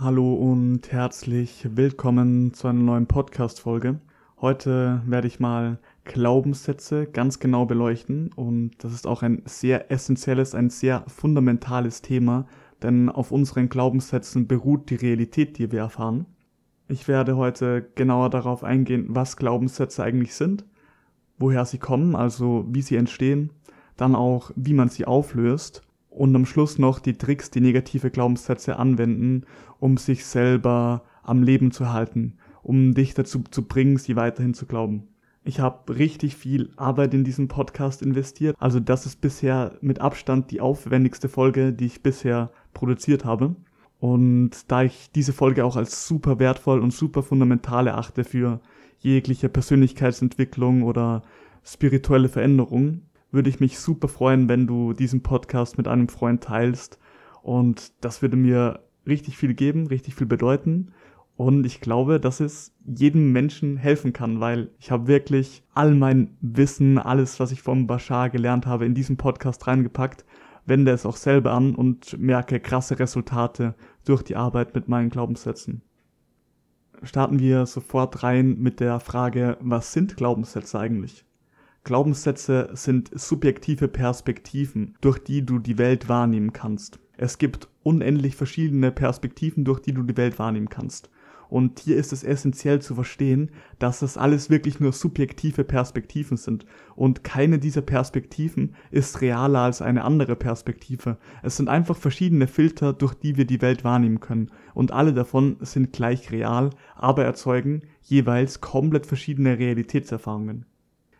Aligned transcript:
Hallo 0.00 0.32
und 0.32 0.92
herzlich 0.92 1.66
willkommen 1.74 2.54
zu 2.54 2.68
einer 2.68 2.78
neuen 2.78 3.08
Podcast-Folge. 3.08 3.98
Heute 4.40 5.02
werde 5.06 5.26
ich 5.26 5.40
mal 5.40 5.80
Glaubenssätze 6.04 7.06
ganz 7.06 7.40
genau 7.40 7.66
beleuchten 7.66 8.32
und 8.32 8.70
das 8.78 8.92
ist 8.92 9.08
auch 9.08 9.24
ein 9.24 9.42
sehr 9.44 9.90
essentielles, 9.90 10.54
ein 10.54 10.70
sehr 10.70 11.02
fundamentales 11.08 12.00
Thema, 12.00 12.46
denn 12.80 13.08
auf 13.08 13.32
unseren 13.32 13.68
Glaubenssätzen 13.68 14.46
beruht 14.46 14.88
die 14.90 14.94
Realität, 14.94 15.58
die 15.58 15.72
wir 15.72 15.80
erfahren. 15.80 16.26
Ich 16.86 17.08
werde 17.08 17.36
heute 17.36 17.90
genauer 17.96 18.30
darauf 18.30 18.62
eingehen, 18.62 19.06
was 19.08 19.36
Glaubenssätze 19.36 20.04
eigentlich 20.04 20.36
sind, 20.36 20.64
woher 21.38 21.64
sie 21.64 21.78
kommen, 21.78 22.14
also 22.14 22.64
wie 22.68 22.82
sie 22.82 22.94
entstehen, 22.94 23.50
dann 23.96 24.14
auch, 24.14 24.52
wie 24.54 24.74
man 24.74 24.90
sie 24.90 25.06
auflöst 25.06 25.82
und 26.18 26.34
am 26.34 26.46
Schluss 26.46 26.78
noch 26.78 26.98
die 26.98 27.16
Tricks, 27.16 27.50
die 27.50 27.60
negative 27.60 28.10
Glaubenssätze 28.10 28.76
anwenden, 28.76 29.44
um 29.78 29.96
sich 29.96 30.26
selber 30.26 31.04
am 31.22 31.44
Leben 31.44 31.70
zu 31.70 31.92
halten, 31.92 32.34
um 32.62 32.92
dich 32.92 33.14
dazu 33.14 33.44
zu 33.50 33.62
bringen, 33.62 33.98
sie 33.98 34.16
weiterhin 34.16 34.52
zu 34.52 34.66
glauben. 34.66 35.04
Ich 35.44 35.60
habe 35.60 35.96
richtig 35.96 36.36
viel 36.36 36.70
Arbeit 36.76 37.14
in 37.14 37.22
diesen 37.22 37.46
Podcast 37.46 38.02
investiert. 38.02 38.56
Also 38.58 38.80
das 38.80 39.06
ist 39.06 39.20
bisher 39.20 39.78
mit 39.80 40.00
Abstand 40.00 40.50
die 40.50 40.60
aufwendigste 40.60 41.28
Folge, 41.28 41.72
die 41.72 41.86
ich 41.86 42.02
bisher 42.02 42.50
produziert 42.74 43.24
habe. 43.24 43.54
Und 44.00 44.50
da 44.68 44.82
ich 44.82 45.10
diese 45.14 45.32
Folge 45.32 45.64
auch 45.64 45.76
als 45.76 46.06
super 46.06 46.40
wertvoll 46.40 46.80
und 46.80 46.92
super 46.92 47.22
fundamental 47.22 47.86
erachte 47.86 48.24
für 48.24 48.60
jegliche 48.98 49.48
Persönlichkeitsentwicklung 49.48 50.82
oder 50.82 51.22
spirituelle 51.62 52.28
Veränderung, 52.28 53.02
würde 53.30 53.50
ich 53.50 53.60
mich 53.60 53.78
super 53.78 54.08
freuen, 54.08 54.48
wenn 54.48 54.66
du 54.66 54.92
diesen 54.92 55.22
Podcast 55.22 55.78
mit 55.78 55.88
einem 55.88 56.08
Freund 56.08 56.42
teilst. 56.42 56.98
Und 57.42 57.92
das 58.04 58.22
würde 58.22 58.36
mir 58.36 58.80
richtig 59.06 59.36
viel 59.36 59.54
geben, 59.54 59.86
richtig 59.86 60.14
viel 60.14 60.26
bedeuten. 60.26 60.92
Und 61.36 61.64
ich 61.66 61.80
glaube, 61.80 62.18
dass 62.18 62.40
es 62.40 62.74
jedem 62.84 63.30
Menschen 63.30 63.76
helfen 63.76 64.12
kann, 64.12 64.40
weil 64.40 64.72
ich 64.80 64.90
habe 64.90 65.06
wirklich 65.06 65.62
all 65.72 65.94
mein 65.94 66.36
Wissen, 66.40 66.98
alles, 66.98 67.38
was 67.38 67.52
ich 67.52 67.62
vom 67.62 67.86
Bashar 67.86 68.28
gelernt 68.28 68.66
habe, 68.66 68.86
in 68.86 68.94
diesen 68.94 69.16
Podcast 69.16 69.66
reingepackt, 69.68 70.24
wende 70.66 70.90
es 70.90 71.06
auch 71.06 71.16
selber 71.16 71.52
an 71.52 71.76
und 71.76 72.18
merke 72.18 72.58
krasse 72.58 72.98
Resultate 72.98 73.76
durch 74.04 74.22
die 74.22 74.34
Arbeit 74.34 74.74
mit 74.74 74.88
meinen 74.88 75.10
Glaubenssätzen. 75.10 75.82
Starten 77.04 77.38
wir 77.38 77.66
sofort 77.66 78.24
rein 78.24 78.58
mit 78.58 78.80
der 78.80 78.98
Frage, 78.98 79.58
was 79.60 79.92
sind 79.92 80.16
Glaubenssätze 80.16 80.80
eigentlich? 80.80 81.24
Glaubenssätze 81.84 82.70
sind 82.74 83.10
subjektive 83.12 83.88
Perspektiven, 83.88 84.96
durch 85.00 85.18
die 85.18 85.44
du 85.44 85.58
die 85.58 85.78
Welt 85.78 86.08
wahrnehmen 86.08 86.52
kannst. 86.52 86.98
Es 87.16 87.38
gibt 87.38 87.68
unendlich 87.82 88.36
verschiedene 88.36 88.92
Perspektiven, 88.92 89.64
durch 89.64 89.80
die 89.80 89.92
du 89.92 90.02
die 90.02 90.16
Welt 90.16 90.38
wahrnehmen 90.38 90.68
kannst. 90.68 91.10
Und 91.48 91.80
hier 91.80 91.96
ist 91.96 92.12
es 92.12 92.24
essentiell 92.24 92.82
zu 92.82 92.94
verstehen, 92.94 93.50
dass 93.78 94.00
das 94.00 94.18
alles 94.18 94.50
wirklich 94.50 94.80
nur 94.80 94.92
subjektive 94.92 95.64
Perspektiven 95.64 96.36
sind. 96.36 96.66
Und 96.94 97.24
keine 97.24 97.58
dieser 97.58 97.80
Perspektiven 97.80 98.74
ist 98.90 99.22
realer 99.22 99.60
als 99.60 99.80
eine 99.80 100.04
andere 100.04 100.36
Perspektive. 100.36 101.16
Es 101.42 101.56
sind 101.56 101.68
einfach 101.70 101.96
verschiedene 101.96 102.46
Filter, 102.46 102.92
durch 102.92 103.14
die 103.14 103.36
wir 103.36 103.46
die 103.46 103.62
Welt 103.62 103.82
wahrnehmen 103.82 104.20
können. 104.20 104.50
Und 104.74 104.92
alle 104.92 105.14
davon 105.14 105.56
sind 105.60 105.92
gleich 105.92 106.30
real, 106.30 106.70
aber 106.94 107.24
erzeugen 107.24 107.82
jeweils 108.02 108.60
komplett 108.60 109.06
verschiedene 109.06 109.58
Realitätserfahrungen 109.58 110.66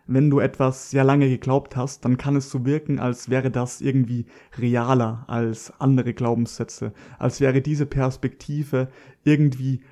wenn 0.09 0.31
du 0.31 0.41
etwas 0.41 0.91
sehr 0.91 1.05
lange 1.05 1.29
geglaubt 1.29 1.77
hast, 1.77 2.05
dann 2.05 2.17
kann 2.17 2.35
es 2.35 2.51
so 2.51 2.65
wirken, 2.65 2.99
als 2.99 3.29
wäre 3.29 3.51
das 3.51 3.81
irgendwie 3.83 4.27
realer 4.59 5.25
als 5.29 5.73
andere 5.79 6.15
Glaubenssätze, 6.15 6.93
als 7.19 7.41
wäre 7.41 7.61
diese 7.61 7.87
Perspektive 7.87 8.89
irgendwie 9.23 9.83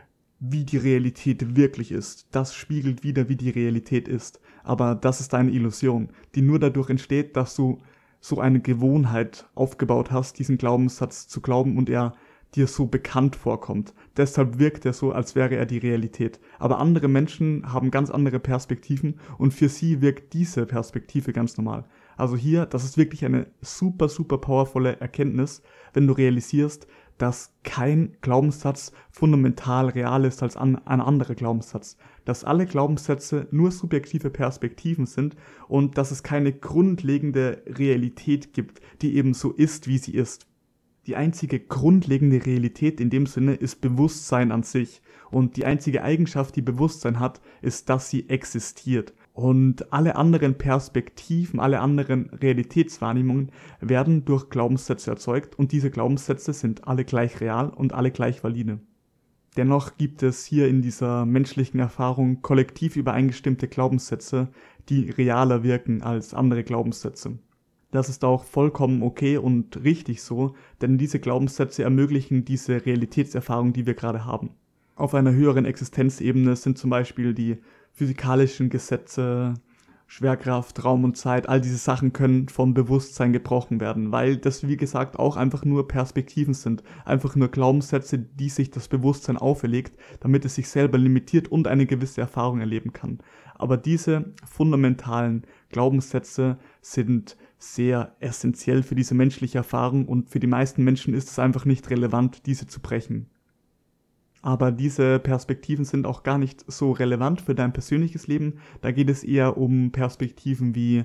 wie 0.41 0.65
die 0.65 0.79
Realität 0.79 1.57
wirklich 1.57 1.93
ist. 1.93 2.29
Das 2.31 2.55
spiegelt 2.55 3.05
wieder, 3.05 3.29
wie 3.29 3.37
die 3.37 3.51
Realität 3.51 4.09
ist. 4.09 4.41
Aber 4.65 4.95
das 4.95 5.21
ist 5.21 5.35
eine 5.35 5.51
Illusion, 5.51 6.09
die 6.35 6.43
nur 6.43 6.59
dadurch 6.59 6.91
entsteht, 6.91 7.37
dass 7.37 7.55
du 7.55 7.79
so 8.21 8.41
eine 8.41 8.61
Gewohnheit 8.61 9.47
aufgebaut 9.55 10.11
hast, 10.11 10.39
diesen 10.39 10.59
Glaubenssatz 10.59 11.29
zu 11.29 11.41
glauben 11.41 11.77
und 11.77 11.89
er 11.89 12.15
dir 12.57 12.67
so 12.67 12.87
bekannt 12.87 13.37
vorkommt. 13.37 13.95
Deshalb 14.17 14.59
wirkt 14.59 14.85
er 14.87 14.93
so, 14.93 15.13
als 15.13 15.35
wäre 15.35 15.55
er 15.57 15.67
die 15.67 15.79
Realität. 15.79 16.41
Aber 16.59 16.79
andere 16.79 17.09
Menschen 17.09 17.73
haben 17.73 17.91
ganz 17.91 18.11
andere 18.11 18.41
Perspektiven 18.41 19.21
und 19.39 19.53
für 19.53 19.69
sie 19.69 20.01
wirkt 20.01 20.33
diese 20.33 20.67
Perspektive 20.67 21.33
ganz 21.33 21.57
normal. 21.57 21.85
Also 22.17 22.37
hier, 22.37 22.67
das 22.67 22.85
ist 22.85 22.97
wirklich 22.97 23.25
eine 23.25 23.47
super, 23.61 24.09
super 24.09 24.39
powervolle 24.39 24.99
Erkenntnis, 25.01 25.63
wenn 25.93 26.07
du 26.07 26.15
realisierst, 26.15 26.87
dass 27.19 27.55
kein 27.63 28.17
Glaubenssatz 28.21 28.93
fundamental 29.11 29.89
real 29.89 30.25
ist 30.25 30.43
als 30.43 30.57
ein 30.57 30.77
anderer 30.87 31.35
Glaubenssatz. 31.35 31.97
Dass 32.25 32.45
alle 32.45 32.67
Glaubenssätze 32.67 33.49
nur 33.51 33.71
subjektive 33.71 34.31
Perspektiven 34.31 35.07
sind 35.07 35.37
und 35.69 35.97
dass 35.97 36.11
es 36.11 36.23
keine 36.23 36.53
grundlegende 36.53 37.63
Realität 37.67 38.53
gibt, 38.53 38.81
die 39.03 39.17
eben 39.17 39.33
so 39.33 39.53
ist, 39.53 39.87
wie 39.87 39.99
sie 39.99 40.15
ist. 40.15 40.47
Die 41.07 41.15
einzige 41.15 41.61
grundlegende 41.61 42.45
Realität 42.45 43.01
in 43.01 43.11
dem 43.11 43.27
Sinne 43.27 43.55
ist 43.55 43.81
Bewusstsein 43.81 44.51
an 44.51 44.65
sich. 44.65 45.03
Und 45.31 45.57
die 45.57 45.65
einzige 45.65 46.03
Eigenschaft, 46.03 46.57
die 46.57 46.63
Bewusstsein 46.63 47.21
hat, 47.21 47.41
ist, 47.63 47.89
dass 47.89 48.11
sie 48.11 48.29
existiert. 48.29 49.15
Und 49.33 49.93
alle 49.93 50.17
anderen 50.17 50.59
Perspektiven, 50.59 51.61
alle 51.61 51.81
anderen 51.81 52.31
Realitätswahrnehmungen 52.31 53.53
werden 53.81 54.25
durch 54.25 54.51
Glaubenssätze 54.51 55.11
erzeugt 55.11 55.59
und 55.59 55.73
diese 55.73 55.91
Glaubenssätze 55.91 56.53
sind 56.53 56.89
alle 56.89 57.05
gleich 57.05 57.41
real 57.41 57.69
und 57.69 57.93
alle 57.93 58.11
gleich 58.11 58.43
valide. 58.43 58.81
Dennoch 59.57 59.97
gibt 59.97 60.23
es 60.23 60.45
hier 60.45 60.69
in 60.69 60.83
dieser 60.83 61.25
menschlichen 61.25 61.81
Erfahrung 61.81 62.43
kollektiv 62.43 62.97
übereingestimmte 62.97 63.69
Glaubenssätze, 63.69 64.49
die 64.89 65.11
realer 65.11 65.63
wirken 65.63 66.03
als 66.03 66.35
andere 66.35 66.65
Glaubenssätze. 66.65 67.39
Das 67.91 68.09
ist 68.09 68.25
auch 68.25 68.45
vollkommen 68.45 69.03
okay 69.03 69.37
und 69.39 69.83
richtig 69.85 70.23
so, 70.23 70.55
denn 70.81 70.99
diese 70.99 71.21
Glaubenssätze 71.21 71.85
ermöglichen 71.85 72.45
diese 72.45 72.85
Realitätserfahrung, 72.85 73.73
die 73.73 73.87
wir 73.87 73.95
gerade 73.95 74.25
haben. 74.25 74.51
Auf 74.97 75.15
einer 75.15 75.33
höheren 75.33 75.67
Existenzebene 75.67 76.57
sind 76.57 76.79
zum 76.79 76.91
Beispiel 76.91 77.35
die 77.35 77.59
physikalischen 77.93 78.71
Gesetze, 78.71 79.55
Schwerkraft, 80.09 80.85
Raum 80.85 81.05
und 81.05 81.17
Zeit, 81.17 81.49
all 81.49 81.61
diese 81.61 81.79
Sachen 81.79 82.13
können 82.13 82.49
vom 82.49 82.75
Bewusstsein 82.75 83.33
gebrochen 83.33 83.81
werden, 83.81 84.13
weil 84.13 84.37
das 84.37 84.67
wie 84.67 84.77
gesagt 84.77 85.19
auch 85.19 85.37
einfach 85.37 85.65
nur 85.65 85.89
Perspektiven 85.89 86.55
sind, 86.55 86.85
einfach 87.05 87.35
nur 87.35 87.49
Glaubenssätze, 87.49 88.19
die 88.19 88.49
sich 88.49 88.71
das 88.71 88.87
Bewusstsein 88.87 89.37
auferlegt, 89.37 89.99
damit 90.21 90.45
es 90.45 90.55
sich 90.55 90.69
selber 90.69 90.97
limitiert 90.97 91.49
und 91.49 91.67
eine 91.67 91.87
gewisse 91.87 92.21
Erfahrung 92.21 92.61
erleben 92.61 92.93
kann. 92.93 93.19
Aber 93.57 93.77
diese 93.77 94.33
fundamentalen 94.45 95.43
Glaubenssätze 95.71 96.59
sind 96.81 97.37
sehr 97.59 98.17
essentiell 98.21 98.83
für 98.83 98.95
diese 98.95 99.15
menschliche 99.15 99.59
Erfahrung 99.59 100.07
und 100.07 100.29
für 100.29 100.41
die 100.41 100.47
meisten 100.47 100.85
Menschen 100.85 101.15
ist 101.15 101.31
es 101.31 101.39
einfach 101.39 101.65
nicht 101.65 101.91
relevant, 101.91 102.47
diese 102.47 102.67
zu 102.67 102.81
brechen. 102.81 103.27
Aber 104.43 104.71
diese 104.71 105.19
Perspektiven 105.19 105.85
sind 105.85 106.07
auch 106.07 106.23
gar 106.23 106.39
nicht 106.39 106.65
so 106.71 106.93
relevant 106.93 107.41
für 107.41 107.55
dein 107.55 107.73
persönliches 107.73 108.27
Leben. 108.29 108.61
Da 108.81 108.93
geht 108.93 109.11
es 109.11 109.25
eher 109.25 109.57
um 109.57 109.91
Perspektiven 109.91 110.75
wie 110.75 111.05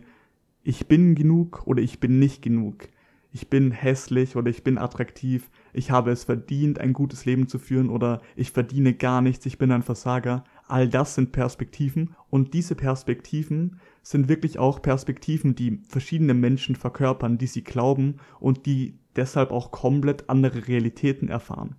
ich 0.63 0.87
bin 0.87 1.15
genug 1.15 1.65
oder 1.65 1.81
ich 1.81 1.99
bin 1.99 2.19
nicht 2.19 2.43
genug. 2.43 2.87
Ich 3.33 3.49
bin 3.49 3.71
hässlich 3.71 4.35
oder 4.35 4.49
ich 4.49 4.63
bin 4.63 4.77
attraktiv. 4.77 5.49
Ich 5.73 5.89
habe 5.89 6.11
es 6.11 6.25
verdient, 6.25 6.79
ein 6.79 6.93
gutes 6.93 7.25
Leben 7.25 7.47
zu 7.47 7.57
führen 7.57 7.89
oder 7.89 8.21
ich 8.35 8.51
verdiene 8.51 8.93
gar 8.93 9.21
nichts, 9.21 9.45
ich 9.45 9.57
bin 9.57 9.71
ein 9.71 9.83
Versager. 9.83 10.43
All 10.67 10.87
das 10.87 11.15
sind 11.15 11.31
Perspektiven 11.31 12.15
und 12.29 12.53
diese 12.53 12.75
Perspektiven 12.75 13.79
sind 14.01 14.29
wirklich 14.29 14.59
auch 14.59 14.81
Perspektiven, 14.81 15.55
die 15.55 15.79
verschiedene 15.87 16.33
Menschen 16.33 16.75
verkörpern, 16.75 17.37
die 17.37 17.47
sie 17.47 17.63
glauben 17.63 18.17
und 18.39 18.65
die 18.65 18.97
deshalb 19.15 19.51
auch 19.51 19.71
komplett 19.71 20.29
andere 20.29 20.67
Realitäten 20.67 21.29
erfahren. 21.29 21.75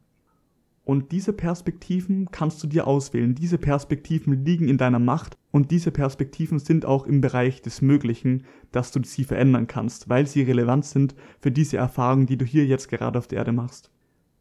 Und 0.85 1.13
diese 1.13 1.33
Perspektiven 1.33 2.29
kannst 2.33 2.63
du 2.63 2.67
dir 2.67 2.89
auswählen. 2.89 3.37
Diese 3.37 3.59
Perspektiven 3.59 4.45
liegen 4.45 4.69
in 4.69 4.79
deiner 4.79 4.99
Macht 4.99 5.37
und 5.53 5.71
diese 5.71 5.93
Perspektiven 5.93 6.59
sind 6.59 6.85
auch 6.85 7.07
im 7.07 7.21
Bereich 7.21 7.63
des 7.63 7.83
Möglichen, 7.83 8.45
dass 8.73 8.91
du 8.91 9.01
sie 9.05 9.23
verändern 9.23 9.69
kannst, 9.69 10.09
weil 10.09 10.27
sie 10.27 10.43
relevant 10.43 10.85
sind 10.85 11.15
für 11.41 11.53
diese 11.53 11.77
Erfahrung, 11.77 12.27
die 12.27 12.37
du 12.37 12.45
hier 12.45 12.67
jetzt 12.67 12.89
gerade 12.89 13.19
auf 13.19 13.29
der 13.29 13.39
Erde 13.39 13.53
machst. 13.53 13.93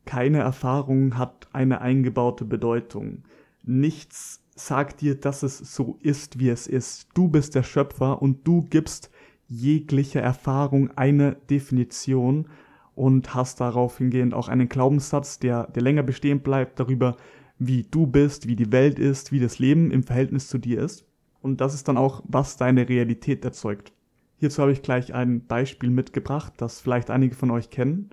Keine 0.05 0.39
Erfahrung 0.39 1.15
hat 1.17 1.47
eine 1.53 1.81
eingebaute 1.81 2.44
Bedeutung. 2.44 3.23
Nichts 3.63 4.44
sagt 4.65 5.01
dir, 5.01 5.15
dass 5.15 5.43
es 5.43 5.57
so 5.57 5.97
ist, 6.01 6.39
wie 6.39 6.49
es 6.49 6.67
ist. 6.67 7.09
Du 7.13 7.27
bist 7.27 7.55
der 7.55 7.63
Schöpfer 7.63 8.21
und 8.21 8.47
du 8.47 8.61
gibst 8.63 9.09
jeglicher 9.47 10.21
Erfahrung 10.21 10.91
eine 10.97 11.35
Definition 11.49 12.47
und 12.95 13.33
hast 13.33 13.59
darauf 13.59 13.97
hingehend 13.97 14.33
auch 14.33 14.47
einen 14.47 14.69
Glaubenssatz, 14.69 15.39
der, 15.39 15.67
der 15.67 15.83
länger 15.83 16.03
bestehen 16.03 16.41
bleibt 16.41 16.79
darüber, 16.79 17.17
wie 17.59 17.83
du 17.83 18.07
bist, 18.07 18.47
wie 18.47 18.55
die 18.55 18.71
Welt 18.71 18.97
ist, 18.99 19.31
wie 19.31 19.39
das 19.39 19.59
Leben 19.59 19.91
im 19.91 20.03
Verhältnis 20.03 20.47
zu 20.47 20.57
dir 20.57 20.81
ist. 20.81 21.05
Und 21.41 21.61
das 21.61 21.73
ist 21.73 21.87
dann 21.87 21.97
auch, 21.97 22.23
was 22.27 22.57
deine 22.57 22.87
Realität 22.87 23.43
erzeugt. 23.43 23.93
Hierzu 24.37 24.61
habe 24.61 24.71
ich 24.71 24.81
gleich 24.81 25.13
ein 25.13 25.45
Beispiel 25.45 25.89
mitgebracht, 25.89 26.53
das 26.57 26.79
vielleicht 26.81 27.09
einige 27.09 27.35
von 27.35 27.51
euch 27.51 27.69
kennen. 27.69 28.09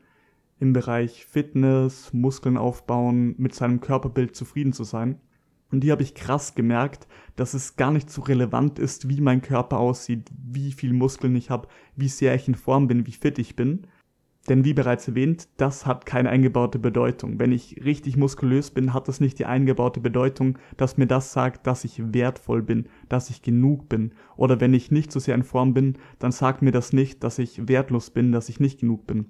im 0.61 0.73
Bereich 0.73 1.25
Fitness, 1.25 2.13
Muskeln 2.13 2.57
aufbauen, 2.57 3.35
mit 3.39 3.55
seinem 3.55 3.81
Körperbild 3.81 4.35
zufrieden 4.35 4.73
zu 4.73 4.83
sein. 4.83 5.21
Und 5.71 5.81
die 5.81 5.93
habe 5.93 6.03
ich 6.03 6.15
krass 6.15 6.55
gemerkt, 6.55 7.07
dass 7.37 7.55
es 7.55 7.77
gar 7.77 7.91
nicht 7.91 8.11
so 8.11 8.23
relevant 8.23 8.79
ist, 8.79 9.09
wie 9.09 9.21
mein 9.21 9.43
Körper 9.43 9.79
aussieht, 9.79 10.31
wie 10.33 10.73
viel 10.73 10.93
Muskeln 10.93 11.37
ich 11.37 11.51
habe, 11.51 11.69
wie 11.95 12.09
sehr 12.09 12.35
ich 12.35 12.49
in 12.49 12.55
Form 12.55 12.89
bin, 12.89 13.07
wie 13.07 13.13
fit 13.13 13.39
ich 13.39 13.55
bin. 13.55 13.87
Denn 14.49 14.65
wie 14.65 14.73
bereits 14.73 15.07
erwähnt, 15.07 15.47
das 15.59 15.85
hat 15.85 16.07
keine 16.07 16.31
eingebaute 16.31 16.79
Bedeutung. 16.79 17.39
Wenn 17.39 17.53
ich 17.53 17.85
richtig 17.85 18.17
muskulös 18.17 18.71
bin, 18.71 18.95
hat 18.95 19.07
das 19.07 19.21
nicht 19.21 19.39
die 19.39 19.45
eingebaute 19.45 20.01
Bedeutung, 20.01 20.59
dass 20.79 20.97
mir 20.97 21.07
das 21.07 21.35
sagt, 21.35 21.67
dass 21.67 21.85
ich 21.85 22.15
wertvoll 22.15 22.63
bin, 22.63 22.89
dass 23.11 23.29
ich 23.29 23.43
genug 23.43 23.91
bin. 23.91 24.13
Oder 24.37 24.59
wenn 24.59 24.73
ich 24.73 24.91
nicht 24.91 25.13
so 25.13 25.21
sehr 25.21 25.35
in 25.35 25.43
Form 25.43 25.75
bin, 25.75 25.99
dann 26.19 26.33
sagt 26.33 26.63
mir 26.63 26.73
das 26.73 26.95
nicht, 26.95 27.25
dass 27.25 27.39
ich 27.39 27.69
wertlos 27.69 28.09
bin, 28.09 28.33
dass 28.33 28.49
ich 28.49 28.59
nicht 28.59 28.81
genug 28.81 29.07
bin. 29.07 29.27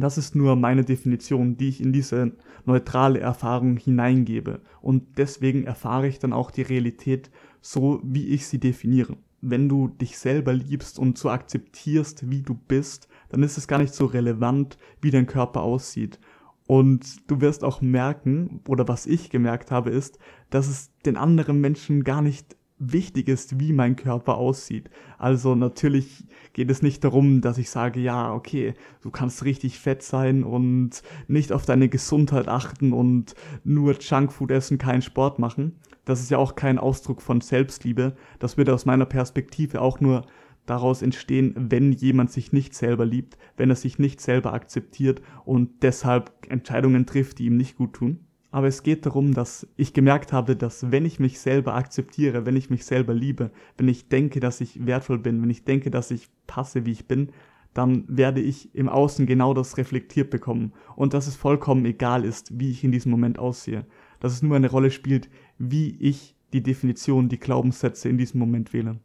Das 0.00 0.18
ist 0.18 0.34
nur 0.34 0.56
meine 0.56 0.84
Definition, 0.84 1.56
die 1.56 1.68
ich 1.68 1.80
in 1.80 1.92
diese 1.92 2.32
neutrale 2.64 3.20
Erfahrung 3.20 3.76
hineingebe. 3.76 4.60
Und 4.80 5.18
deswegen 5.18 5.64
erfahre 5.64 6.08
ich 6.08 6.18
dann 6.18 6.32
auch 6.32 6.50
die 6.50 6.62
Realität 6.62 7.30
so, 7.60 8.00
wie 8.04 8.28
ich 8.28 8.46
sie 8.46 8.58
definiere. 8.58 9.16
Wenn 9.40 9.68
du 9.68 9.88
dich 9.88 10.18
selber 10.18 10.52
liebst 10.52 10.98
und 10.98 11.16
so 11.16 11.30
akzeptierst, 11.30 12.30
wie 12.30 12.42
du 12.42 12.54
bist, 12.54 13.08
dann 13.28 13.42
ist 13.42 13.56
es 13.56 13.68
gar 13.68 13.78
nicht 13.78 13.94
so 13.94 14.06
relevant, 14.06 14.78
wie 15.00 15.10
dein 15.10 15.26
Körper 15.26 15.62
aussieht. 15.62 16.18
Und 16.66 17.30
du 17.30 17.40
wirst 17.40 17.64
auch 17.64 17.80
merken, 17.80 18.60
oder 18.68 18.86
was 18.88 19.06
ich 19.06 19.30
gemerkt 19.30 19.70
habe, 19.70 19.88
ist, 19.88 20.18
dass 20.50 20.68
es 20.68 20.90
den 21.06 21.16
anderen 21.16 21.60
Menschen 21.62 22.04
gar 22.04 22.20
nicht 22.20 22.57
wichtig 22.78 23.28
ist, 23.28 23.60
wie 23.60 23.72
mein 23.72 23.96
Körper 23.96 24.36
aussieht. 24.36 24.90
Also 25.18 25.54
natürlich 25.54 26.24
geht 26.52 26.70
es 26.70 26.82
nicht 26.82 27.04
darum, 27.04 27.40
dass 27.40 27.58
ich 27.58 27.70
sage, 27.70 28.00
ja, 28.00 28.32
okay, 28.32 28.74
du 29.02 29.10
kannst 29.10 29.44
richtig 29.44 29.78
fett 29.78 30.02
sein 30.02 30.44
und 30.44 31.02
nicht 31.26 31.52
auf 31.52 31.66
deine 31.66 31.88
Gesundheit 31.88 32.48
achten 32.48 32.92
und 32.92 33.34
nur 33.64 33.96
Junkfood 33.98 34.50
essen, 34.50 34.78
keinen 34.78 35.02
Sport 35.02 35.38
machen. 35.38 35.76
Das 36.04 36.20
ist 36.20 36.30
ja 36.30 36.38
auch 36.38 36.54
kein 36.54 36.78
Ausdruck 36.78 37.20
von 37.20 37.40
Selbstliebe. 37.40 38.16
Das 38.38 38.56
würde 38.56 38.72
aus 38.72 38.86
meiner 38.86 39.06
Perspektive 39.06 39.82
auch 39.82 40.00
nur 40.00 40.22
daraus 40.64 41.02
entstehen, 41.02 41.54
wenn 41.56 41.92
jemand 41.92 42.30
sich 42.30 42.52
nicht 42.52 42.74
selber 42.74 43.04
liebt, 43.04 43.38
wenn 43.56 43.70
er 43.70 43.76
sich 43.76 43.98
nicht 43.98 44.20
selber 44.20 44.52
akzeptiert 44.52 45.20
und 45.44 45.82
deshalb 45.82 46.32
Entscheidungen 46.48 47.06
trifft, 47.06 47.38
die 47.38 47.46
ihm 47.46 47.56
nicht 47.56 47.76
gut 47.76 47.94
tun. 47.94 48.27
Aber 48.50 48.66
es 48.66 48.82
geht 48.82 49.04
darum, 49.04 49.34
dass 49.34 49.66
ich 49.76 49.92
gemerkt 49.92 50.32
habe, 50.32 50.56
dass 50.56 50.90
wenn 50.90 51.04
ich 51.04 51.20
mich 51.20 51.38
selber 51.38 51.74
akzeptiere, 51.74 52.46
wenn 52.46 52.56
ich 52.56 52.70
mich 52.70 52.86
selber 52.86 53.12
liebe, 53.12 53.50
wenn 53.76 53.88
ich 53.88 54.08
denke, 54.08 54.40
dass 54.40 54.60
ich 54.60 54.86
wertvoll 54.86 55.18
bin, 55.18 55.42
wenn 55.42 55.50
ich 55.50 55.64
denke, 55.64 55.90
dass 55.90 56.10
ich 56.10 56.28
passe, 56.46 56.86
wie 56.86 56.92
ich 56.92 57.06
bin, 57.06 57.30
dann 57.74 58.04
werde 58.08 58.40
ich 58.40 58.74
im 58.74 58.88
Außen 58.88 59.26
genau 59.26 59.52
das 59.52 59.76
reflektiert 59.76 60.30
bekommen 60.30 60.72
und 60.96 61.12
dass 61.12 61.26
es 61.26 61.36
vollkommen 61.36 61.84
egal 61.84 62.24
ist, 62.24 62.58
wie 62.58 62.70
ich 62.70 62.82
in 62.82 62.92
diesem 62.92 63.10
Moment 63.10 63.38
aussehe. 63.38 63.86
Dass 64.18 64.32
es 64.32 64.42
nur 64.42 64.56
eine 64.56 64.70
Rolle 64.70 64.90
spielt, 64.90 65.28
wie 65.58 65.96
ich 66.00 66.34
die 66.54 66.62
Definition, 66.62 67.28
die 67.28 67.38
Glaubenssätze 67.38 68.08
in 68.08 68.16
diesem 68.16 68.40
Moment 68.40 68.72
wähle. 68.72 68.98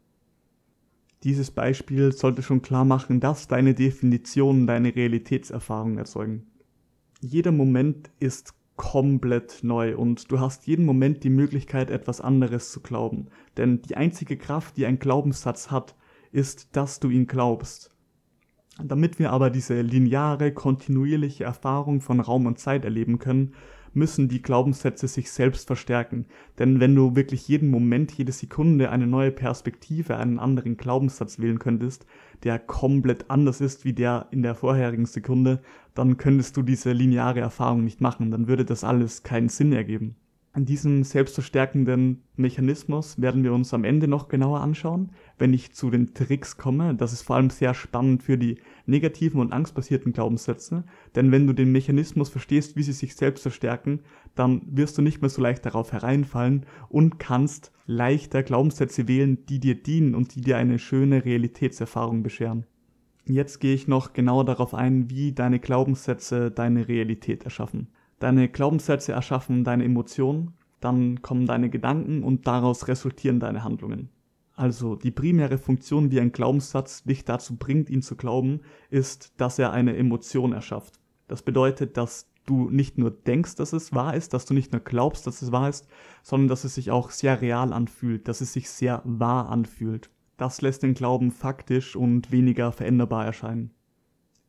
Dieses 1.22 1.50
Beispiel 1.50 2.12
sollte 2.12 2.42
schon 2.42 2.62
klar 2.62 2.84
machen, 2.84 3.20
dass 3.20 3.46
deine 3.46 3.74
Definitionen 3.74 4.66
deine 4.66 4.94
Realitätserfahrung 4.94 5.98
erzeugen. 5.98 6.46
Jeder 7.20 7.52
Moment 7.52 8.10
ist 8.18 8.54
komplett 8.76 9.62
neu 9.62 9.96
und 9.96 10.30
du 10.30 10.40
hast 10.40 10.66
jeden 10.66 10.84
Moment 10.84 11.22
die 11.22 11.30
Möglichkeit, 11.30 11.90
etwas 11.90 12.20
anderes 12.20 12.72
zu 12.72 12.80
glauben. 12.80 13.28
Denn 13.56 13.82
die 13.82 13.96
einzige 13.96 14.36
Kraft, 14.36 14.76
die 14.76 14.86
ein 14.86 14.98
Glaubenssatz 14.98 15.70
hat, 15.70 15.94
ist, 16.32 16.76
dass 16.76 16.98
du 16.98 17.10
ihn 17.10 17.26
glaubst. 17.26 17.90
Damit 18.82 19.20
wir 19.20 19.30
aber 19.30 19.50
diese 19.50 19.80
lineare, 19.80 20.52
kontinuierliche 20.52 21.44
Erfahrung 21.44 22.00
von 22.00 22.18
Raum 22.18 22.46
und 22.46 22.58
Zeit 22.58 22.84
erleben 22.84 23.20
können, 23.20 23.54
müssen 23.94 24.28
die 24.28 24.42
Glaubenssätze 24.42 25.08
sich 25.08 25.30
selbst 25.30 25.66
verstärken. 25.66 26.26
Denn 26.58 26.80
wenn 26.80 26.94
du 26.94 27.16
wirklich 27.16 27.48
jeden 27.48 27.70
Moment, 27.70 28.12
jede 28.12 28.32
Sekunde 28.32 28.90
eine 28.90 29.06
neue 29.06 29.30
Perspektive, 29.30 30.16
einen 30.16 30.38
anderen 30.38 30.76
Glaubenssatz 30.76 31.38
wählen 31.38 31.58
könntest, 31.58 32.06
der 32.42 32.58
komplett 32.58 33.30
anders 33.30 33.60
ist 33.60 33.84
wie 33.84 33.92
der 33.92 34.28
in 34.30 34.42
der 34.42 34.54
vorherigen 34.54 35.06
Sekunde, 35.06 35.60
dann 35.94 36.16
könntest 36.16 36.56
du 36.56 36.62
diese 36.62 36.92
lineare 36.92 37.40
Erfahrung 37.40 37.84
nicht 37.84 38.00
machen. 38.00 38.30
Dann 38.30 38.48
würde 38.48 38.64
das 38.64 38.84
alles 38.84 39.22
keinen 39.22 39.48
Sinn 39.48 39.72
ergeben. 39.72 40.16
An 40.56 40.66
diesem 40.66 41.02
selbstverstärkenden 41.02 42.22
Mechanismus 42.36 43.20
werden 43.20 43.42
wir 43.42 43.52
uns 43.52 43.74
am 43.74 43.82
Ende 43.82 44.06
noch 44.06 44.28
genauer 44.28 44.60
anschauen, 44.60 45.10
wenn 45.36 45.52
ich 45.52 45.72
zu 45.72 45.90
den 45.90 46.14
Tricks 46.14 46.56
komme. 46.56 46.94
Das 46.94 47.12
ist 47.12 47.22
vor 47.22 47.34
allem 47.34 47.50
sehr 47.50 47.74
spannend 47.74 48.22
für 48.22 48.38
die 48.38 48.58
negativen 48.86 49.40
und 49.40 49.52
angstbasierten 49.52 50.12
Glaubenssätze, 50.12 50.84
denn 51.16 51.32
wenn 51.32 51.48
du 51.48 51.54
den 51.54 51.72
Mechanismus 51.72 52.28
verstehst, 52.28 52.76
wie 52.76 52.84
sie 52.84 52.92
sich 52.92 53.16
selbst 53.16 53.42
verstärken, 53.42 54.02
dann 54.36 54.62
wirst 54.70 54.96
du 54.96 55.02
nicht 55.02 55.20
mehr 55.22 55.28
so 55.28 55.42
leicht 55.42 55.66
darauf 55.66 55.90
hereinfallen 55.90 56.66
und 56.88 57.18
kannst 57.18 57.72
leichter 57.86 58.44
Glaubenssätze 58.44 59.08
wählen, 59.08 59.44
die 59.46 59.58
dir 59.58 59.74
dienen 59.74 60.14
und 60.14 60.36
die 60.36 60.40
dir 60.40 60.56
eine 60.56 60.78
schöne 60.78 61.24
Realitätserfahrung 61.24 62.22
bescheren. 62.22 62.64
Jetzt 63.26 63.58
gehe 63.58 63.74
ich 63.74 63.88
noch 63.88 64.12
genauer 64.12 64.44
darauf 64.44 64.72
ein, 64.72 65.10
wie 65.10 65.32
deine 65.32 65.58
Glaubenssätze 65.58 66.52
deine 66.52 66.86
Realität 66.86 67.42
erschaffen. 67.42 67.88
Deine 68.18 68.48
Glaubenssätze 68.48 69.12
erschaffen 69.12 69.64
deine 69.64 69.84
Emotionen, 69.84 70.54
dann 70.80 71.22
kommen 71.22 71.46
deine 71.46 71.70
Gedanken 71.70 72.22
und 72.22 72.46
daraus 72.46 72.88
resultieren 72.88 73.40
deine 73.40 73.64
Handlungen. 73.64 74.10
Also 74.56 74.94
die 74.94 75.10
primäre 75.10 75.58
Funktion, 75.58 76.10
wie 76.10 76.20
ein 76.20 76.32
Glaubenssatz 76.32 77.02
dich 77.04 77.24
dazu 77.24 77.56
bringt, 77.56 77.90
ihn 77.90 78.02
zu 78.02 78.16
glauben, 78.16 78.60
ist, 78.90 79.32
dass 79.38 79.58
er 79.58 79.72
eine 79.72 79.96
Emotion 79.96 80.52
erschafft. 80.52 81.00
Das 81.26 81.42
bedeutet, 81.42 81.96
dass 81.96 82.30
du 82.46 82.70
nicht 82.70 82.98
nur 82.98 83.10
denkst, 83.10 83.56
dass 83.56 83.72
es 83.72 83.94
wahr 83.94 84.14
ist, 84.14 84.34
dass 84.34 84.44
du 84.44 84.54
nicht 84.54 84.72
nur 84.72 84.82
glaubst, 84.82 85.26
dass 85.26 85.42
es 85.42 85.50
wahr 85.50 85.68
ist, 85.68 85.88
sondern 86.22 86.48
dass 86.48 86.64
es 86.64 86.74
sich 86.74 86.90
auch 86.90 87.10
sehr 87.10 87.40
real 87.40 87.72
anfühlt, 87.72 88.28
dass 88.28 88.40
es 88.40 88.52
sich 88.52 88.68
sehr 88.70 89.02
wahr 89.04 89.48
anfühlt. 89.48 90.10
Das 90.36 90.60
lässt 90.60 90.82
den 90.82 90.94
Glauben 90.94 91.30
faktisch 91.30 91.96
und 91.96 92.30
weniger 92.30 92.72
veränderbar 92.72 93.24
erscheinen. 93.24 93.70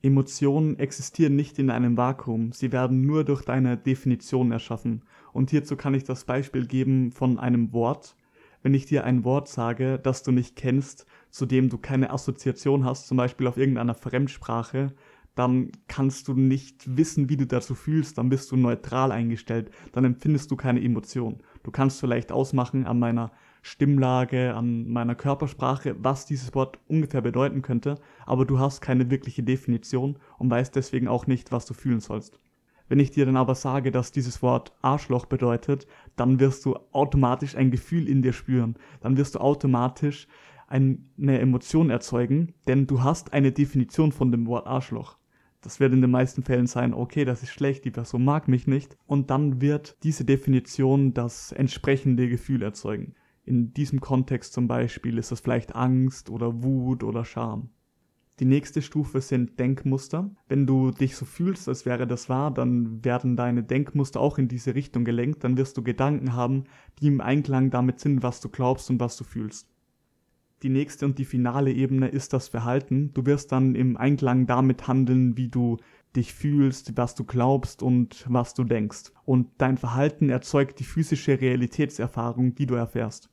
Emotionen 0.06 0.78
existieren 0.78 1.36
nicht 1.36 1.58
in 1.58 1.72
einem 1.72 1.98
Vakuum, 1.98 2.52
sie 2.52 2.72
werden 2.72 3.02
nur 3.08 3.24
durch 3.24 3.42
deine 3.42 3.76
Definition 3.76 4.52
erschaffen. 4.52 5.02
Und 5.34 5.50
hierzu 5.50 5.76
kann 5.76 5.96
ich 5.96 6.04
das 6.04 6.26
Beispiel 6.26 6.68
geben 6.68 7.12
von 7.12 7.40
einem 7.40 7.74
Wort. 7.74 8.16
Wenn 8.62 8.76
ich 8.76 8.86
dir 8.86 9.04
ein 9.04 9.24
Wort 9.24 9.48
sage, 9.48 9.98
das 9.98 10.22
du 10.22 10.32
nicht 10.32 10.56
kennst, 10.56 11.08
zu 11.32 11.48
dem 11.48 11.70
du 11.70 11.80
keine 11.80 12.12
Assoziation 12.12 12.86
hast, 12.86 13.08
zum 13.08 13.18
Beispiel 13.18 13.48
auf 13.48 13.58
irgendeiner 13.58 13.96
Fremdsprache, 13.96 14.94
dann 15.34 15.72
kannst 15.88 16.28
du 16.28 16.36
nicht 16.36 16.98
wissen, 16.98 17.28
wie 17.28 17.38
du 17.38 17.48
dazu 17.48 17.74
fühlst, 17.74 18.20
dann 18.20 18.30
bist 18.30 18.52
du 18.52 18.58
neutral 18.58 19.12
eingestellt, 19.12 19.72
dann 19.92 20.06
empfindest 20.06 20.52
du 20.52 20.56
keine 20.56 20.84
Emotion. 20.84 21.40
Du 21.64 21.72
kannst 21.72 22.00
vielleicht 22.00 22.32
ausmachen 22.32 22.86
an 22.86 23.00
meiner 23.00 23.32
Stimmlage, 23.66 24.54
an 24.54 24.88
meiner 24.90 25.16
Körpersprache, 25.16 25.96
was 25.98 26.28
dieses 26.28 26.54
Wort 26.54 26.78
ungefähr 26.88 27.22
bedeuten 27.22 27.64
könnte, 27.64 27.96
aber 28.28 28.46
du 28.46 28.60
hast 28.60 28.80
keine 28.80 29.10
wirkliche 29.10 29.42
Definition 29.42 30.20
und 30.38 30.52
weißt 30.52 30.76
deswegen 30.76 31.08
auch 31.08 31.26
nicht, 31.26 31.52
was 31.52 31.66
du 31.66 31.74
fühlen 31.74 32.00
sollst. 32.00 32.40
Wenn 32.88 33.00
ich 33.00 33.10
dir 33.10 33.26
dann 33.26 33.38
aber 33.38 33.56
sage, 33.56 33.90
dass 33.90 34.12
dieses 34.12 34.44
Wort 34.44 34.72
Arschloch 34.84 35.26
bedeutet, 35.26 35.88
dann 36.16 36.40
wirst 36.40 36.64
du 36.64 36.76
automatisch 36.92 37.56
ein 37.56 37.72
Gefühl 37.72 38.08
in 38.08 38.22
dir 38.22 38.34
spüren. 38.34 38.76
Dann 39.02 39.18
wirst 39.18 39.34
du 39.34 39.40
automatisch 39.40 40.28
eine 40.68 41.40
Emotion 41.40 41.90
erzeugen, 41.90 42.54
denn 42.68 42.86
du 42.86 43.02
hast 43.02 43.34
eine 43.34 43.52
Definition 43.52 44.12
von 44.12 44.32
dem 44.32 44.46
Wort 44.46 44.68
Arschloch. 44.68 45.18
Das 45.62 45.80
wird 45.80 45.92
in 45.92 46.02
den 46.02 46.12
meisten 46.12 46.44
Fällen 46.44 46.68
sein, 46.68 46.94
okay, 46.94 47.26
das 47.26 47.42
ist 47.42 47.50
schlecht, 47.50 47.84
die 47.84 47.92
Person 47.92 48.24
mag 48.24 48.48
mich 48.48 48.68
nicht. 48.68 48.96
Und 49.08 49.32
dann 49.32 49.60
wird 49.60 49.98
diese 50.04 50.24
Definition 50.24 51.16
das 51.16 51.52
entsprechende 51.52 52.30
Gefühl 52.30 52.62
erzeugen. 52.62 53.16
In 53.46 53.74
diesem 53.74 54.02
Kontext 54.02 54.54
zum 54.54 54.68
Beispiel 54.68 55.18
ist 55.20 55.32
das 55.32 55.40
vielleicht 55.40 55.76
Angst 55.76 56.30
oder 56.30 56.64
Wut 56.64 57.04
oder 57.04 57.24
Scham. 57.24 57.70
Die 58.40 58.46
nächste 58.46 58.82
Stufe 58.82 59.22
sind 59.22 59.60
Denkmuster. 59.60 60.30
Wenn 60.50 60.68
du 60.68 60.92
dich 60.92 61.16
so 61.16 61.24
fühlst, 61.24 61.70
als 61.70 61.86
wäre 61.86 62.06
das 62.06 62.28
wahr, 62.28 62.52
dann 62.52 63.06
werden 63.06 63.38
deine 63.38 63.64
Denkmuster 63.64 64.20
auch 64.20 64.38
in 64.38 64.50
diese 64.50 64.76
Richtung 64.76 65.06
gelenkt. 65.06 65.44
Dann 65.44 65.58
wirst 65.58 65.78
du 65.78 65.84
Gedanken 65.84 66.34
haben, 66.34 66.66
die 67.00 67.08
im 67.08 67.22
Einklang 67.22 67.70
damit 67.70 68.00
sind, 68.02 68.24
was 68.24 68.42
du 68.42 68.50
glaubst 68.50 68.90
und 68.90 69.00
was 69.00 69.16
du 69.16 69.24
fühlst. 69.24 69.70
Die 70.64 70.70
nächste 70.70 71.06
und 71.06 71.18
die 71.18 71.26
finale 71.26 71.72
Ebene 71.72 72.08
ist 72.10 72.34
das 72.34 72.48
Verhalten. 72.48 73.14
Du 73.14 73.26
wirst 73.26 73.52
dann 73.52 73.76
im 73.76 73.96
Einklang 73.96 74.48
damit 74.48 74.88
handeln, 74.88 75.38
wie 75.38 75.50
du 75.50 75.78
dich 76.16 76.34
fühlst, 76.34 76.98
was 76.98 77.16
du 77.16 77.24
glaubst 77.24 77.84
und 77.84 78.26
was 78.28 78.54
du 78.54 78.64
denkst. 78.64 79.12
Und 79.24 79.48
dein 79.60 79.78
Verhalten 79.78 80.30
erzeugt 80.30 80.80
die 80.80 80.86
physische 80.86 81.40
Realitätserfahrung, 81.40 82.56
die 82.56 82.66
du 82.66 82.76
erfährst. 82.76 83.30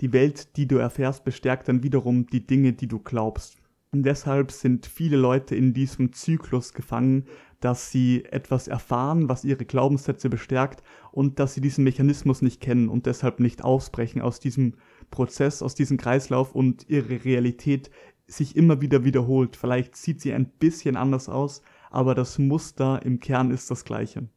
Die 0.00 0.12
Welt, 0.12 0.56
die 0.56 0.66
du 0.66 0.76
erfährst, 0.76 1.24
bestärkt 1.24 1.68
dann 1.68 1.82
wiederum 1.82 2.26
die 2.26 2.46
Dinge, 2.46 2.72
die 2.72 2.88
du 2.88 2.98
glaubst. 2.98 3.56
Und 3.92 4.04
deshalb 4.04 4.52
sind 4.52 4.86
viele 4.86 5.16
Leute 5.16 5.56
in 5.56 5.74
diesem 5.74 6.12
Zyklus 6.12 6.72
gefangen, 6.72 7.24
dass 7.58 7.90
sie 7.90 8.24
etwas 8.24 8.68
erfahren, 8.68 9.28
was 9.28 9.44
ihre 9.44 9.64
Glaubenssätze 9.64 10.30
bestärkt 10.30 10.82
und 11.12 11.38
dass 11.38 11.54
sie 11.54 11.60
diesen 11.60 11.84
Mechanismus 11.84 12.40
nicht 12.40 12.60
kennen 12.60 12.88
und 12.88 13.06
deshalb 13.06 13.40
nicht 13.40 13.62
ausbrechen 13.62 14.22
aus 14.22 14.40
diesem 14.40 14.74
Prozess, 15.10 15.60
aus 15.60 15.74
diesem 15.74 15.98
Kreislauf 15.98 16.54
und 16.54 16.88
ihre 16.88 17.24
Realität 17.24 17.90
sich 18.26 18.56
immer 18.56 18.80
wieder 18.80 19.04
wiederholt. 19.04 19.56
Vielleicht 19.56 19.96
sieht 19.96 20.20
sie 20.20 20.32
ein 20.32 20.46
bisschen 20.46 20.96
anders 20.96 21.28
aus, 21.28 21.62
aber 21.90 22.14
das 22.14 22.38
Muster 22.38 23.02
im 23.04 23.20
Kern 23.20 23.50
ist 23.50 23.70
das 23.70 23.84
gleiche. 23.84 24.28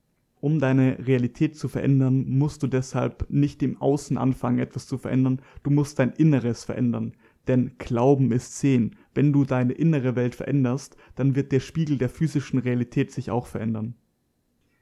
Um 0.44 0.60
deine 0.60 0.98
Realität 1.00 1.56
zu 1.56 1.70
verändern, 1.70 2.26
musst 2.28 2.64
du 2.64 2.68
deshalb 2.68 3.26
nicht 3.30 3.64
im 3.64 3.82
Außen 3.82 4.18
anfangen, 4.18 4.60
etwas 4.60 4.88
zu 4.88 4.98
verändern, 4.98 5.42
du 5.64 5.70
musst 5.70 6.00
dein 6.00 6.12
Inneres 6.12 6.66
verändern. 6.66 7.14
Denn 7.48 7.78
Glauben 7.78 8.30
ist 8.34 8.60
Sehen. 8.60 8.98
Wenn 9.16 9.32
du 9.32 9.46
deine 9.46 9.72
innere 9.72 10.18
Welt 10.18 10.36
veränderst, 10.36 10.98
dann 11.16 11.38
wird 11.38 11.54
der 11.54 11.62
Spiegel 11.62 11.98
der 11.98 12.10
physischen 12.10 12.60
Realität 12.60 13.14
sich 13.14 13.32
auch 13.32 13.48
verändern. 13.48 13.96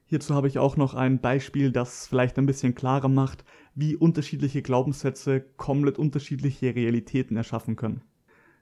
Hierzu 0.08 0.34
habe 0.34 0.48
ich 0.48 0.58
auch 0.58 0.78
noch 0.78 0.96
ein 0.96 1.22
Beispiel, 1.22 1.72
das 1.72 2.08
vielleicht 2.08 2.40
ein 2.40 2.48
bisschen 2.48 2.74
klarer 2.74 3.08
macht, 3.08 3.46
wie 3.76 3.96
unterschiedliche 3.96 4.64
Glaubenssätze 4.64 5.42
komplett 5.58 6.00
unterschiedliche 6.00 6.74
Realitäten 6.74 7.38
erschaffen 7.38 7.76
können. 7.76 8.02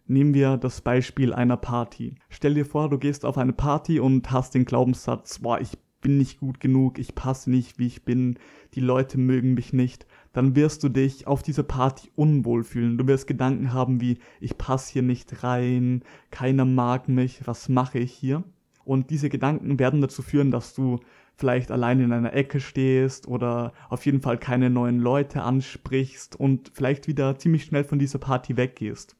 Nehmen 0.05 0.33
wir 0.33 0.57
das 0.57 0.81
Beispiel 0.81 1.31
einer 1.31 1.55
Party. 1.55 2.15
Stell 2.27 2.55
dir 2.55 2.65
vor, 2.65 2.89
du 2.89 2.97
gehst 2.97 3.23
auf 3.23 3.37
eine 3.37 3.53
Party 3.53 4.01
und 4.01 4.29
hast 4.31 4.53
den 4.53 4.65
Glaubenssatz, 4.65 5.39
boah, 5.39 5.61
ich 5.61 5.77
bin 6.01 6.17
nicht 6.17 6.39
gut 6.39 6.59
genug, 6.59 6.99
ich 6.99 7.15
passe 7.15 7.49
nicht, 7.49 7.79
wie 7.79 7.87
ich 7.87 8.03
bin, 8.03 8.37
die 8.73 8.79
Leute 8.79 9.17
mögen 9.17 9.53
mich 9.53 9.73
nicht, 9.73 10.05
dann 10.33 10.55
wirst 10.55 10.83
du 10.83 10.89
dich 10.89 11.27
auf 11.27 11.41
dieser 11.43 11.63
Party 11.63 12.09
unwohl 12.15 12.63
fühlen. 12.63 12.97
Du 12.97 13.07
wirst 13.07 13.27
Gedanken 13.27 13.73
haben 13.73 14.01
wie, 14.01 14.19
ich 14.39 14.57
passe 14.57 14.93
hier 14.93 15.01
nicht 15.01 15.43
rein, 15.43 16.03
keiner 16.31 16.65
mag 16.65 17.09
mich, 17.09 17.45
was 17.45 17.69
mache 17.69 17.99
ich 17.99 18.13
hier? 18.13 18.43
Und 18.85 19.09
diese 19.09 19.29
Gedanken 19.29 19.77
werden 19.77 20.01
dazu 20.01 20.21
führen, 20.21 20.51
dass 20.51 20.73
du 20.73 20.99
vielleicht 21.35 21.71
allein 21.71 21.99
in 21.99 22.11
einer 22.11 22.33
Ecke 22.33 22.59
stehst 22.59 23.27
oder 23.27 23.73
auf 23.89 24.05
jeden 24.05 24.21
Fall 24.21 24.37
keine 24.37 24.69
neuen 24.69 24.99
Leute 24.99 25.41
ansprichst 25.41 26.35
und 26.35 26.71
vielleicht 26.73 27.07
wieder 27.07 27.37
ziemlich 27.37 27.63
schnell 27.63 27.83
von 27.83 27.97
dieser 27.97 28.19
Party 28.19 28.57
weggehst. 28.57 29.15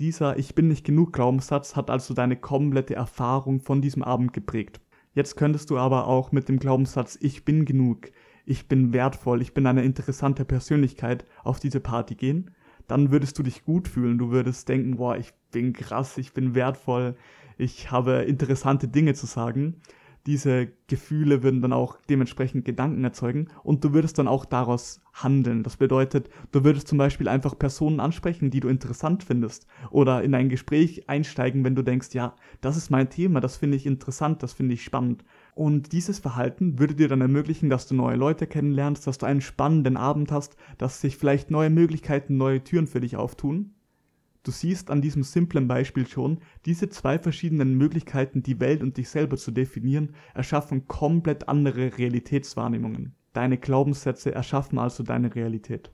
Dieser 0.00 0.38
Ich 0.38 0.54
bin 0.54 0.68
nicht 0.68 0.86
genug 0.86 1.12
Glaubenssatz 1.12 1.76
hat 1.76 1.90
also 1.90 2.14
deine 2.14 2.36
komplette 2.36 2.94
Erfahrung 2.94 3.60
von 3.60 3.82
diesem 3.82 4.02
Abend 4.02 4.32
geprägt. 4.32 4.80
Jetzt 5.12 5.36
könntest 5.36 5.70
du 5.70 5.78
aber 5.78 6.06
auch 6.06 6.30
mit 6.30 6.48
dem 6.48 6.58
Glaubenssatz 6.58 7.18
Ich 7.20 7.44
bin 7.44 7.64
genug, 7.64 8.10
ich 8.46 8.68
bin 8.68 8.92
wertvoll, 8.92 9.42
ich 9.42 9.54
bin 9.54 9.66
eine 9.66 9.82
interessante 9.82 10.44
Persönlichkeit 10.44 11.24
auf 11.42 11.58
diese 11.58 11.80
Party 11.80 12.14
gehen. 12.14 12.52
Dann 12.86 13.10
würdest 13.10 13.38
du 13.38 13.42
dich 13.42 13.64
gut 13.64 13.88
fühlen, 13.88 14.18
du 14.18 14.30
würdest 14.30 14.68
denken, 14.68 14.96
boah, 14.96 15.16
ich 15.16 15.32
bin 15.52 15.72
krass, 15.72 16.16
ich 16.18 16.32
bin 16.32 16.54
wertvoll, 16.54 17.16
ich 17.58 17.90
habe 17.90 18.22
interessante 18.22 18.88
Dinge 18.88 19.14
zu 19.14 19.26
sagen. 19.26 19.80
Diese 20.26 20.68
Gefühle 20.86 21.42
würden 21.42 21.62
dann 21.62 21.72
auch 21.72 21.98
dementsprechend 22.10 22.64
Gedanken 22.64 23.02
erzeugen 23.04 23.48
und 23.62 23.82
du 23.82 23.92
würdest 23.94 24.18
dann 24.18 24.28
auch 24.28 24.44
daraus 24.44 25.00
handeln. 25.14 25.62
Das 25.62 25.76
bedeutet, 25.76 26.28
du 26.52 26.62
würdest 26.62 26.88
zum 26.88 26.98
Beispiel 26.98 27.28
einfach 27.28 27.58
Personen 27.58 28.00
ansprechen, 28.00 28.50
die 28.50 28.60
du 28.60 28.68
interessant 28.68 29.24
findest 29.24 29.66
oder 29.90 30.22
in 30.22 30.34
ein 30.34 30.48
Gespräch 30.48 31.08
einsteigen, 31.08 31.64
wenn 31.64 31.74
du 31.74 31.82
denkst, 31.82 32.08
ja, 32.12 32.34
das 32.60 32.76
ist 32.76 32.90
mein 32.90 33.08
Thema, 33.08 33.40
das 33.40 33.56
finde 33.56 33.76
ich 33.76 33.86
interessant, 33.86 34.42
das 34.42 34.52
finde 34.52 34.74
ich 34.74 34.84
spannend. 34.84 35.24
Und 35.54 35.92
dieses 35.92 36.18
Verhalten 36.18 36.78
würde 36.78 36.94
dir 36.94 37.08
dann 37.08 37.20
ermöglichen, 37.20 37.70
dass 37.70 37.86
du 37.86 37.94
neue 37.94 38.16
Leute 38.16 38.46
kennenlernst, 38.46 39.06
dass 39.06 39.18
du 39.18 39.26
einen 39.26 39.40
spannenden 39.40 39.96
Abend 39.96 40.32
hast, 40.32 40.56
dass 40.78 41.00
sich 41.00 41.16
vielleicht 41.16 41.50
neue 41.50 41.70
Möglichkeiten, 41.70 42.36
neue 42.36 42.62
Türen 42.62 42.86
für 42.86 43.00
dich 43.00 43.16
auftun 43.16 43.74
Du 44.42 44.50
siehst 44.50 44.90
an 44.90 45.02
diesem 45.02 45.22
simplen 45.22 45.68
Beispiel 45.68 46.06
schon, 46.06 46.38
diese 46.64 46.88
zwei 46.88 47.18
verschiedenen 47.18 47.74
Möglichkeiten, 47.74 48.42
die 48.42 48.58
Welt 48.58 48.82
und 48.82 48.96
dich 48.96 49.10
selber 49.10 49.36
zu 49.36 49.50
definieren, 49.50 50.14
erschaffen 50.34 50.88
komplett 50.88 51.48
andere 51.48 51.98
Realitätswahrnehmungen. 51.98 53.14
Deine 53.34 53.58
Glaubenssätze 53.58 54.34
erschaffen 54.34 54.78
also 54.78 55.02
deine 55.02 55.34
Realität. 55.34 55.92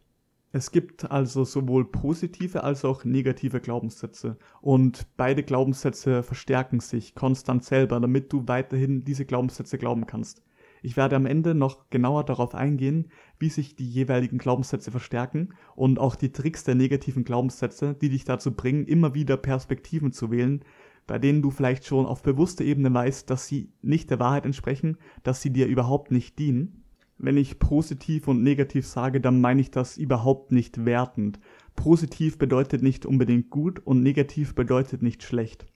Es 0.52 0.70
gibt 0.70 1.10
also 1.10 1.44
sowohl 1.44 1.90
positive 1.90 2.62
als 2.62 2.84
auch 2.84 3.04
negative 3.04 3.60
Glaubenssätze 3.60 4.38
und 4.62 5.06
beide 5.16 5.42
Glaubenssätze 5.42 6.22
verstärken 6.22 6.80
sich 6.80 7.14
konstant 7.14 7.64
selber, 7.64 8.00
damit 8.00 8.32
du 8.32 8.46
weiterhin 8.46 9.04
diese 9.04 9.26
Glaubenssätze 9.26 9.76
glauben 9.76 10.06
kannst. 10.06 10.42
Ich 10.82 10.96
werde 10.96 11.16
am 11.16 11.26
Ende 11.26 11.54
noch 11.54 11.90
genauer 11.90 12.24
darauf 12.24 12.54
eingehen, 12.54 13.10
wie 13.38 13.50
sich 13.50 13.76
die 13.76 13.88
jeweiligen 13.88 14.38
Glaubenssätze 14.38 14.90
verstärken 14.90 15.54
und 15.74 15.98
auch 15.98 16.14
die 16.16 16.32
Tricks 16.32 16.64
der 16.64 16.74
negativen 16.74 17.24
Glaubenssätze, 17.24 17.94
die 18.00 18.08
dich 18.08 18.24
dazu 18.24 18.52
bringen, 18.52 18.86
immer 18.86 19.14
wieder 19.14 19.36
Perspektiven 19.36 20.12
zu 20.12 20.30
wählen, 20.30 20.64
bei 21.06 21.18
denen 21.18 21.42
du 21.42 21.50
vielleicht 21.50 21.84
schon 21.84 22.06
auf 22.06 22.22
bewusster 22.22 22.64
Ebene 22.64 22.92
weißt, 22.92 23.30
dass 23.30 23.46
sie 23.46 23.70
nicht 23.82 24.10
der 24.10 24.18
Wahrheit 24.18 24.44
entsprechen, 24.44 24.98
dass 25.22 25.40
sie 25.40 25.50
dir 25.52 25.66
überhaupt 25.66 26.10
nicht 26.10 26.38
dienen. 26.38 26.84
Wenn 27.18 27.36
ich 27.36 27.58
positiv 27.58 28.28
und 28.28 28.42
negativ 28.42 28.86
sage, 28.86 29.20
dann 29.20 29.40
meine 29.40 29.60
ich 29.60 29.70
das 29.70 29.96
überhaupt 29.96 30.52
nicht 30.52 30.84
wertend. 30.84 31.38
Positiv 31.74 32.38
bedeutet 32.38 32.82
nicht 32.82 33.06
unbedingt 33.06 33.50
gut 33.50 33.78
und 33.78 34.02
negativ 34.02 34.54
bedeutet 34.54 35.02
nicht 35.02 35.22
schlecht. 35.22 35.66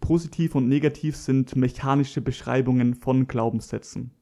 Positiv 0.00 0.54
und 0.54 0.68
negativ 0.68 1.16
sind 1.16 1.56
mechanische 1.56 2.20
Beschreibungen 2.20 2.94
von 2.94 3.26
Glaubenssätzen. 3.26 4.15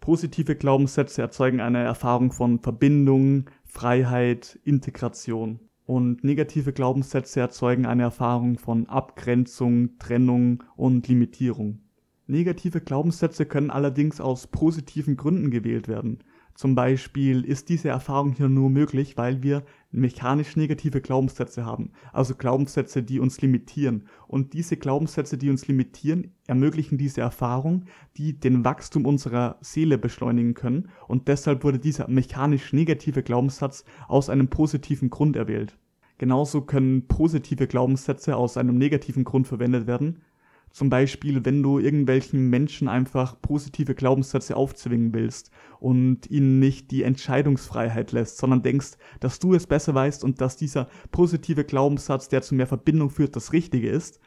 Positive 0.00 0.56
Glaubenssätze 0.56 1.22
erzeugen 1.22 1.60
eine 1.60 1.82
Erfahrung 1.82 2.32
von 2.32 2.60
Verbindung, 2.60 3.50
Freiheit, 3.64 4.58
Integration. 4.64 5.60
Und 5.84 6.22
negative 6.22 6.72
Glaubenssätze 6.72 7.40
erzeugen 7.40 7.86
eine 7.86 8.02
Erfahrung 8.02 8.58
von 8.58 8.88
Abgrenzung, 8.88 9.98
Trennung 9.98 10.62
und 10.76 11.08
Limitierung. 11.08 11.80
Negative 12.26 12.82
Glaubenssätze 12.82 13.46
können 13.46 13.70
allerdings 13.70 14.20
aus 14.20 14.46
positiven 14.46 15.16
Gründen 15.16 15.50
gewählt 15.50 15.88
werden. 15.88 16.18
Zum 16.58 16.74
Beispiel 16.74 17.44
ist 17.44 17.68
diese 17.68 17.88
Erfahrung 17.90 18.32
hier 18.32 18.48
nur 18.48 18.68
möglich, 18.68 19.16
weil 19.16 19.44
wir 19.44 19.62
mechanisch 19.92 20.56
negative 20.56 21.00
Glaubenssätze 21.00 21.64
haben, 21.64 21.92
also 22.12 22.34
Glaubenssätze, 22.34 23.04
die 23.04 23.20
uns 23.20 23.40
limitieren. 23.40 24.08
Und 24.26 24.54
diese 24.54 24.76
Glaubenssätze, 24.76 25.38
die 25.38 25.50
uns 25.50 25.68
limitieren, 25.68 26.32
ermöglichen 26.48 26.98
diese 26.98 27.20
Erfahrung, 27.20 27.84
die 28.16 28.40
den 28.40 28.64
Wachstum 28.64 29.06
unserer 29.06 29.58
Seele 29.60 29.98
beschleunigen 29.98 30.54
können. 30.54 30.88
Und 31.06 31.28
deshalb 31.28 31.62
wurde 31.62 31.78
dieser 31.78 32.08
mechanisch 32.08 32.72
negative 32.72 33.22
Glaubenssatz 33.22 33.84
aus 34.08 34.28
einem 34.28 34.48
positiven 34.48 35.10
Grund 35.10 35.36
erwählt. 35.36 35.78
Genauso 36.18 36.62
können 36.62 37.06
positive 37.06 37.68
Glaubenssätze 37.68 38.36
aus 38.36 38.56
einem 38.56 38.78
negativen 38.78 39.22
Grund 39.22 39.46
verwendet 39.46 39.86
werden, 39.86 40.22
zum 40.70 40.90
Beispiel, 40.90 41.44
wenn 41.44 41.62
du 41.62 41.78
irgendwelchen 41.78 42.50
Menschen 42.50 42.88
einfach 42.88 43.40
positive 43.40 43.94
Glaubenssätze 43.94 44.56
aufzwingen 44.56 45.12
willst 45.12 45.50
und 45.80 46.30
ihnen 46.30 46.58
nicht 46.58 46.90
die 46.90 47.02
Entscheidungsfreiheit 47.02 48.12
lässt, 48.12 48.38
sondern 48.38 48.62
denkst, 48.62 48.92
dass 49.20 49.38
du 49.38 49.54
es 49.54 49.66
besser 49.66 49.94
weißt 49.94 50.24
und 50.24 50.40
dass 50.40 50.56
dieser 50.56 50.88
positive 51.10 51.64
Glaubenssatz, 51.64 52.28
der 52.28 52.42
zu 52.42 52.54
mehr 52.54 52.66
Verbindung 52.66 53.10
führt, 53.10 53.36
das 53.36 53.52
Richtige 53.52 53.88
ist. 53.88 54.20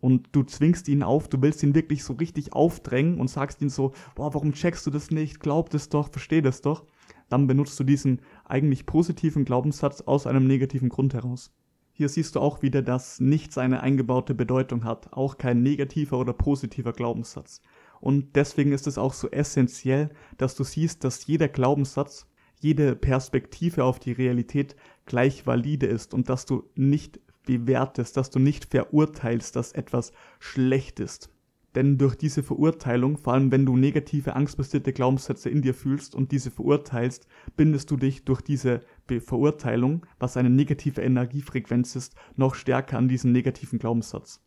Und 0.00 0.28
du 0.32 0.44
zwingst 0.44 0.88
ihn 0.88 1.02
auf, 1.02 1.28
du 1.28 1.42
willst 1.42 1.62
ihn 1.62 1.74
wirklich 1.74 2.04
so 2.04 2.12
richtig 2.12 2.52
aufdrängen 2.52 3.18
und 3.18 3.28
sagst 3.28 3.60
ihm 3.60 3.68
so, 3.68 3.92
boah, 4.14 4.32
warum 4.32 4.52
checkst 4.52 4.86
du 4.86 4.90
das 4.90 5.10
nicht? 5.10 5.40
Glaub 5.40 5.70
das 5.70 5.88
doch, 5.88 6.10
versteh 6.10 6.40
das 6.40 6.60
doch. 6.60 6.84
Dann 7.28 7.46
benutzt 7.48 7.78
du 7.80 7.84
diesen 7.84 8.22
eigentlich 8.44 8.86
positiven 8.86 9.44
Glaubenssatz 9.44 10.02
aus 10.02 10.26
einem 10.26 10.46
negativen 10.46 10.88
Grund 10.88 11.14
heraus. 11.14 11.52
Hier 11.98 12.08
siehst 12.08 12.36
du 12.36 12.40
auch 12.40 12.62
wieder, 12.62 12.80
dass 12.80 13.18
nichts 13.18 13.58
eine 13.58 13.80
eingebaute 13.80 14.32
Bedeutung 14.32 14.84
hat, 14.84 15.12
auch 15.12 15.36
kein 15.36 15.64
negativer 15.64 16.16
oder 16.20 16.32
positiver 16.32 16.92
Glaubenssatz. 16.92 17.60
Und 18.00 18.36
deswegen 18.36 18.70
ist 18.70 18.86
es 18.86 18.98
auch 18.98 19.12
so 19.12 19.28
essentiell, 19.32 20.10
dass 20.36 20.54
du 20.54 20.62
siehst, 20.62 21.02
dass 21.02 21.26
jeder 21.26 21.48
Glaubenssatz, 21.48 22.28
jede 22.60 22.94
Perspektive 22.94 23.82
auf 23.82 23.98
die 23.98 24.12
Realität 24.12 24.76
gleich 25.06 25.44
valide 25.44 25.86
ist 25.86 26.14
und 26.14 26.28
dass 26.28 26.46
du 26.46 26.70
nicht 26.76 27.18
bewertest, 27.44 28.16
dass 28.16 28.30
du 28.30 28.38
nicht 28.38 28.66
verurteilst, 28.66 29.56
dass 29.56 29.72
etwas 29.72 30.12
schlecht 30.38 31.00
ist. 31.00 31.30
Denn 31.74 31.98
durch 31.98 32.14
diese 32.14 32.42
Verurteilung, 32.42 33.18
vor 33.18 33.34
allem 33.34 33.52
wenn 33.52 33.66
du 33.66 33.76
negative, 33.76 34.34
angstbasierte 34.34 34.92
Glaubenssätze 34.92 35.50
in 35.50 35.62
dir 35.62 35.74
fühlst 35.74 36.14
und 36.14 36.32
diese 36.32 36.50
verurteilst, 36.50 37.26
bindest 37.56 37.90
du 37.90 37.96
dich 37.96 38.24
durch 38.24 38.40
diese 38.40 38.80
Verurteilung, 39.06 40.06
was 40.18 40.36
eine 40.36 40.50
negative 40.50 41.02
Energiefrequenz 41.02 41.94
ist, 41.94 42.14
noch 42.36 42.54
stärker 42.54 42.96
an 42.96 43.08
diesen 43.08 43.32
negativen 43.32 43.78
Glaubenssatz. 43.78 44.40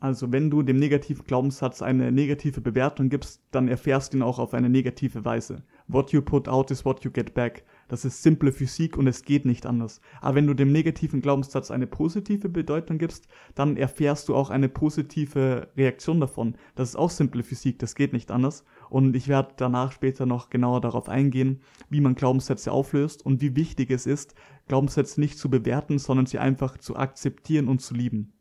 Also 0.00 0.32
wenn 0.32 0.48
du 0.48 0.62
dem 0.62 0.78
negativen 0.78 1.24
Glaubenssatz 1.26 1.82
eine 1.82 2.10
negative 2.10 2.62
Bewertung 2.62 3.10
gibst, 3.10 3.42
dann 3.50 3.68
erfährst 3.68 4.12
du 4.12 4.16
ihn 4.16 4.22
auch 4.22 4.38
auf 4.38 4.54
eine 4.54 4.70
negative 4.70 5.26
Weise. 5.26 5.62
What 5.88 6.12
you 6.12 6.22
put 6.22 6.48
out 6.48 6.70
is 6.70 6.86
what 6.86 7.04
you 7.04 7.10
get 7.10 7.34
back. 7.34 7.64
Das 7.90 8.04
ist 8.04 8.22
simple 8.22 8.52
Physik 8.52 8.96
und 8.96 9.08
es 9.08 9.24
geht 9.24 9.44
nicht 9.44 9.66
anders. 9.66 10.00
Aber 10.20 10.36
wenn 10.36 10.46
du 10.46 10.54
dem 10.54 10.70
negativen 10.70 11.20
Glaubenssatz 11.20 11.72
eine 11.72 11.88
positive 11.88 12.48
Bedeutung 12.48 12.98
gibst, 12.98 13.26
dann 13.56 13.76
erfährst 13.76 14.28
du 14.28 14.36
auch 14.36 14.50
eine 14.50 14.68
positive 14.68 15.66
Reaktion 15.76 16.20
davon. 16.20 16.54
Das 16.76 16.90
ist 16.90 16.94
auch 16.94 17.10
simple 17.10 17.42
Physik, 17.42 17.80
das 17.80 17.96
geht 17.96 18.12
nicht 18.12 18.30
anders. 18.30 18.64
Und 18.90 19.16
ich 19.16 19.26
werde 19.26 19.54
danach 19.56 19.90
später 19.90 20.24
noch 20.24 20.50
genauer 20.50 20.80
darauf 20.80 21.08
eingehen, 21.08 21.62
wie 21.88 22.00
man 22.00 22.14
Glaubenssätze 22.14 22.70
auflöst 22.70 23.26
und 23.26 23.40
wie 23.40 23.56
wichtig 23.56 23.90
es 23.90 24.06
ist, 24.06 24.36
Glaubenssätze 24.68 25.18
nicht 25.18 25.36
zu 25.36 25.50
bewerten, 25.50 25.98
sondern 25.98 26.26
sie 26.26 26.38
einfach 26.38 26.78
zu 26.78 26.94
akzeptieren 26.94 27.66
und 27.66 27.80
zu 27.80 27.94
lieben. 27.94 28.32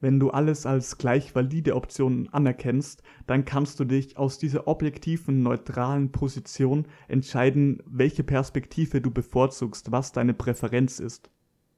Wenn 0.00 0.18
du 0.18 0.30
alles 0.30 0.64
als 0.64 0.96
gleich 0.96 1.34
valide 1.34 1.76
Optionen 1.76 2.28
anerkennst, 2.32 3.02
dann 3.26 3.44
kannst 3.44 3.78
du 3.80 3.84
dich 3.84 4.16
aus 4.16 4.38
dieser 4.38 4.66
objektiven, 4.66 5.42
neutralen 5.42 6.10
Position 6.10 6.86
entscheiden, 7.06 7.82
welche 7.86 8.24
Perspektive 8.24 9.02
du 9.02 9.10
bevorzugst, 9.10 9.92
was 9.92 10.12
deine 10.12 10.32
Präferenz 10.32 11.00
ist. 11.00 11.30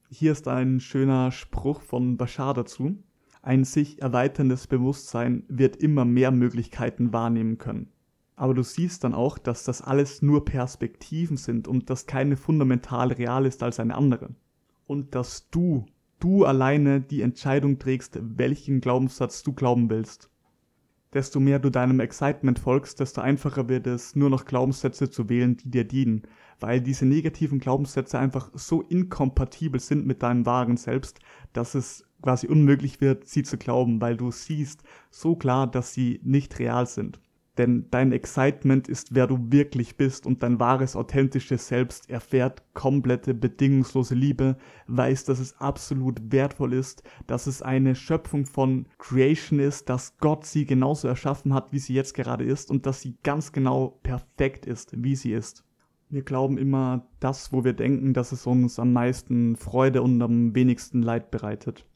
Hier 0.08 0.32
ist 0.32 0.46
ein 0.46 0.78
schöner 0.78 1.32
Spruch 1.32 1.80
von 1.80 2.16
Bashar 2.16 2.54
dazu. 2.54 3.02
Ein 3.42 3.64
sich 3.64 4.00
erweiterndes 4.00 4.68
Bewusstsein 4.68 5.42
wird 5.48 5.76
immer 5.76 6.04
mehr 6.04 6.30
Möglichkeiten 6.30 7.12
wahrnehmen 7.12 7.58
können. 7.58 7.90
Aber 8.36 8.54
du 8.54 8.62
siehst 8.62 9.02
dann 9.02 9.14
auch, 9.14 9.36
dass 9.38 9.64
das 9.64 9.82
alles 9.82 10.22
nur 10.22 10.44
Perspektiven 10.44 11.36
sind 11.36 11.66
und 11.66 11.90
dass 11.90 12.06
keine 12.06 12.36
fundamental 12.36 13.10
real 13.12 13.46
ist 13.46 13.62
als 13.62 13.80
eine 13.80 13.96
andere. 13.96 14.30
Und 14.86 15.14
dass 15.14 15.48
du, 15.50 15.86
du 16.22 16.44
alleine 16.44 17.00
die 17.00 17.22
Entscheidung 17.22 17.78
trägst, 17.78 18.18
welchen 18.20 18.80
Glaubenssatz 18.80 19.42
du 19.42 19.52
glauben 19.52 19.90
willst. 19.90 20.30
Desto 21.12 21.40
mehr 21.40 21.58
du 21.58 21.68
deinem 21.68 22.00
Excitement 22.00 22.58
folgst, 22.58 23.00
desto 23.00 23.20
einfacher 23.20 23.68
wird 23.68 23.86
es, 23.86 24.14
nur 24.14 24.30
noch 24.30 24.44
Glaubenssätze 24.44 25.10
zu 25.10 25.28
wählen, 25.28 25.56
die 25.56 25.70
dir 25.70 25.84
dienen, 25.84 26.22
weil 26.60 26.80
diese 26.80 27.04
negativen 27.04 27.58
Glaubenssätze 27.58 28.18
einfach 28.18 28.50
so 28.54 28.82
inkompatibel 28.82 29.80
sind 29.80 30.06
mit 30.06 30.22
deinem 30.22 30.46
wahren 30.46 30.76
Selbst, 30.76 31.18
dass 31.52 31.74
es 31.74 32.06
quasi 32.22 32.46
unmöglich 32.46 33.00
wird, 33.00 33.26
sie 33.26 33.42
zu 33.42 33.58
glauben, 33.58 34.00
weil 34.00 34.16
du 34.16 34.30
siehst 34.30 34.84
so 35.10 35.34
klar, 35.34 35.66
dass 35.66 35.92
sie 35.92 36.20
nicht 36.22 36.58
real 36.60 36.86
sind. 36.86 37.20
Denn 37.58 37.86
dein 37.90 38.12
Excitement 38.12 38.88
ist, 38.88 39.14
wer 39.14 39.26
du 39.26 39.52
wirklich 39.52 39.96
bist 39.98 40.24
und 40.24 40.42
dein 40.42 40.58
wahres, 40.58 40.96
authentisches 40.96 41.68
Selbst 41.68 42.08
erfährt 42.08 42.62
komplette, 42.72 43.34
bedingungslose 43.34 44.14
Liebe, 44.14 44.56
weiß, 44.86 45.24
dass 45.24 45.38
es 45.38 45.60
absolut 45.60 46.32
wertvoll 46.32 46.72
ist, 46.72 47.02
dass 47.26 47.46
es 47.46 47.60
eine 47.60 47.94
Schöpfung 47.94 48.46
von 48.46 48.86
Creation 48.96 49.58
ist, 49.58 49.90
dass 49.90 50.16
Gott 50.16 50.46
sie 50.46 50.64
genauso 50.64 51.08
erschaffen 51.08 51.52
hat, 51.52 51.72
wie 51.72 51.78
sie 51.78 51.92
jetzt 51.92 52.14
gerade 52.14 52.44
ist 52.44 52.70
und 52.70 52.86
dass 52.86 53.02
sie 53.02 53.18
ganz 53.22 53.52
genau 53.52 53.98
perfekt 54.02 54.64
ist, 54.64 54.94
wie 54.96 55.14
sie 55.14 55.32
ist. 55.32 55.62
Wir 56.08 56.22
glauben 56.22 56.56
immer 56.56 57.06
das, 57.20 57.52
wo 57.52 57.64
wir 57.64 57.74
denken, 57.74 58.14
dass 58.14 58.32
es 58.32 58.46
uns 58.46 58.78
am 58.78 58.94
meisten 58.94 59.56
Freude 59.56 60.00
und 60.00 60.20
am 60.22 60.54
wenigsten 60.54 61.02
Leid 61.02 61.30
bereitet. 61.30 61.86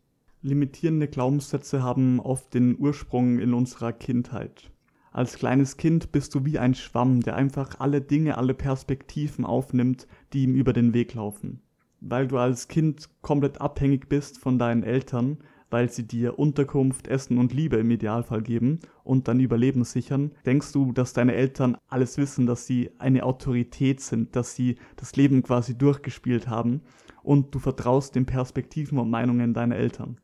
Limitierende 0.42 1.08
Glaubenssätze 1.08 1.82
haben 1.82 2.20
oft 2.20 2.52
den 2.52 2.78
Ursprung 2.78 3.38
in 3.38 3.54
unserer 3.54 3.92
Kindheit. 3.92 4.70
Als 5.16 5.38
kleines 5.38 5.78
Kind 5.78 6.12
bist 6.12 6.34
du 6.34 6.44
wie 6.44 6.58
ein 6.58 6.74
Schwamm, 6.74 7.22
der 7.22 7.36
einfach 7.36 7.80
alle 7.80 8.02
Dinge, 8.02 8.36
alle 8.36 8.52
Perspektiven 8.52 9.46
aufnimmt, 9.46 10.06
die 10.34 10.42
ihm 10.42 10.54
über 10.54 10.74
den 10.74 10.92
Weg 10.92 11.14
laufen. 11.14 11.62
Weil 12.02 12.28
du 12.28 12.36
als 12.36 12.68
Kind 12.68 13.08
komplett 13.22 13.58
abhängig 13.58 14.10
bist 14.10 14.36
von 14.36 14.58
deinen 14.58 14.82
Eltern, 14.82 15.38
weil 15.70 15.90
sie 15.90 16.06
dir 16.06 16.38
Unterkunft, 16.38 17.08
Essen 17.08 17.38
und 17.38 17.54
Liebe 17.54 17.76
im 17.76 17.90
Idealfall 17.90 18.42
geben 18.42 18.80
und 19.04 19.26
dein 19.26 19.40
Überleben 19.40 19.84
sichern, 19.84 20.32
denkst 20.44 20.72
du, 20.72 20.92
dass 20.92 21.14
deine 21.14 21.34
Eltern 21.34 21.78
alles 21.88 22.18
wissen, 22.18 22.44
dass 22.44 22.66
sie 22.66 22.90
eine 22.98 23.22
Autorität 23.22 24.02
sind, 24.02 24.36
dass 24.36 24.54
sie 24.54 24.76
das 24.96 25.16
Leben 25.16 25.42
quasi 25.42 25.78
durchgespielt 25.78 26.46
haben 26.46 26.82
und 27.22 27.54
du 27.54 27.58
vertraust 27.58 28.16
den 28.16 28.26
Perspektiven 28.26 28.98
und 28.98 29.08
Meinungen 29.08 29.54
deiner 29.54 29.76
Eltern. 29.76 30.18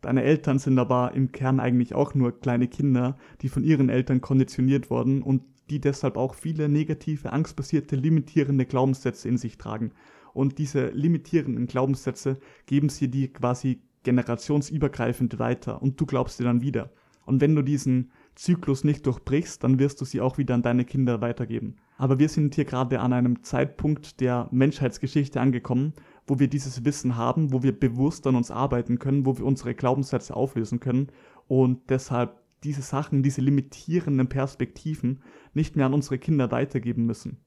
Deine 0.00 0.22
Eltern 0.22 0.58
sind 0.58 0.78
aber 0.78 1.12
im 1.14 1.32
Kern 1.32 1.58
eigentlich 1.58 1.94
auch 1.94 2.14
nur 2.14 2.38
kleine 2.38 2.68
Kinder, 2.68 3.16
die 3.40 3.48
von 3.48 3.64
ihren 3.64 3.88
Eltern 3.88 4.20
konditioniert 4.20 4.90
wurden 4.90 5.22
und 5.22 5.42
die 5.70 5.80
deshalb 5.80 6.16
auch 6.16 6.34
viele 6.34 6.68
negative, 6.68 7.32
angstbasierte, 7.32 7.96
limitierende 7.96 8.64
Glaubenssätze 8.64 9.28
in 9.28 9.38
sich 9.38 9.58
tragen. 9.58 9.92
Und 10.32 10.58
diese 10.58 10.88
limitierenden 10.90 11.66
Glaubenssätze 11.66 12.38
geben 12.66 12.88
sie 12.88 13.08
dir 13.08 13.32
quasi 13.32 13.82
generationsübergreifend 14.04 15.38
weiter 15.38 15.82
und 15.82 16.00
du 16.00 16.06
glaubst 16.06 16.38
sie 16.38 16.44
dann 16.44 16.62
wieder. 16.62 16.90
Und 17.26 17.42
wenn 17.42 17.54
du 17.54 17.60
diesen 17.62 18.10
Zyklus 18.36 18.84
nicht 18.84 19.04
durchbrichst, 19.04 19.62
dann 19.62 19.78
wirst 19.78 20.00
du 20.00 20.06
sie 20.06 20.20
auch 20.22 20.38
wieder 20.38 20.54
an 20.54 20.62
deine 20.62 20.84
Kinder 20.84 21.20
weitergeben. 21.20 21.76
Aber 21.98 22.18
wir 22.18 22.28
sind 22.28 22.54
hier 22.54 22.64
gerade 22.64 23.00
an 23.00 23.12
einem 23.12 23.42
Zeitpunkt 23.42 24.20
der 24.20 24.48
Menschheitsgeschichte 24.50 25.40
angekommen, 25.40 25.92
wo 26.28 26.38
wir 26.38 26.48
dieses 26.48 26.84
Wissen 26.84 27.16
haben, 27.16 27.52
wo 27.52 27.62
wir 27.62 27.78
bewusst 27.78 28.26
an 28.26 28.36
uns 28.36 28.50
arbeiten 28.50 28.98
können, 28.98 29.26
wo 29.26 29.38
wir 29.38 29.44
unsere 29.44 29.74
Glaubenssätze 29.74 30.36
auflösen 30.36 30.78
können 30.78 31.08
und 31.48 31.90
deshalb 31.90 32.40
diese 32.64 32.82
Sachen, 32.82 33.22
diese 33.22 33.40
limitierenden 33.40 34.28
Perspektiven 34.28 35.20
nicht 35.54 35.76
mehr 35.76 35.86
an 35.86 35.94
unsere 35.94 36.18
Kinder 36.18 36.50
weitergeben 36.50 37.06
müssen. 37.06 37.38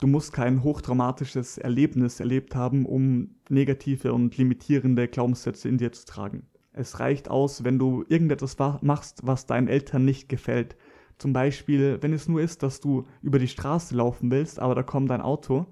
Du 0.00 0.06
musst 0.06 0.32
kein 0.32 0.62
hochdramatisches 0.62 1.58
Erlebnis 1.58 2.20
erlebt 2.20 2.54
haben, 2.54 2.86
um 2.86 3.34
negative 3.48 4.12
und 4.12 4.36
limitierende 4.36 5.08
Glaubenssätze 5.08 5.68
in 5.68 5.78
dir 5.78 5.92
zu 5.92 6.06
tragen. 6.06 6.46
Es 6.72 7.00
reicht 7.00 7.28
aus, 7.28 7.64
wenn 7.64 7.78
du 7.78 8.04
irgendetwas 8.08 8.56
machst, 8.80 9.20
was 9.24 9.46
deinen 9.46 9.68
Eltern 9.68 10.04
nicht 10.04 10.28
gefällt. 10.28 10.76
Zum 11.18 11.32
Beispiel, 11.32 11.98
wenn 12.00 12.14
es 12.14 12.28
nur 12.28 12.40
ist, 12.40 12.62
dass 12.62 12.80
du 12.80 13.06
über 13.22 13.38
die 13.38 13.48
Straße 13.48 13.94
laufen 13.94 14.30
willst, 14.30 14.58
aber 14.58 14.74
da 14.74 14.82
kommt 14.82 15.10
ein 15.10 15.20
Auto 15.20 15.66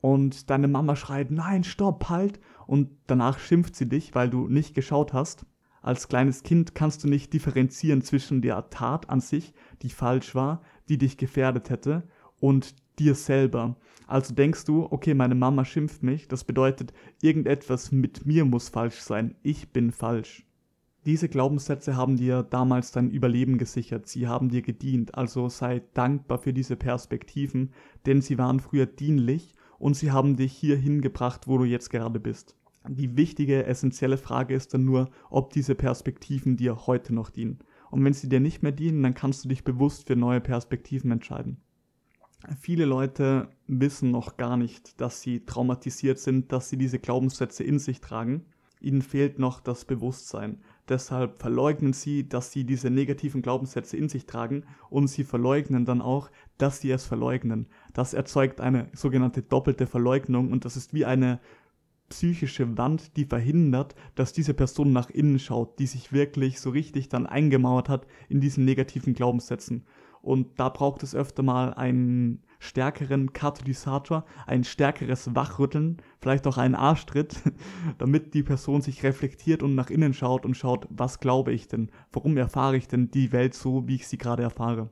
und 0.00 0.50
deine 0.50 0.68
Mama 0.68 0.96
schreit, 0.96 1.30
nein, 1.30 1.64
stopp, 1.64 2.08
halt, 2.08 2.40
und 2.66 2.90
danach 3.06 3.38
schimpft 3.38 3.76
sie 3.76 3.88
dich, 3.88 4.14
weil 4.14 4.30
du 4.30 4.48
nicht 4.48 4.74
geschaut 4.74 5.12
hast. 5.12 5.46
Als 5.80 6.08
kleines 6.08 6.42
Kind 6.42 6.74
kannst 6.74 7.04
du 7.04 7.08
nicht 7.08 7.32
differenzieren 7.32 8.02
zwischen 8.02 8.42
der 8.42 8.68
Tat 8.70 9.08
an 9.10 9.20
sich, 9.20 9.54
die 9.82 9.90
falsch 9.90 10.34
war, 10.34 10.62
die 10.88 10.98
dich 10.98 11.16
gefährdet 11.16 11.70
hätte, 11.70 12.08
und 12.40 12.74
dir 12.98 13.14
selber. 13.14 13.76
Also 14.06 14.34
denkst 14.34 14.64
du, 14.64 14.86
okay, 14.90 15.14
meine 15.14 15.34
Mama 15.34 15.64
schimpft 15.64 16.02
mich, 16.02 16.28
das 16.28 16.44
bedeutet, 16.44 16.92
irgendetwas 17.20 17.92
mit 17.92 18.26
mir 18.26 18.44
muss 18.44 18.68
falsch 18.68 19.00
sein, 19.00 19.34
ich 19.42 19.72
bin 19.72 19.92
falsch. 19.92 20.44
Diese 21.06 21.28
Glaubenssätze 21.28 21.96
haben 21.96 22.16
dir 22.16 22.42
damals 22.42 22.90
dein 22.90 23.10
Überleben 23.10 23.56
gesichert, 23.56 24.08
sie 24.08 24.26
haben 24.26 24.48
dir 24.48 24.62
gedient, 24.62 25.14
also 25.14 25.48
sei 25.48 25.82
dankbar 25.94 26.38
für 26.38 26.52
diese 26.52 26.76
Perspektiven, 26.76 27.72
denn 28.04 28.20
sie 28.20 28.36
waren 28.36 28.60
früher 28.60 28.86
dienlich 28.86 29.54
und 29.78 29.94
sie 29.94 30.10
haben 30.10 30.36
dich 30.36 30.52
hierhin 30.52 31.00
gebracht, 31.00 31.46
wo 31.46 31.58
du 31.58 31.64
jetzt 31.64 31.90
gerade 31.90 32.20
bist. 32.20 32.56
Die 32.88 33.16
wichtige, 33.16 33.66
essentielle 33.66 34.16
Frage 34.16 34.54
ist 34.54 34.72
dann 34.72 34.84
nur, 34.84 35.10
ob 35.30 35.52
diese 35.52 35.74
Perspektiven 35.74 36.56
dir 36.56 36.86
heute 36.86 37.14
noch 37.14 37.30
dienen. 37.30 37.58
Und 37.90 38.04
wenn 38.04 38.12
sie 38.12 38.28
dir 38.28 38.40
nicht 38.40 38.62
mehr 38.62 38.72
dienen, 38.72 39.02
dann 39.02 39.14
kannst 39.14 39.44
du 39.44 39.48
dich 39.48 39.64
bewusst 39.64 40.06
für 40.06 40.16
neue 40.16 40.40
Perspektiven 40.40 41.10
entscheiden. 41.10 41.58
Viele 42.60 42.84
Leute 42.84 43.50
wissen 43.66 44.10
noch 44.10 44.36
gar 44.36 44.56
nicht, 44.56 45.00
dass 45.00 45.20
sie 45.20 45.44
traumatisiert 45.44 46.18
sind, 46.18 46.52
dass 46.52 46.68
sie 46.68 46.76
diese 46.76 46.98
Glaubenssätze 46.98 47.64
in 47.64 47.78
sich 47.78 48.00
tragen. 48.00 48.44
Ihnen 48.80 49.02
fehlt 49.02 49.38
noch 49.38 49.60
das 49.60 49.84
Bewusstsein. 49.84 50.60
Deshalb 50.88 51.38
verleugnen 51.38 51.92
sie, 51.92 52.28
dass 52.28 52.50
sie 52.50 52.64
diese 52.64 52.90
negativen 52.90 53.42
Glaubenssätze 53.42 53.96
in 53.96 54.08
sich 54.08 54.26
tragen 54.26 54.64
und 54.88 55.08
sie 55.08 55.24
verleugnen 55.24 55.84
dann 55.84 56.00
auch, 56.00 56.30
dass 56.56 56.80
sie 56.80 56.90
es 56.90 57.04
verleugnen. 57.04 57.66
Das 57.92 58.14
erzeugt 58.14 58.60
eine 58.60 58.88
sogenannte 58.94 59.42
doppelte 59.42 59.86
Verleugnung 59.86 60.50
und 60.50 60.64
das 60.64 60.76
ist 60.76 60.94
wie 60.94 61.04
eine 61.04 61.40
psychische 62.08 62.78
Wand, 62.78 63.16
die 63.16 63.26
verhindert, 63.26 63.94
dass 64.14 64.32
diese 64.32 64.54
Person 64.54 64.92
nach 64.92 65.10
innen 65.10 65.38
schaut, 65.38 65.78
die 65.78 65.86
sich 65.86 66.12
wirklich 66.12 66.58
so 66.58 66.70
richtig 66.70 67.10
dann 67.10 67.26
eingemauert 67.26 67.90
hat 67.90 68.06
in 68.30 68.40
diesen 68.40 68.64
negativen 68.64 69.12
Glaubenssätzen. 69.12 69.84
Und 70.22 70.58
da 70.58 70.70
braucht 70.70 71.02
es 71.02 71.14
öfter 71.14 71.42
mal 71.42 71.74
einen 71.74 72.42
stärkeren 72.58 73.32
Katalysator, 73.32 74.24
ein 74.46 74.64
stärkeres 74.64 75.34
Wachrütteln, 75.34 75.98
vielleicht 76.20 76.46
auch 76.46 76.58
einen 76.58 76.74
Arschtritt, 76.74 77.36
damit 77.98 78.34
die 78.34 78.42
Person 78.42 78.82
sich 78.82 79.02
reflektiert 79.02 79.62
und 79.62 79.74
nach 79.74 79.90
innen 79.90 80.14
schaut 80.14 80.44
und 80.44 80.56
schaut, 80.56 80.86
was 80.90 81.20
glaube 81.20 81.52
ich 81.52 81.68
denn? 81.68 81.90
Warum 82.12 82.36
erfahre 82.36 82.76
ich 82.76 82.88
denn 82.88 83.10
die 83.10 83.32
Welt 83.32 83.54
so, 83.54 83.86
wie 83.86 83.96
ich 83.96 84.08
sie 84.08 84.18
gerade 84.18 84.42
erfahre? 84.42 84.90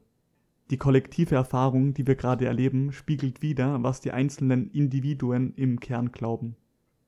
Die 0.71 0.79
kollektive 0.79 1.37
Erfahrung, 1.37 1.95
die 1.95 2.07
wir 2.07 2.17
gerade 2.17 2.47
erleben, 2.47 2.93
spiegelt 2.93 3.43
wider, 3.43 3.83
was 3.83 4.01
die 4.01 4.11
einzelnen 4.11 4.69
Individuen 4.71 5.55
im 5.55 5.79
Kern 5.79 6.11
glauben 6.11 6.57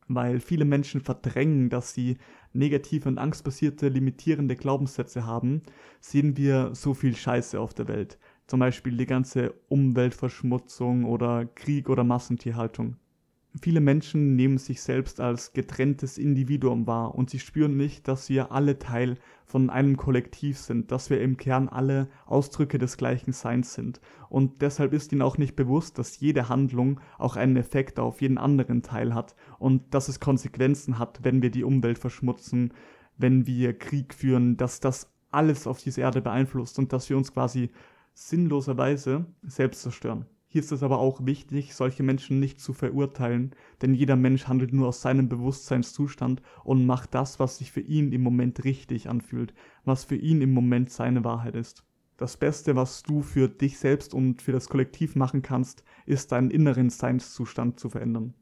weil 0.09 0.40
viele 0.40 0.64
Menschen 0.64 1.01
verdrängen, 1.03 1.68
dass 1.68 1.92
sie 1.92 2.16
negative 2.53 3.09
und 3.09 3.18
angstbasierte 3.18 3.88
limitierende 3.88 4.57
Glaubenssätze 4.57 5.27
haben, 5.27 5.62
sehen 6.01 6.37
wir 6.37 6.75
so 6.75 6.94
viel 6.94 7.14
Scheiße 7.14 7.61
auf 7.61 7.75
der 7.75 7.88
Welt. 7.88 8.18
Zum 8.48 8.61
Beispiel 8.61 8.96
die 8.96 9.06
ganze 9.06 9.52
Umweltverschmutzung 9.68 11.04
oder 11.04 11.44
Krieg 11.44 11.90
oder 11.90 12.02
Massentierhaltung. 12.02 12.96
Viele 13.61 13.80
Menschen 13.80 14.37
nehmen 14.37 14.56
sich 14.56 14.80
selbst 14.80 15.20
als 15.20 15.52
getrenntes 15.52 16.16
Individuum 16.16 16.87
wahr 16.87 17.14
und 17.14 17.28
sie 17.28 17.40
spüren 17.40 17.76
nicht, 17.76 18.08
dass 18.08 18.30
wir 18.30 18.50
alle 18.50 18.78
Teil 18.78 19.18
von 19.44 19.68
einem 19.68 19.98
Kollektiv 19.98 20.56
sind, 20.56 20.92
dass 20.92 21.11
wir 21.11 21.20
im 21.20 21.37
Kern 21.37 21.68
alle 21.68 22.08
Ausdrücke 22.24 22.78
des 22.78 22.96
gleichen 22.96 23.32
Seins 23.32 23.74
sind. 23.74 24.00
Und 24.30 24.62
deshalb 24.62 24.94
ist 24.94 25.12
ihnen 25.12 25.22
auch 25.22 25.37
nicht 25.37 25.54
bewusst, 25.54 25.98
dass 25.98 26.18
jede 26.18 26.48
Handlung 26.48 27.00
auch 27.18 27.37
einen 27.37 27.56
Effekt 27.56 27.98
auf 27.98 28.22
jeden 28.22 28.38
anderen 28.38 28.82
Teil 28.82 29.14
hat 29.14 29.37
und 29.58 29.92
dass 29.92 30.08
es 30.08 30.20
Konsequenzen 30.20 30.98
hat, 30.98 31.20
wenn 31.22 31.42
wir 31.42 31.50
die 31.50 31.64
Umwelt 31.64 31.98
verschmutzen, 31.98 32.72
wenn 33.18 33.46
wir 33.46 33.76
Krieg 33.76 34.14
führen, 34.14 34.56
dass 34.56 34.80
das 34.80 35.12
alles 35.30 35.66
auf 35.66 35.82
diese 35.82 36.00
Erde 36.00 36.22
beeinflusst 36.22 36.78
und 36.78 36.94
dass 36.94 37.11
wir 37.11 37.16
uns 37.18 37.32
quasi 37.32 37.70
sinnloserweise 38.18 39.26
selbst 39.42 39.83
zerstören. 39.83 40.26
Hier 40.48 40.61
ist 40.62 40.72
es 40.72 40.83
aber 40.83 40.98
auch 40.98 41.24
wichtig, 41.24 41.74
solche 41.74 42.02
Menschen 42.02 42.40
nicht 42.40 42.61
zu 42.61 42.72
verurteilen, 42.72 43.54
denn 43.81 43.94
jeder 43.94 44.16
Mensch 44.16 44.48
handelt 44.48 44.72
nur 44.72 44.88
aus 44.88 45.02
seinem 45.02 45.28
Bewusstseinszustand 45.28 46.42
und 46.64 46.85
macht 46.85 47.14
das, 47.14 47.38
was 47.38 47.59
sich 47.59 47.70
für 47.70 47.81
ihn 47.81 48.12
im 48.12 48.22
Moment 48.22 48.64
richtig 48.64 49.09
anfühlt, 49.09 49.54
was 49.85 50.04
für 50.04 50.16
ihn 50.16 50.40
im 50.40 50.52
Moment 50.52 50.90
seine 50.90 51.22
Wahrheit 51.22 51.54
ist. 51.54 51.85
Das 52.16 52.37
Beste, 52.37 52.74
was 52.74 53.04
du 53.04 53.22
für 53.22 53.48
dich 53.48 53.78
selbst 53.78 54.14
und 54.14 54.42
für 54.42 54.52
das 54.52 54.68
Kollektiv 54.68 55.14
machen 55.14 55.42
kannst, 55.42 55.85
ist 56.04 56.33
deinen 56.33 56.50
inneren 56.50 56.90
Seinszustand 56.90 57.78
zu 57.78 57.88
verändern. 57.88 58.35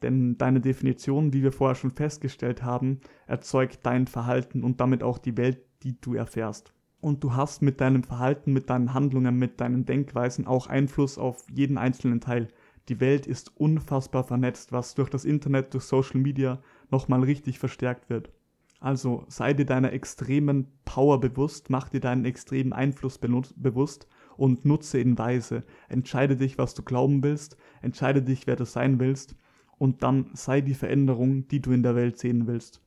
Denn 0.00 0.38
deine 0.38 0.60
Definition, 0.60 1.34
wie 1.34 1.42
wir 1.42 1.52
vorher 1.52 1.74
schon 1.74 1.90
festgestellt 1.90 2.62
haben, 2.62 3.00
erzeugt 3.26 3.80
dein 3.82 4.06
Verhalten 4.06 4.62
und 4.64 4.80
damit 4.80 5.02
auch 5.02 5.18
die 5.18 5.36
Welt, 5.36 5.60
die 5.82 6.00
du 6.00 6.14
erfährst. 6.14 6.72
Und 7.00 7.22
du 7.22 7.34
hast 7.34 7.62
mit 7.62 7.80
deinem 7.80 8.02
Verhalten, 8.02 8.52
mit 8.52 8.70
deinen 8.70 8.92
Handlungen, 8.92 9.36
mit 9.36 9.60
deinen 9.60 9.86
Denkweisen 9.86 10.46
auch 10.46 10.66
Einfluss 10.66 11.16
auf 11.16 11.44
jeden 11.52 11.78
einzelnen 11.78 12.20
Teil. 12.20 12.48
Die 12.88 13.00
Welt 13.00 13.26
ist 13.26 13.56
unfassbar 13.56 14.24
vernetzt, 14.24 14.72
was 14.72 14.94
durch 14.94 15.10
das 15.10 15.24
Internet, 15.24 15.74
durch 15.74 15.84
Social 15.84 16.20
Media 16.20 16.60
nochmal 16.90 17.22
richtig 17.22 17.58
verstärkt 17.58 18.10
wird. 18.10 18.32
Also 18.80 19.24
sei 19.28 19.54
dir 19.54 19.66
deiner 19.66 19.92
extremen 19.92 20.68
Power 20.84 21.20
bewusst, 21.20 21.68
mach 21.68 21.88
dir 21.88 22.00
deinen 22.00 22.24
extremen 22.24 22.72
Einfluss 22.72 23.18
bewusst 23.18 24.06
und 24.36 24.64
nutze 24.64 25.00
ihn 25.00 25.18
weise. 25.18 25.64
Entscheide 25.88 26.36
dich, 26.36 26.58
was 26.58 26.74
du 26.74 26.82
glauben 26.82 27.22
willst, 27.22 27.56
entscheide 27.82 28.22
dich, 28.22 28.46
wer 28.46 28.56
du 28.56 28.64
sein 28.64 29.00
willst 29.00 29.34
und 29.78 30.02
dann 30.02 30.30
sei 30.34 30.60
die 30.60 30.74
Veränderung, 30.74 31.48
die 31.48 31.60
du 31.60 31.72
in 31.72 31.82
der 31.82 31.96
Welt 31.96 32.18
sehen 32.18 32.46
willst. 32.46 32.80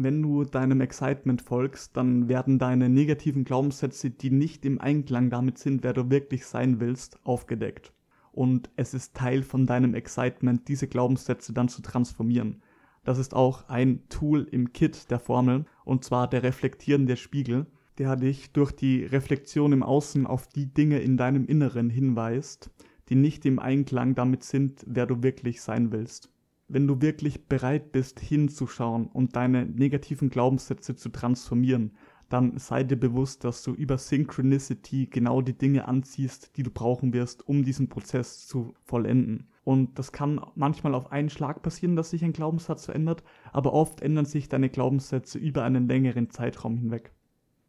Wenn 0.00 0.22
du 0.22 0.44
deinem 0.44 0.80
Excitement 0.80 1.42
folgst, 1.42 1.96
dann 1.96 2.28
werden 2.28 2.60
deine 2.60 2.88
negativen 2.88 3.42
Glaubenssätze, 3.42 4.10
die 4.10 4.30
nicht 4.30 4.64
im 4.64 4.80
Einklang 4.80 5.28
damit 5.28 5.58
sind, 5.58 5.82
wer 5.82 5.92
du 5.92 6.08
wirklich 6.08 6.46
sein 6.46 6.78
willst, 6.78 7.18
aufgedeckt. 7.24 7.92
Und 8.30 8.70
es 8.76 8.94
ist 8.94 9.16
Teil 9.16 9.42
von 9.42 9.66
deinem 9.66 9.94
Excitement, 9.94 10.68
diese 10.68 10.86
Glaubenssätze 10.86 11.52
dann 11.52 11.68
zu 11.68 11.82
transformieren. 11.82 12.62
Das 13.02 13.18
ist 13.18 13.34
auch 13.34 13.68
ein 13.68 14.08
Tool 14.08 14.46
im 14.52 14.72
Kit 14.72 15.10
der 15.10 15.18
Formel, 15.18 15.64
und 15.84 16.04
zwar 16.04 16.30
der 16.30 16.44
reflektierende 16.44 17.16
Spiegel, 17.16 17.66
der 17.98 18.14
dich 18.14 18.52
durch 18.52 18.70
die 18.70 19.02
Reflexion 19.04 19.72
im 19.72 19.82
Außen 19.82 20.28
auf 20.28 20.46
die 20.46 20.72
Dinge 20.72 21.00
in 21.00 21.16
deinem 21.16 21.44
Inneren 21.44 21.90
hinweist, 21.90 22.70
die 23.08 23.16
nicht 23.16 23.44
im 23.46 23.58
Einklang 23.58 24.14
damit 24.14 24.44
sind, 24.44 24.84
wer 24.86 25.06
du 25.06 25.24
wirklich 25.24 25.60
sein 25.60 25.90
willst. 25.90 26.30
Wenn 26.68 26.86
du 26.86 27.00
wirklich 27.00 27.46
bereit 27.46 27.92
bist, 27.92 28.20
hinzuschauen 28.20 29.06
und 29.06 29.36
deine 29.36 29.64
negativen 29.64 30.28
Glaubenssätze 30.28 30.94
zu 30.94 31.08
transformieren, 31.08 31.92
dann 32.28 32.58
sei 32.58 32.84
dir 32.84 32.96
bewusst, 32.96 33.44
dass 33.44 33.62
du 33.62 33.72
über 33.72 33.96
Synchronicity 33.96 35.06
genau 35.06 35.40
die 35.40 35.56
Dinge 35.56 35.88
anziehst, 35.88 36.56
die 36.58 36.62
du 36.62 36.70
brauchen 36.70 37.14
wirst, 37.14 37.48
um 37.48 37.64
diesen 37.64 37.88
Prozess 37.88 38.46
zu 38.46 38.74
vollenden. 38.84 39.48
Und 39.64 39.98
das 39.98 40.12
kann 40.12 40.40
manchmal 40.54 40.94
auf 40.94 41.10
einen 41.10 41.30
Schlag 41.30 41.62
passieren, 41.62 41.96
dass 41.96 42.10
sich 42.10 42.22
ein 42.22 42.34
Glaubenssatz 42.34 42.84
verändert, 42.84 43.24
aber 43.52 43.72
oft 43.72 44.02
ändern 44.02 44.26
sich 44.26 44.50
deine 44.50 44.68
Glaubenssätze 44.68 45.38
über 45.38 45.64
einen 45.64 45.88
längeren 45.88 46.28
Zeitraum 46.28 46.76
hinweg. 46.76 47.12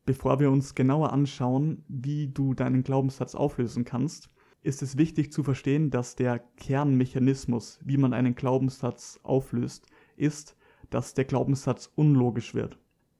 Bevor 0.05 0.39
wir 0.41 0.51
uns 0.51 0.75
genauer 0.75 1.13
anschauen, 1.13 1.83
wie 1.87 2.27
du 2.27 2.53
deinen 2.53 2.83
Glaubenssatz 2.83 3.35
auflösen 3.35 3.85
kannst, 3.85 4.29
ist 4.61 4.81
es 4.81 4.97
wichtig 4.97 5.31
zu 5.31 5.43
verstehen, 5.43 5.89
dass 5.89 6.15
der 6.15 6.39
Kernmechanismus, 6.57 7.79
wie 7.83 7.97
man 7.97 8.13
einen 8.13 8.35
Glaubenssatz 8.35 9.19
auflöst, 9.23 9.87
ist, 10.17 10.55
dass 10.89 11.13
der 11.13 11.25
Glaubenssatz 11.25 11.91
unlogisch 11.95 12.53
wird. 12.53 12.77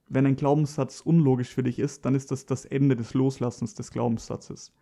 Wenn 0.08 0.26
ein 0.26 0.36
Glaubenssatz 0.36 1.02
unlogisch 1.02 1.50
für 1.50 1.64
dich 1.64 1.80
ist, 1.80 2.04
dann 2.06 2.16
ist 2.16 2.32
das 2.32 2.46
das 2.46 2.66
Ende 2.66 2.96
des 2.96 3.14
Loslassens 3.14 3.76
des 3.76 3.92
Glaubenssatzes. 3.92 4.74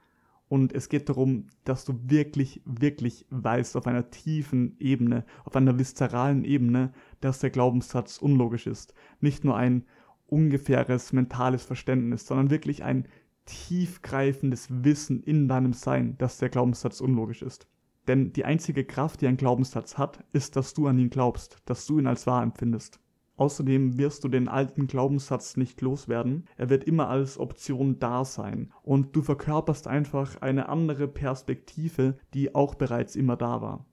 Und 0.49 0.73
es 0.73 0.87
geht 0.87 1.09
darum, 1.09 1.47
dass 1.65 1.83
du 1.83 1.99
wirklich, 2.03 2.61
wirklich 2.63 3.25
weißt 3.29 3.75
auf 3.75 3.85
einer 3.85 4.09
tiefen 4.09 4.77
Ebene, 4.79 5.25
auf 5.43 5.55
einer 5.57 5.77
viszeralen 5.77 6.45
Ebene, 6.45 6.93
dass 7.19 7.39
der 7.39 7.49
Glaubenssatz 7.49 8.17
unlogisch 8.17 8.65
ist. 8.65 8.93
Nicht 9.19 9.43
nur 9.43 9.57
ein 9.57 9.83
ungefähres 10.25 11.11
mentales 11.11 11.63
Verständnis, 11.63 12.25
sondern 12.25 12.49
wirklich 12.49 12.83
ein 12.83 13.07
tiefgreifendes 13.47 14.67
Wissen 14.69 15.23
in 15.23 15.47
deinem 15.47 15.73
Sein, 15.73 16.15
dass 16.19 16.37
der 16.37 16.49
Glaubenssatz 16.49 17.01
unlogisch 17.01 17.41
ist. 17.41 17.67
Denn 18.07 18.31
die 18.31 18.45
einzige 18.45 18.85
Kraft, 18.85 19.21
die 19.21 19.27
ein 19.27 19.37
Glaubenssatz 19.37 19.97
hat, 19.97 20.23
ist, 20.31 20.55
dass 20.55 20.73
du 20.73 20.87
an 20.87 20.99
ihn 20.99 21.09
glaubst, 21.09 21.57
dass 21.65 21.85
du 21.85 21.99
ihn 21.99 22.07
als 22.07 22.27
wahr 22.27 22.43
empfindest. 22.43 22.99
Außerdem 23.35 23.99
wirst 23.99 24.23
du 24.23 24.29
den 24.29 24.47
alten 24.47 24.87
Glaubenssatz 24.87 25.57
nicht 25.57 25.81
loswerden. 25.81 26.45
Er 26.57 26.69
wird 26.69 26.85
immer 26.85 27.07
als 27.07 27.37
Option 27.37 27.99
da 27.99 28.25
sein. 28.25 28.71
Und 28.81 29.15
du 29.15 29.21
verkörperst 29.21 29.87
einfach 29.87 30.41
eine 30.41 30.69
andere 30.69 31.07
Perspektive, 31.07 32.17
die 32.33 32.55
auch 32.55 32.73
bereits 32.75 33.15
immer 33.15 33.37
da 33.37 33.61
war. 33.61 33.85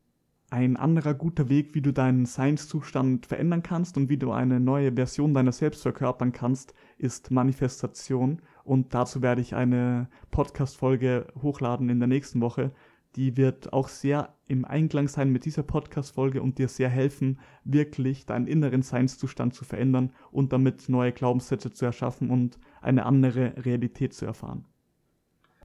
Ein 0.50 0.76
anderer 0.76 1.14
guter 1.14 1.48
Weg, 1.48 1.74
wie 1.74 1.82
du 1.82 1.92
deinen 1.92 2.26
Seinszustand 2.26 3.26
verändern 3.26 3.62
kannst 3.62 3.96
und 3.96 4.08
wie 4.08 4.18
du 4.18 4.30
eine 4.30 4.60
neue 4.60 4.92
Version 4.92 5.34
deiner 5.34 5.52
selbst 5.52 5.82
verkörpern 5.82 6.32
kannst, 6.32 6.74
ist 6.96 7.30
Manifestation. 7.30 8.40
Und 8.64 8.94
dazu 8.94 9.20
werde 9.22 9.42
ich 9.42 9.54
eine 9.54 10.08
Podcast-Folge 10.30 11.26
hochladen 11.42 11.90
in 11.90 11.98
der 11.98 12.08
nächsten 12.08 12.40
Woche. 12.40 12.72
Die 13.14 13.36
wird 13.36 13.72
auch 13.72 13.88
sehr 13.88 14.34
im 14.48 14.64
Einklang 14.64 15.06
sein 15.06 15.30
mit 15.30 15.44
dieser 15.44 15.62
Podcast-Folge 15.62 16.42
und 16.42 16.58
dir 16.58 16.68
sehr 16.68 16.88
helfen, 16.88 17.38
wirklich 17.64 18.26
deinen 18.26 18.46
inneren 18.46 18.82
Seinszustand 18.82 19.54
zu 19.54 19.64
verändern 19.64 20.12
und 20.32 20.52
damit 20.52 20.88
neue 20.88 21.12
Glaubenssätze 21.12 21.70
zu 21.70 21.84
erschaffen 21.84 22.30
und 22.30 22.58
eine 22.80 23.06
andere 23.06 23.64
Realität 23.64 24.14
zu 24.14 24.24
erfahren. 24.26 24.64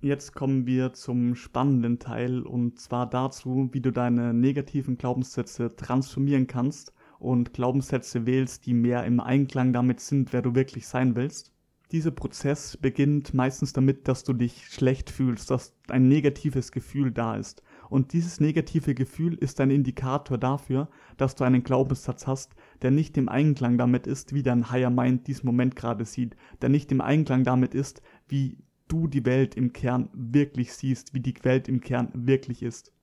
Jetzt 0.01 0.33
kommen 0.33 0.65
wir 0.65 0.93
zum 0.93 1.35
spannenden 1.35 1.99
Teil 1.99 2.43
und 2.43 2.79
zwar 2.79 3.09
dazu, 3.09 3.69
wie 3.71 3.81
du 3.81 3.91
deine 3.91 4.33
negativen 4.33 4.97
Glaubenssätze 4.97 5.75
transformieren 5.75 6.47
kannst 6.47 6.93
und 7.17 7.53
Glaubenssätze 7.53 8.25
wählst, 8.25 8.65
die 8.65 8.73
mehr 8.73 9.03
im 9.05 9.19
Einklang 9.19 9.73
damit 9.73 9.99
sind, 9.99 10.31
wer 10.31 10.41
du 10.41 10.55
wirklich 10.55 10.87
sein 10.87 11.15
willst. 11.15 11.53
Dieser 11.91 12.11
Prozess 12.11 12.77
beginnt 12.77 13.33
meistens 13.33 13.73
damit, 13.73 14.07
dass 14.07 14.23
du 14.23 14.33
dich 14.33 14.67
schlecht 14.67 15.09
fühlst, 15.09 15.49
dass 15.49 15.75
ein 15.87 16.07
negatives 16.07 16.71
Gefühl 16.71 17.11
da 17.11 17.35
ist. 17.35 17.63
Und 17.89 18.13
dieses 18.13 18.39
negative 18.39 18.93
Gefühl 18.93 19.33
ist 19.33 19.59
ein 19.59 19.71
Indikator 19.71 20.37
dafür, 20.37 20.87
dass 21.17 21.33
du 21.33 21.43
einen 21.43 21.63
Glaubenssatz 21.63 22.27
hast, 22.27 22.53
der 22.83 22.91
nicht 22.91 23.17
im 23.17 23.27
Einklang 23.27 23.79
damit 23.79 24.05
ist, 24.05 24.33
wie 24.33 24.43
dein 24.43 24.69
Higher 24.69 24.91
Mind 24.91 25.25
diesen 25.25 25.47
Moment 25.47 25.75
gerade 25.75 26.05
sieht, 26.05 26.35
der 26.61 26.69
nicht 26.69 26.91
im 26.91 27.01
Einklang 27.01 27.43
damit 27.43 27.73
ist, 27.73 28.03
wie 28.27 28.59
du 28.87 29.07
die 29.07 29.25
Welt 29.25 29.55
im 29.55 29.73
Kern 29.73 30.09
wirklich 30.13 30.73
siehst, 30.73 31.15
wie 31.15 31.21
die 31.21 31.35
Welt 31.41 31.67
im 31.67 31.81
Kern 31.81 32.11
wirklich 32.13 32.61
ist. 32.61 32.93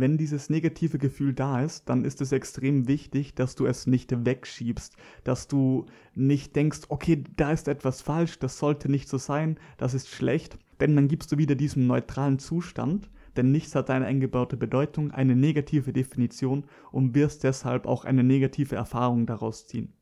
Wenn 0.00 0.16
dieses 0.16 0.48
negative 0.48 0.96
Gefühl 0.96 1.34
da 1.34 1.62
ist, 1.62 1.90
dann 1.90 2.06
ist 2.06 2.22
es 2.22 2.32
extrem 2.32 2.88
wichtig, 2.88 3.34
dass 3.34 3.54
du 3.54 3.66
es 3.66 3.86
nicht 3.86 4.24
wegschiebst, 4.24 4.96
dass 5.24 5.46
du 5.46 5.84
nicht 6.14 6.56
denkst, 6.56 6.80
okay, 6.88 7.22
da 7.36 7.52
ist 7.52 7.68
etwas 7.68 8.00
falsch, 8.00 8.38
das 8.38 8.58
sollte 8.58 8.90
nicht 8.90 9.10
so 9.10 9.18
sein, 9.18 9.58
das 9.76 9.92
ist 9.92 10.08
schlecht, 10.08 10.56
denn 10.80 10.96
dann 10.96 11.06
gibst 11.06 11.32
du 11.32 11.36
wieder 11.36 11.54
diesen 11.54 11.86
neutralen 11.86 12.38
Zustand, 12.38 13.10
denn 13.36 13.52
nichts 13.52 13.74
hat 13.74 13.90
eine 13.90 14.06
eingebaute 14.06 14.56
Bedeutung, 14.56 15.10
eine 15.10 15.36
negative 15.36 15.92
Definition 15.92 16.64
und 16.92 17.14
wirst 17.14 17.44
deshalb 17.44 17.84
auch 17.84 18.06
eine 18.06 18.24
negative 18.24 18.76
Erfahrung 18.76 19.26
daraus 19.26 19.66
ziehen. 19.66 19.92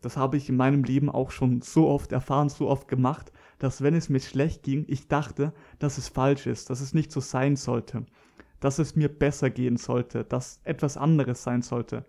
Das 0.00 0.16
habe 0.16 0.38
ich 0.38 0.48
in 0.48 0.56
meinem 0.56 0.82
Leben 0.82 1.08
auch 1.08 1.30
schon 1.30 1.62
so 1.62 1.86
oft 1.86 2.10
erfahren, 2.10 2.48
so 2.48 2.68
oft 2.68 2.88
gemacht, 2.88 3.30
dass 3.60 3.80
wenn 3.80 3.94
es 3.94 4.08
mir 4.08 4.18
schlecht 4.18 4.64
ging, 4.64 4.86
ich 4.88 5.06
dachte, 5.06 5.52
dass 5.78 5.98
es 5.98 6.08
falsch 6.08 6.48
ist, 6.48 6.68
dass 6.68 6.80
es 6.80 6.94
nicht 6.94 7.12
so 7.12 7.20
sein 7.20 7.54
sollte, 7.54 8.06
dass 8.60 8.78
es 8.78 8.96
mir 8.96 9.08
besser 9.08 9.50
gehen 9.50 9.76
sollte, 9.76 10.24
dass 10.24 10.60
etwas 10.64 10.96
anderes 10.96 11.42
sein 11.42 11.62
sollte. 11.62 12.04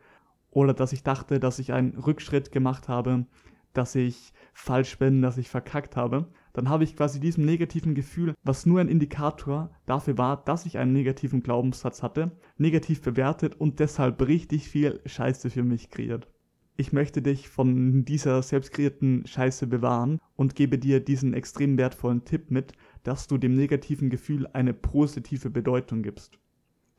Oder 0.51 0.73
dass 0.73 0.93
ich 0.93 1.03
dachte, 1.03 1.39
dass 1.39 1.59
ich 1.59 1.73
einen 1.73 1.97
Rückschritt 1.97 2.51
gemacht 2.51 2.87
habe, 2.89 3.25
dass 3.73 3.95
ich 3.95 4.33
falsch 4.53 4.97
bin, 4.97 5.21
dass 5.21 5.37
ich 5.37 5.49
verkackt 5.49 5.95
habe. 5.95 6.27
Dann 6.53 6.67
habe 6.67 6.83
ich 6.83 6.97
quasi 6.97 7.21
diesem 7.21 7.45
negativen 7.45 7.95
Gefühl, 7.95 8.33
was 8.43 8.65
nur 8.65 8.81
ein 8.81 8.89
Indikator 8.89 9.71
dafür 9.85 10.17
war, 10.17 10.43
dass 10.43 10.65
ich 10.65 10.77
einen 10.77 10.91
negativen 10.91 11.41
Glaubenssatz 11.41 12.03
hatte, 12.03 12.31
negativ 12.57 13.01
bewertet 13.01 13.55
und 13.55 13.79
deshalb 13.79 14.21
richtig 14.27 14.67
viel 14.67 14.99
Scheiße 15.05 15.49
für 15.49 15.63
mich 15.63 15.89
kreiert 15.89 16.27
ich 16.81 16.91
möchte 16.91 17.21
dich 17.21 17.47
von 17.47 18.05
dieser 18.05 18.41
selbstkreierten 18.41 19.27
Scheiße 19.27 19.67
bewahren 19.67 20.19
und 20.35 20.55
gebe 20.55 20.79
dir 20.79 20.99
diesen 20.99 21.35
extrem 21.35 21.77
wertvollen 21.77 22.25
Tipp 22.25 22.49
mit, 22.49 22.73
dass 23.03 23.27
du 23.27 23.37
dem 23.37 23.55
negativen 23.55 24.09
Gefühl 24.09 24.47
eine 24.47 24.73
positive 24.73 25.51
Bedeutung 25.51 26.01
gibst. 26.01 26.39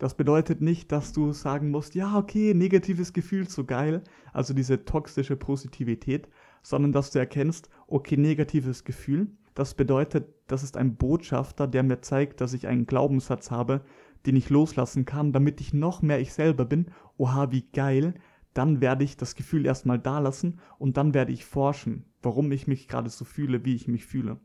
Das 0.03 0.17
bedeutet 0.17 0.61
nicht, 0.61 0.91
dass 0.91 1.13
du 1.13 1.33
sagen 1.33 1.71
musst, 1.71 1.95
ja, 1.95 2.19
okay, 2.19 2.55
negatives 2.55 3.13
Gefühl, 3.13 3.49
so 3.49 3.65
geil, 3.65 4.03
also 4.33 4.53
diese 4.53 4.85
toxische 4.85 5.37
Positivität, 5.37 6.29
sondern 6.61 6.91
dass 6.91 7.13
du 7.13 7.21
erkennst, 7.21 7.71
okay, 7.87 8.17
negatives 8.17 8.83
Gefühl, 8.83 9.29
das 9.55 9.75
bedeutet, 9.75 10.27
das 10.49 10.65
ist 10.65 10.77
ein 10.77 10.97
Botschafter, 10.97 11.69
der 11.69 11.85
mir 11.85 12.01
zeigt, 12.01 12.41
dass 12.41 12.53
ich 12.53 12.67
einen 12.67 12.87
Glaubenssatz 12.87 13.53
habe, 13.53 13.83
den 14.27 14.35
ich 14.35 14.51
loslassen 14.51 15.05
kann, 15.05 15.33
damit 15.33 15.61
ich 15.61 15.73
noch 15.73 16.03
mehr 16.03 16.19
ich 16.19 16.33
selber 16.33 16.65
bin. 16.65 16.87
Oha, 17.17 17.53
wie 17.53 17.71
geil, 17.73 18.15
dann 18.55 18.81
werde 18.81 19.05
ich 19.05 19.17
das 19.17 19.37
Gefühl 19.37 19.67
erstmal 19.67 20.01
da 20.01 20.19
lassen 20.19 20.59
und 20.81 20.97
dann 20.97 21.15
werde 21.15 21.31
ich 21.31 21.45
forschen, 21.45 22.07
warum 22.23 22.51
ich 22.51 22.67
mich 22.67 22.89
gerade 22.89 23.09
so 23.09 23.25
fühle, 23.25 23.65
wie 23.65 23.77
ich 23.77 23.87
mich 23.87 24.05
fühle. 24.05 24.41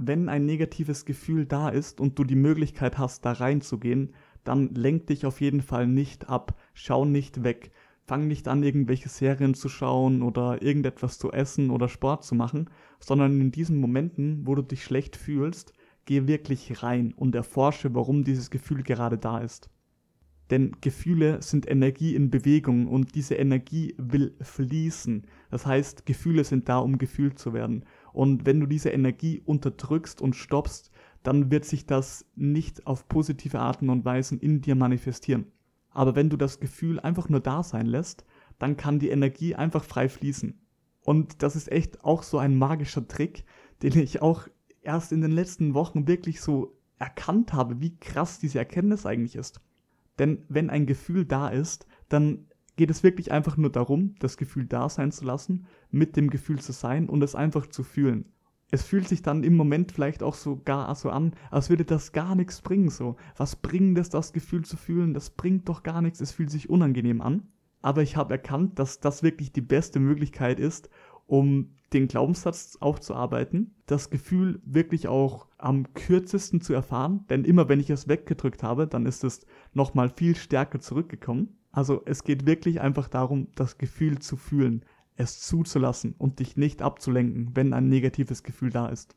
Wenn 0.00 0.28
ein 0.28 0.46
negatives 0.46 1.04
Gefühl 1.04 1.44
da 1.44 1.68
ist 1.68 2.00
und 2.00 2.18
du 2.18 2.24
die 2.24 2.36
Möglichkeit 2.36 2.98
hast, 2.98 3.24
da 3.24 3.32
reinzugehen, 3.32 4.14
dann 4.44 4.72
lenk 4.72 5.08
dich 5.08 5.26
auf 5.26 5.40
jeden 5.40 5.60
Fall 5.60 5.88
nicht 5.88 6.28
ab, 6.28 6.56
schau 6.72 7.04
nicht 7.04 7.42
weg, 7.42 7.72
fang 8.06 8.28
nicht 8.28 8.46
an, 8.46 8.62
irgendwelche 8.62 9.08
Serien 9.08 9.54
zu 9.54 9.68
schauen 9.68 10.22
oder 10.22 10.62
irgendetwas 10.62 11.18
zu 11.18 11.32
essen 11.32 11.70
oder 11.70 11.88
Sport 11.88 12.24
zu 12.24 12.36
machen, 12.36 12.70
sondern 13.00 13.40
in 13.40 13.50
diesen 13.50 13.80
Momenten, 13.80 14.46
wo 14.46 14.54
du 14.54 14.62
dich 14.62 14.84
schlecht 14.84 15.16
fühlst, 15.16 15.72
geh 16.06 16.28
wirklich 16.28 16.82
rein 16.84 17.12
und 17.12 17.34
erforsche, 17.34 17.92
warum 17.92 18.22
dieses 18.22 18.50
Gefühl 18.50 18.84
gerade 18.84 19.18
da 19.18 19.38
ist. 19.38 19.68
Denn 20.50 20.76
Gefühle 20.80 21.42
sind 21.42 21.68
Energie 21.68 22.14
in 22.14 22.30
Bewegung 22.30 22.86
und 22.86 23.14
diese 23.16 23.34
Energie 23.34 23.94
will 23.98 24.34
fließen. 24.40 25.26
Das 25.50 25.66
heißt, 25.66 26.06
Gefühle 26.06 26.44
sind 26.44 26.68
da, 26.68 26.78
um 26.78 26.98
gefühlt 26.98 27.38
zu 27.38 27.52
werden. 27.52 27.84
Und 28.12 28.46
wenn 28.46 28.60
du 28.60 28.66
diese 28.66 28.90
Energie 28.90 29.40
unterdrückst 29.44 30.20
und 30.20 30.34
stoppst, 30.34 30.90
dann 31.22 31.50
wird 31.50 31.64
sich 31.64 31.86
das 31.86 32.26
nicht 32.36 32.86
auf 32.86 33.08
positive 33.08 33.58
Arten 33.58 33.90
und 33.90 34.04
Weisen 34.04 34.38
in 34.38 34.60
dir 34.60 34.74
manifestieren. 34.74 35.46
Aber 35.90 36.14
wenn 36.14 36.30
du 36.30 36.36
das 36.36 36.60
Gefühl 36.60 37.00
einfach 37.00 37.28
nur 37.28 37.40
da 37.40 37.62
sein 37.62 37.86
lässt, 37.86 38.24
dann 38.58 38.76
kann 38.76 38.98
die 38.98 39.10
Energie 39.10 39.54
einfach 39.54 39.84
frei 39.84 40.08
fließen. 40.08 40.60
Und 41.04 41.42
das 41.42 41.56
ist 41.56 41.72
echt 41.72 42.04
auch 42.04 42.22
so 42.22 42.38
ein 42.38 42.58
magischer 42.58 43.06
Trick, 43.06 43.44
den 43.82 43.98
ich 43.98 44.20
auch 44.20 44.48
erst 44.82 45.12
in 45.12 45.20
den 45.20 45.32
letzten 45.32 45.74
Wochen 45.74 46.06
wirklich 46.06 46.40
so 46.40 46.76
erkannt 46.98 47.52
habe, 47.52 47.80
wie 47.80 47.96
krass 47.96 48.38
diese 48.38 48.58
Erkenntnis 48.58 49.06
eigentlich 49.06 49.36
ist. 49.36 49.60
Denn 50.18 50.44
wenn 50.48 50.70
ein 50.70 50.86
Gefühl 50.86 51.24
da 51.24 51.48
ist, 51.48 51.86
dann 52.08 52.46
geht 52.78 52.90
es 52.90 53.02
wirklich 53.02 53.32
einfach 53.32 53.58
nur 53.58 53.70
darum, 53.70 54.14
das 54.20 54.38
Gefühl 54.38 54.64
da 54.64 54.88
sein 54.88 55.12
zu 55.12 55.24
lassen, 55.26 55.66
mit 55.90 56.16
dem 56.16 56.30
Gefühl 56.30 56.60
zu 56.60 56.72
sein 56.72 57.08
und 57.08 57.22
es 57.22 57.34
einfach 57.34 57.66
zu 57.66 57.82
fühlen. 57.82 58.26
Es 58.70 58.84
fühlt 58.84 59.08
sich 59.08 59.20
dann 59.20 59.44
im 59.44 59.56
Moment 59.56 59.92
vielleicht 59.92 60.22
auch 60.22 60.34
so 60.34 60.60
gar 60.62 60.94
so 60.94 61.10
an, 61.10 61.34
als 61.50 61.70
würde 61.70 61.84
das 61.84 62.12
gar 62.12 62.34
nichts 62.34 62.62
bringen. 62.62 62.88
So, 62.88 63.16
was 63.36 63.56
bringt 63.56 63.98
es, 63.98 64.10
das 64.10 64.32
Gefühl 64.32 64.64
zu 64.64 64.76
fühlen? 64.76 65.12
Das 65.12 65.30
bringt 65.30 65.68
doch 65.68 65.82
gar 65.82 66.02
nichts. 66.02 66.20
Es 66.20 66.32
fühlt 66.32 66.50
sich 66.50 66.70
unangenehm 66.70 67.20
an. 67.20 67.48
Aber 67.82 68.02
ich 68.02 68.16
habe 68.16 68.34
erkannt, 68.34 68.78
dass 68.78 69.00
das 69.00 69.22
wirklich 69.22 69.52
die 69.52 69.60
beste 69.60 69.98
Möglichkeit 70.00 70.60
ist, 70.60 70.88
um 71.26 71.74
den 71.92 72.06
Glaubenssatz 72.06 72.76
aufzuarbeiten, 72.80 73.74
das 73.86 74.10
Gefühl 74.10 74.60
wirklich 74.64 75.08
auch 75.08 75.48
am 75.56 75.94
kürzesten 75.94 76.60
zu 76.60 76.74
erfahren, 76.74 77.24
denn 77.30 77.44
immer 77.44 77.68
wenn 77.68 77.80
ich 77.80 77.90
es 77.90 78.08
weggedrückt 78.08 78.62
habe, 78.62 78.86
dann 78.86 79.06
ist 79.06 79.24
es 79.24 79.46
nochmal 79.72 80.10
viel 80.10 80.36
stärker 80.36 80.80
zurückgekommen. 80.80 81.57
Also 81.70 82.02
es 82.06 82.24
geht 82.24 82.46
wirklich 82.46 82.80
einfach 82.80 83.08
darum, 83.08 83.48
das 83.54 83.78
Gefühl 83.78 84.18
zu 84.18 84.36
fühlen, 84.36 84.84
es 85.16 85.40
zuzulassen 85.40 86.14
und 86.16 86.38
dich 86.38 86.56
nicht 86.56 86.80
abzulenken, 86.80 87.50
wenn 87.54 87.72
ein 87.72 87.88
negatives 87.88 88.42
Gefühl 88.42 88.70
da 88.70 88.88
ist. 88.88 89.16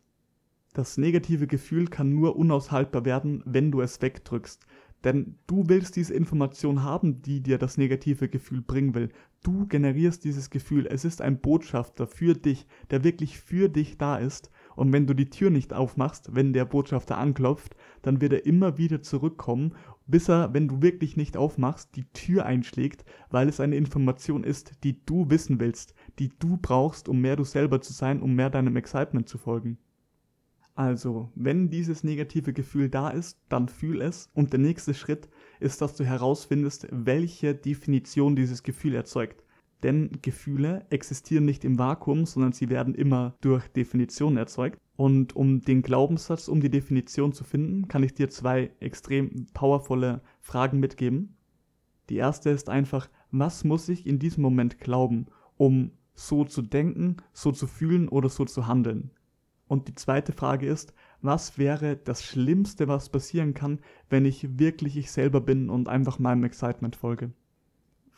Das 0.74 0.98
negative 0.98 1.48
Gefühl 1.48 1.88
kann 1.88 2.14
nur 2.14 2.36
unaushaltbar 2.38 3.06
werden, 3.06 3.44
wenn 3.46 3.72
du 3.72 3.82
es 3.82 4.02
wegdrückst. 4.02 4.66
Denn 5.04 5.38
du 5.48 5.68
willst 5.68 5.96
diese 5.96 6.14
Information 6.14 6.84
haben, 6.84 7.22
die 7.24 7.42
dir 7.42 7.58
das 7.58 7.78
negative 7.78 8.30
Gefühl 8.30 8.62
bringen 8.62 8.94
will. 8.94 9.10
Du 9.44 9.66
generierst 9.66 10.24
dieses 10.24 10.52
Gefühl. 10.52 10.86
Es 10.86 11.04
ist 11.06 11.22
ein 11.22 11.42
Botschafter 11.42 12.06
für 12.06 12.36
dich, 12.36 12.68
der 12.92 13.04
wirklich 13.04 13.40
für 13.40 13.68
dich 13.68 13.98
da 13.98 14.18
ist. 14.18 14.52
Und 14.76 14.94
wenn 14.94 15.08
du 15.08 15.16
die 15.16 15.30
Tür 15.30 15.50
nicht 15.50 15.74
aufmachst, 15.74 16.36
wenn 16.36 16.54
der 16.54 16.66
Botschafter 16.66 17.18
anklopft, 17.18 17.76
dann 18.04 18.22
wird 18.22 18.34
er 18.34 18.46
immer 18.46 18.78
wieder 18.78 19.02
zurückkommen, 19.02 19.74
bis 20.12 20.30
er, 20.30 20.54
wenn 20.54 20.68
du 20.68 20.82
wirklich 20.82 21.18
nicht 21.18 21.38
aufmachst, 21.38 21.96
die 21.96 22.06
Tür 22.14 22.46
einschlägt, 22.46 23.06
weil 23.30 23.48
es 23.50 23.60
eine 23.60 23.78
Information 23.78 24.44
ist, 24.44 24.84
die 24.84 25.04
du 25.06 25.30
wissen 25.30 25.60
willst, 25.60 25.96
die 26.20 26.30
du 26.38 26.58
brauchst, 26.58 27.10
um 27.10 27.22
mehr 27.22 27.38
du 27.38 27.44
selber 27.44 27.82
zu 27.82 27.94
sein, 27.94 28.22
um 28.22 28.36
mehr 28.36 28.50
deinem 28.50 28.76
Excitement 28.76 29.28
zu 29.28 29.38
folgen. 29.38 29.78
Also, 30.76 31.32
wenn 31.36 31.70
dieses 31.70 32.04
negative 32.04 32.54
Gefühl 32.54 32.90
da 32.90 33.10
ist, 33.10 33.40
dann 33.50 33.68
fühl 33.68 34.02
es 34.02 34.30
und 34.34 34.54
der 34.54 34.60
nächste 34.60 34.94
Schritt 34.94 35.30
ist, 35.60 35.82
dass 35.82 35.96
du 35.96 36.06
herausfindest, 36.06 36.88
welche 36.92 37.54
Definition 37.56 38.36
dieses 38.36 38.64
Gefühl 38.64 38.96
erzeugt. 38.96 39.44
Denn 39.84 40.12
Gefühle 40.22 40.86
existieren 40.90 41.46
nicht 41.46 41.66
im 41.66 41.80
Vakuum, 41.80 42.26
sondern 42.26 42.54
sie 42.54 42.70
werden 42.70 42.96
immer 42.96 43.36
durch 43.42 43.68
Definition 43.70 44.38
erzeugt. 44.38 44.80
Und 45.02 45.36
um 45.36 45.62
den 45.62 45.82
Glaubenssatz, 45.82 46.48
um 46.48 46.62
die 46.62 46.70
Definition 46.70 47.34
zu 47.34 47.44
finden, 47.44 47.88
kann 47.88 48.04
ich 48.04 48.14
dir 48.14 48.30
zwei 48.30 48.70
extrem 48.80 49.48
powervolle 49.52 50.22
Fragen 50.40 50.80
mitgeben. 50.80 51.38
Die 52.12 52.18
erste 52.18 52.52
ist 52.52 52.70
einfach, 52.70 53.10
was 53.32 53.64
muss 53.64 53.90
ich 53.90 54.06
in 54.06 54.20
diesem 54.20 54.44
Moment 54.44 54.78
glauben, 54.78 55.26
um 55.58 55.90
so 56.14 56.46
zu 56.46 56.62
denken, 56.62 57.18
so 57.34 57.52
zu 57.52 57.66
fühlen 57.66 58.10
oder 58.10 58.30
so 58.30 58.46
zu 58.46 58.68
handeln? 58.68 59.10
Und 59.68 59.88
die 59.88 59.96
zweite 59.96 60.34
Frage 60.34 60.68
ist, 60.68 60.94
was 61.24 61.58
wäre 61.58 61.98
das 61.98 62.24
Schlimmste, 62.24 62.88
was 62.88 63.10
passieren 63.10 63.56
kann, 63.56 63.80
wenn 64.08 64.26
ich 64.26 64.60
wirklich 64.60 64.98
ich 64.98 65.10
selber 65.10 65.42
bin 65.42 65.72
und 65.72 65.90
einfach 65.90 66.20
meinem 66.20 66.44
Excitement 66.44 66.96
folge? 66.96 67.32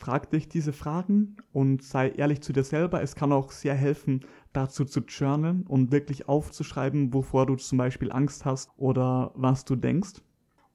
Frag 0.04 0.32
dich 0.32 0.50
diese 0.50 0.74
Fragen 0.74 1.38
und 1.54 1.82
sei 1.82 2.10
ehrlich 2.10 2.42
zu 2.42 2.52
dir 2.52 2.66
selber. 2.66 3.02
Es 3.02 3.16
kann 3.16 3.32
auch 3.32 3.54
sehr 3.54 3.74
helfen, 3.74 4.20
dazu 4.52 4.84
zu 4.84 5.00
journalen 5.00 5.66
und 5.66 5.94
wirklich 5.94 6.28
aufzuschreiben, 6.28 7.14
wovor 7.14 7.46
du 7.46 7.56
zum 7.56 7.78
Beispiel 7.78 8.12
Angst 8.12 8.44
hast 8.44 8.70
oder 8.76 9.32
was 9.36 9.64
du 9.64 9.78
denkst. 9.78 10.22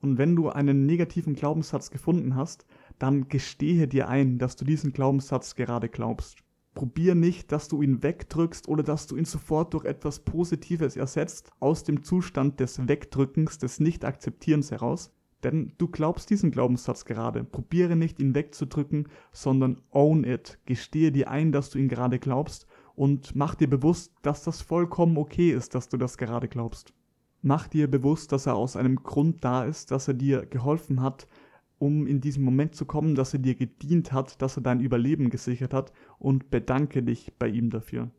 Und 0.01 0.17
wenn 0.17 0.35
du 0.35 0.49
einen 0.49 0.87
negativen 0.87 1.35
Glaubenssatz 1.35 1.91
gefunden 1.91 2.37
hast, 2.37 2.65
dann 2.99 3.29
gestehe 3.29 3.87
dir 3.87 4.09
ein, 4.09 4.39
dass 4.39 4.57
du 4.57 4.65
diesen 4.65 4.95
Glaubenssatz 4.95 5.57
gerade 5.57 5.91
glaubst. 5.91 6.39
Probier 6.73 7.15
nicht, 7.15 7.53
dass 7.53 7.69
du 7.69 7.83
ihn 7.83 8.03
wegdrückst 8.03 8.67
oder 8.67 8.83
dass 8.83 9.09
du 9.09 9.17
ihn 9.19 9.27
sofort 9.27 9.75
durch 9.75 9.85
etwas 9.85 10.21
Positives 10.21 10.97
ersetzt, 10.97 11.51
aus 11.61 11.85
dem 11.85 12.03
Zustand 12.03 12.61
des 12.61 12.89
Wegdrückens, 12.89 13.59
des 13.59 13.79
Nicht-Akzeptierens 13.79 14.71
heraus. 14.71 15.13
Denn 15.45 15.73
du 15.79 15.87
glaubst 15.87 16.31
diesen 16.31 16.51
Glaubenssatz 16.51 17.05
gerade. 17.05 17.45
Probiere 17.45 17.95
nicht, 17.95 18.19
ihn 18.19 18.35
wegzudrücken, 18.35 19.09
sondern 19.33 19.81
own 19.91 20.25
it. 20.25 20.59
Gestehe 20.67 21.13
dir 21.13 21.31
ein, 21.31 21.53
dass 21.53 21.71
du 21.71 21.79
ihn 21.79 21.89
gerade 21.89 22.19
glaubst 22.19 22.67
und 22.97 23.37
mach 23.37 23.55
dir 23.55 23.71
bewusst, 23.71 24.13
dass 24.23 24.43
das 24.43 24.61
vollkommen 24.61 25.17
okay 25.17 25.53
ist, 25.53 25.77
dass 25.77 25.89
du 25.89 25.97
das 25.97 26.19
gerade 26.19 26.49
glaubst. 26.49 26.93
Mach 27.43 27.69
dir 27.69 27.89
bewusst, 27.89 28.33
dass 28.33 28.47
er 28.47 28.57
aus 28.57 28.75
einem 28.75 28.97
Grund 28.97 29.45
da 29.45 29.65
ist, 29.65 29.93
dass 29.93 30.09
er 30.09 30.15
dir 30.15 30.45
geholfen 30.45 31.01
hat, 31.01 31.29
um 31.79 32.09
in 32.09 32.21
diesen 32.21 32.43
Moment 32.43 32.75
zu 32.75 32.85
kommen, 32.85 33.15
dass 33.15 33.33
er 33.33 33.39
dir 33.39 33.55
gedient 33.55 34.13
hat, 34.13 34.43
dass 34.43 34.57
er 34.57 34.63
dein 34.63 34.81
Überleben 34.81 35.31
gesichert 35.31 35.73
hat 35.73 35.93
und 36.19 36.51
bedanke 36.51 37.05
dich 37.05 37.33
bei 37.39 37.47
ihm 37.47 37.71
dafür. 37.71 38.11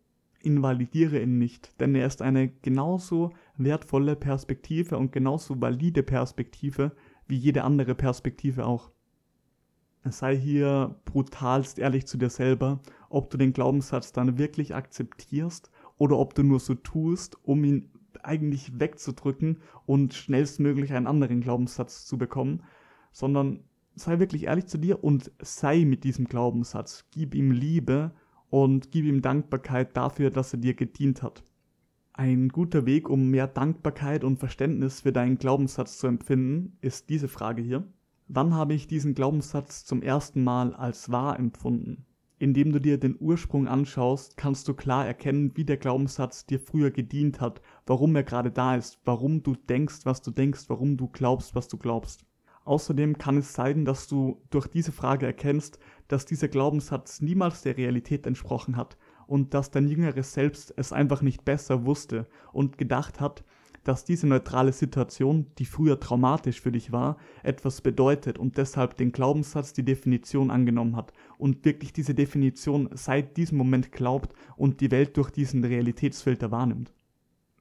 Invalidiere 0.41 1.21
ihn 1.21 1.38
nicht, 1.38 1.77
denn 1.82 1.93
er 1.95 2.08
ist 2.08 2.21
eine 2.21 2.47
genauso 2.47 3.32
wertvolle 3.58 4.15
Perspektive 4.15 4.97
und 4.97 5.12
genauso 5.12 5.60
valide 5.60 6.03
Perspektive 6.03 6.93
wie 7.30 7.38
jede 7.38 7.63
andere 7.63 7.96
Perspektive 7.96 8.65
auch. 8.65 8.92
Sei 10.04 10.36
hier 10.36 10.96
brutalst 11.06 11.78
ehrlich 11.78 12.08
zu 12.08 12.18
dir 12.18 12.30
selber, 12.30 12.80
ob 13.10 13.30
du 13.30 13.38
den 13.38 13.54
Glaubenssatz 13.54 14.12
dann 14.12 14.38
wirklich 14.38 14.74
akzeptierst 14.74 15.70
oder 15.98 16.18
ob 16.18 16.34
du 16.34 16.44
nur 16.44 16.60
so 16.60 16.74
tust, 16.76 17.38
um 17.44 17.63
ihn 17.63 17.92
eigentlich 18.24 18.80
wegzudrücken 18.80 19.60
und 19.86 20.13
schnellstmöglich 20.13 20.94
einen 20.94 21.08
anderen 21.08 21.42
Glaubenssatz 21.42 22.06
zu 22.06 22.18
bekommen, 22.18 22.63
sondern 23.12 23.63
sei 23.96 24.20
wirklich 24.20 24.46
ehrlich 24.46 24.68
zu 24.68 24.78
dir 24.78 25.04
und 25.04 25.32
sei 25.39 25.86
mit 25.86 26.04
diesem 26.04 26.26
Glaubenssatz. 26.26 27.06
Gib 27.12 27.36
ihm 27.36 27.52
Liebe 27.52 28.12
und 28.50 28.92
gib 28.92 29.06
ihm 29.06 29.22
Dankbarkeit 29.22 29.96
dafür, 29.96 30.32
dass 30.32 30.54
er 30.54 30.60
dir 30.60 30.74
gedient 30.74 31.22
hat. 31.22 31.44
Ein 32.19 32.49
guter 32.49 32.86
Weg, 32.86 33.10
um 33.10 33.29
mehr 33.29 33.47
Dankbarkeit 33.47 34.25
und 34.25 34.39
Verständnis 34.39 34.99
für 34.99 35.13
deinen 35.13 35.38
Glaubenssatz 35.38 35.99
zu 35.99 36.08
empfinden, 36.08 36.77
ist 36.82 37.10
diese 37.10 37.29
Frage 37.29 37.62
hier. 37.62 37.88
Wann 38.27 38.53
habe 38.53 38.73
ich 38.73 38.88
diesen 38.88 39.13
Glaubenssatz 39.13 39.86
zum 39.86 40.01
ersten 40.01 40.43
Mal 40.43 40.73
als 40.73 41.13
wahr 41.13 41.39
empfunden? 41.39 42.05
Indem 42.38 42.73
du 42.73 42.82
dir 42.82 42.97
den 42.97 43.15
Ursprung 43.17 43.69
anschaust, 43.69 44.36
kannst 44.36 44.67
du 44.67 44.73
klar 44.73 45.08
erkennen, 45.08 45.53
wie 45.55 45.63
der 45.63 45.77
Glaubenssatz 45.77 46.45
dir 46.45 46.60
früher 46.60 46.91
gedient 46.91 47.39
hat, 47.39 47.62
warum 47.86 48.13
er 48.17 48.23
gerade 48.23 48.51
da 48.51 48.75
ist, 48.75 48.99
warum 49.05 49.41
du 49.41 49.55
denkst, 49.55 49.99
was 50.03 50.21
du 50.21 50.32
denkst, 50.32 50.65
warum 50.67 50.97
du 50.97 51.08
glaubst, 51.08 51.55
was 51.55 51.69
du 51.69 51.77
glaubst. 51.77 52.25
Außerdem 52.65 53.17
kann 53.17 53.38
es 53.38 53.53
sein, 53.53 53.86
dass 53.86 54.08
du 54.08 54.41
durch 54.49 54.67
diese 54.67 54.91
Frage 54.91 55.25
erkennst, 55.25 55.79
dass 56.10 56.25
dieser 56.25 56.49
Glaubenssatz 56.49 57.21
niemals 57.21 57.62
der 57.62 57.77
Realität 57.77 58.27
entsprochen 58.27 58.75
hat 58.75 58.97
und 59.30 59.54
dass 59.54 59.70
dein 59.70 59.88
jüngeres 59.88 60.34
Selbst 60.34 60.74
es 60.76 60.92
einfach 60.92 61.22
nicht 61.22 61.46
besser 61.46 61.86
wusste 61.86 62.26
und 62.52 62.80
gedacht 62.80 63.22
hat, 63.22 63.44
dass 63.84 64.04
diese 64.04 64.28
neutrale 64.28 64.74
Situation, 64.74 65.46
die 65.60 65.65
früher 65.65 66.00
traumatisch 66.00 66.60
für 66.60 66.72
dich 66.72 66.92
war, 66.92 67.18
etwas 67.44 67.82
bedeutet 67.82 68.38
und 68.38 68.58
deshalb 68.58 68.98
den 68.98 69.12
Glaubenssatz 69.12 69.72
die 69.74 69.86
Definition 69.86 70.52
angenommen 70.52 70.96
hat 70.96 71.13
und 71.38 71.63
wirklich 71.63 71.94
diese 71.94 72.15
Definition 72.15 72.89
seit 72.94 73.38
diesem 73.38 73.58
Moment 73.58 73.92
glaubt 73.92 74.34
und 74.58 74.82
die 74.82 74.92
Welt 74.92 75.15
durch 75.15 75.30
diesen 75.30 75.63
Realitätsfilter 75.63 76.52
wahrnimmt. 76.52 76.92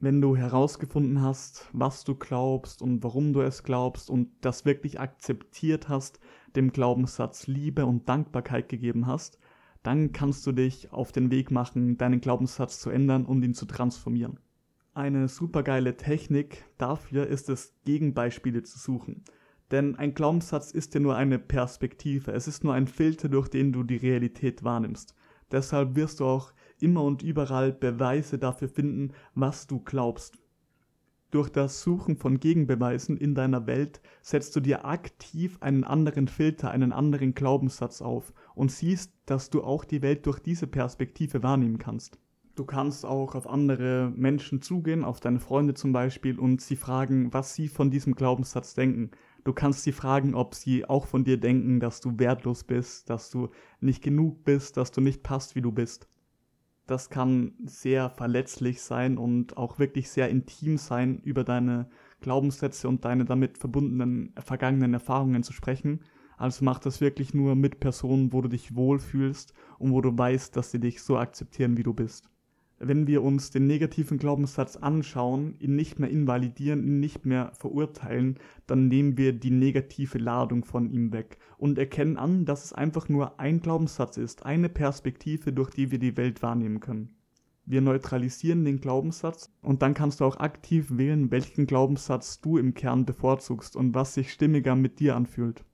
Wenn 0.01 0.21
du 0.21 0.35
herausgefunden 0.35 1.21
hast, 1.21 1.67
was 1.71 2.03
du 2.03 2.15
glaubst 2.15 2.81
und 2.81 3.03
warum 3.03 3.31
du 3.31 3.41
es 3.41 3.63
glaubst 3.63 4.09
und 4.09 4.29
das 4.41 4.65
wirklich 4.65 4.99
akzeptiert 4.99 5.87
hast, 5.87 6.19
dem 6.55 6.71
Glaubenssatz 6.71 7.47
Liebe 7.47 7.85
und 7.85 8.09
Dankbarkeit 8.09 8.69
gegeben 8.69 9.07
hast, 9.07 9.37
dann 9.83 10.11
kannst 10.11 10.45
du 10.45 10.51
dich 10.51 10.91
auf 10.91 11.11
den 11.11 11.31
Weg 11.31 11.51
machen, 11.51 11.97
deinen 11.97 12.21
Glaubenssatz 12.21 12.79
zu 12.79 12.89
ändern 12.89 13.25
und 13.25 13.43
ihn 13.43 13.53
zu 13.53 13.65
transformieren. 13.65 14.39
Eine 14.93 15.27
supergeile 15.27 15.95
Technik 15.95 16.65
dafür 16.77 17.27
ist 17.27 17.49
es, 17.49 17.75
Gegenbeispiele 17.85 18.63
zu 18.63 18.77
suchen. 18.77 19.23
Denn 19.71 19.95
ein 19.95 20.15
Glaubenssatz 20.15 20.71
ist 20.71 20.93
ja 20.95 20.99
nur 20.99 21.15
eine 21.15 21.37
Perspektive, 21.37 22.31
es 22.31 22.47
ist 22.47 22.63
nur 22.63 22.73
ein 22.73 22.87
Filter, 22.87 23.29
durch 23.29 23.47
den 23.47 23.71
du 23.71 23.83
die 23.83 23.97
Realität 23.97 24.63
wahrnimmst. 24.63 25.15
Deshalb 25.51 25.95
wirst 25.95 26.19
du 26.19 26.25
auch 26.25 26.53
immer 26.79 27.03
und 27.03 27.21
überall 27.21 27.71
Beweise 27.71 28.39
dafür 28.39 28.67
finden, 28.67 29.13
was 29.35 29.67
du 29.67 29.79
glaubst. 29.79 30.37
Durch 31.31 31.49
das 31.49 31.83
Suchen 31.83 32.17
von 32.17 32.39
Gegenbeweisen 32.39 33.15
in 33.15 33.35
deiner 33.35 33.67
Welt 33.67 34.01
setzt 34.23 34.55
du 34.55 34.61
dir 34.61 34.85
aktiv 34.85 35.57
einen 35.61 35.83
anderen 35.83 36.27
Filter, 36.27 36.71
einen 36.71 36.91
anderen 36.91 37.35
Glaubenssatz 37.35 38.01
auf 38.01 38.33
und 38.55 38.71
siehst, 38.71 39.13
dass 39.27 39.51
du 39.51 39.63
auch 39.63 39.85
die 39.85 40.01
Welt 40.01 40.25
durch 40.25 40.39
diese 40.39 40.65
Perspektive 40.65 41.43
wahrnehmen 41.43 41.77
kannst. 41.77 42.17
Du 42.55 42.65
kannst 42.65 43.05
auch 43.05 43.35
auf 43.35 43.47
andere 43.47 44.11
Menschen 44.15 44.63
zugehen, 44.63 45.05
auf 45.05 45.19
deine 45.19 45.39
Freunde 45.39 45.75
zum 45.75 45.93
Beispiel, 45.93 46.39
und 46.39 46.61
sie 46.61 46.75
fragen, 46.75 47.31
was 47.31 47.53
sie 47.53 47.67
von 47.67 47.91
diesem 47.91 48.15
Glaubenssatz 48.15 48.73
denken. 48.73 49.11
Du 49.43 49.53
kannst 49.53 49.83
sie 49.83 49.91
fragen, 49.91 50.33
ob 50.33 50.55
sie 50.55 50.83
auch 50.83 51.05
von 51.05 51.23
dir 51.23 51.39
denken, 51.39 51.79
dass 51.79 52.01
du 52.01 52.17
wertlos 52.17 52.63
bist, 52.63 53.09
dass 53.09 53.29
du 53.29 53.49
nicht 53.79 54.03
genug 54.03 54.43
bist, 54.45 54.77
dass 54.77 54.91
du 54.91 54.99
nicht 54.99 55.21
passt, 55.21 55.55
wie 55.55 55.61
du 55.61 55.71
bist. 55.71 56.08
Das 56.89 57.11
kann 57.11 57.53
sehr 57.65 58.09
verletzlich 58.09 58.81
sein 58.81 59.19
und 59.19 59.57
auch 59.57 59.77
wirklich 59.77 60.09
sehr 60.09 60.27
intim 60.27 60.79
sein, 60.79 61.19
über 61.19 61.43
deine 61.43 61.87
Glaubenssätze 62.19 62.87
und 62.87 63.05
deine 63.05 63.25
damit 63.25 63.59
verbundenen 63.59 64.33
vergangenen 64.39 64.95
Erfahrungen 64.95 65.43
zu 65.43 65.53
sprechen. 65.53 65.99
Also 66.35 66.65
mach 66.65 66.79
das 66.79 66.99
wirklich 66.99 67.35
nur 67.35 67.53
mit 67.53 67.79
Personen, 67.79 68.33
wo 68.33 68.41
du 68.41 68.49
dich 68.49 68.73
wohlfühlst 68.73 69.53
und 69.77 69.91
wo 69.91 70.01
du 70.01 70.17
weißt, 70.17 70.57
dass 70.57 70.71
sie 70.71 70.79
dich 70.79 71.03
so 71.03 71.19
akzeptieren, 71.19 71.77
wie 71.77 71.83
du 71.83 71.93
bist 71.93 72.31
wenn 72.79 73.07
wir 73.07 73.21
uns 73.23 73.51
den 73.51 73.67
negativen 73.67 74.17
Glaubenssatz 74.17 74.77
anschauen, 74.77 75.55
ihn 75.59 75.75
nicht 75.75 75.99
mehr 75.99 76.09
invalidieren, 76.09 76.83
ihn 76.83 76.99
nicht 76.99 77.25
mehr 77.25 77.51
verurteilen, 77.53 78.37
dann 78.67 78.87
nehmen 78.87 79.17
wir 79.17 79.33
die 79.33 79.51
negative 79.51 80.17
Ladung 80.17 80.63
von 80.63 80.89
ihm 80.89 81.11
weg 81.11 81.37
und 81.57 81.77
erkennen 81.77 82.17
an, 82.17 82.45
dass 82.45 82.65
es 82.65 82.73
einfach 82.73 83.09
nur 83.09 83.39
ein 83.39 83.59
Glaubenssatz 83.61 84.17
ist, 84.17 84.45
eine 84.45 84.69
Perspektive, 84.69 85.51
durch 85.51 85.71
die 85.71 85.91
wir 85.91 85.99
die 85.99 86.15
Welt 86.15 86.41
wahrnehmen 86.41 86.79
können. 86.79 87.15
Wir 87.65 87.81
neutralisieren 87.81 88.65
den 88.65 88.81
Glaubenssatz 88.81 89.51
und 89.61 89.81
dann 89.81 89.93
kannst 89.93 90.21
du 90.21 90.25
auch 90.25 90.37
aktiv 90.37 90.87
wählen, 90.89 91.29
welchen 91.29 91.67
Glaubenssatz 91.67 92.41
du 92.41 92.57
im 92.57 92.73
Kern 92.73 93.05
bevorzugst 93.05 93.75
und 93.75 93.93
was 93.93 94.15
sich 94.15 94.31
stimmiger 94.31 94.75
mit 94.75 94.99
dir 94.99 95.15
anfühlt. 95.15 95.65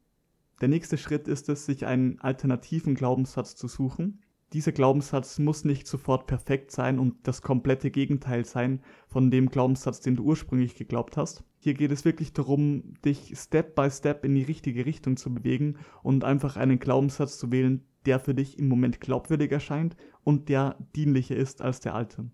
Der 0.60 0.68
nächste 0.68 0.98
Schritt 0.98 1.28
ist 1.28 1.50
es, 1.50 1.66
sich 1.66 1.86
einen 1.86 2.20
alternativen 2.20 2.96
Glaubenssatz 2.96 3.56
zu 3.56 3.68
suchen, 3.68 4.20
dieser 4.54 4.72
Glaubenssatz 4.72 5.40
muss 5.40 5.66
nicht 5.66 5.88
sofort 5.88 6.28
perfekt 6.28 6.72
sein 6.72 7.00
und 7.00 7.28
das 7.28 7.42
komplette 7.42 7.92
Gegenteil 7.92 8.46
sein 8.46 8.82
von 9.08 9.32
dem 9.32 9.50
Glaubenssatz, 9.50 10.00
den 10.00 10.16
du 10.16 10.24
ursprünglich 10.24 10.76
geglaubt 10.76 11.18
hast. 11.18 11.44
Hier 11.60 11.74
geht 11.74 11.92
es 11.92 12.06
wirklich 12.06 12.32
darum, 12.34 12.94
dich 13.04 13.34
Step 13.36 13.76
by 13.76 13.90
Step 13.90 14.24
in 14.24 14.36
die 14.36 14.44
richtige 14.44 14.86
Richtung 14.86 15.18
zu 15.18 15.34
bewegen 15.34 15.78
und 16.04 16.24
einfach 16.24 16.58
einen 16.58 16.80
Glaubenssatz 16.80 17.38
zu 17.38 17.52
wählen, 17.52 17.84
der 18.06 18.20
für 18.20 18.36
dich 18.36 18.60
im 18.60 18.68
Moment 18.68 19.02
glaubwürdig 19.02 19.52
erscheint 19.52 19.96
und 20.24 20.48
der 20.48 20.78
dienlicher 20.96 21.36
ist 21.36 21.62
als 21.62 21.80
der 21.80 21.96
alte. 21.96 22.30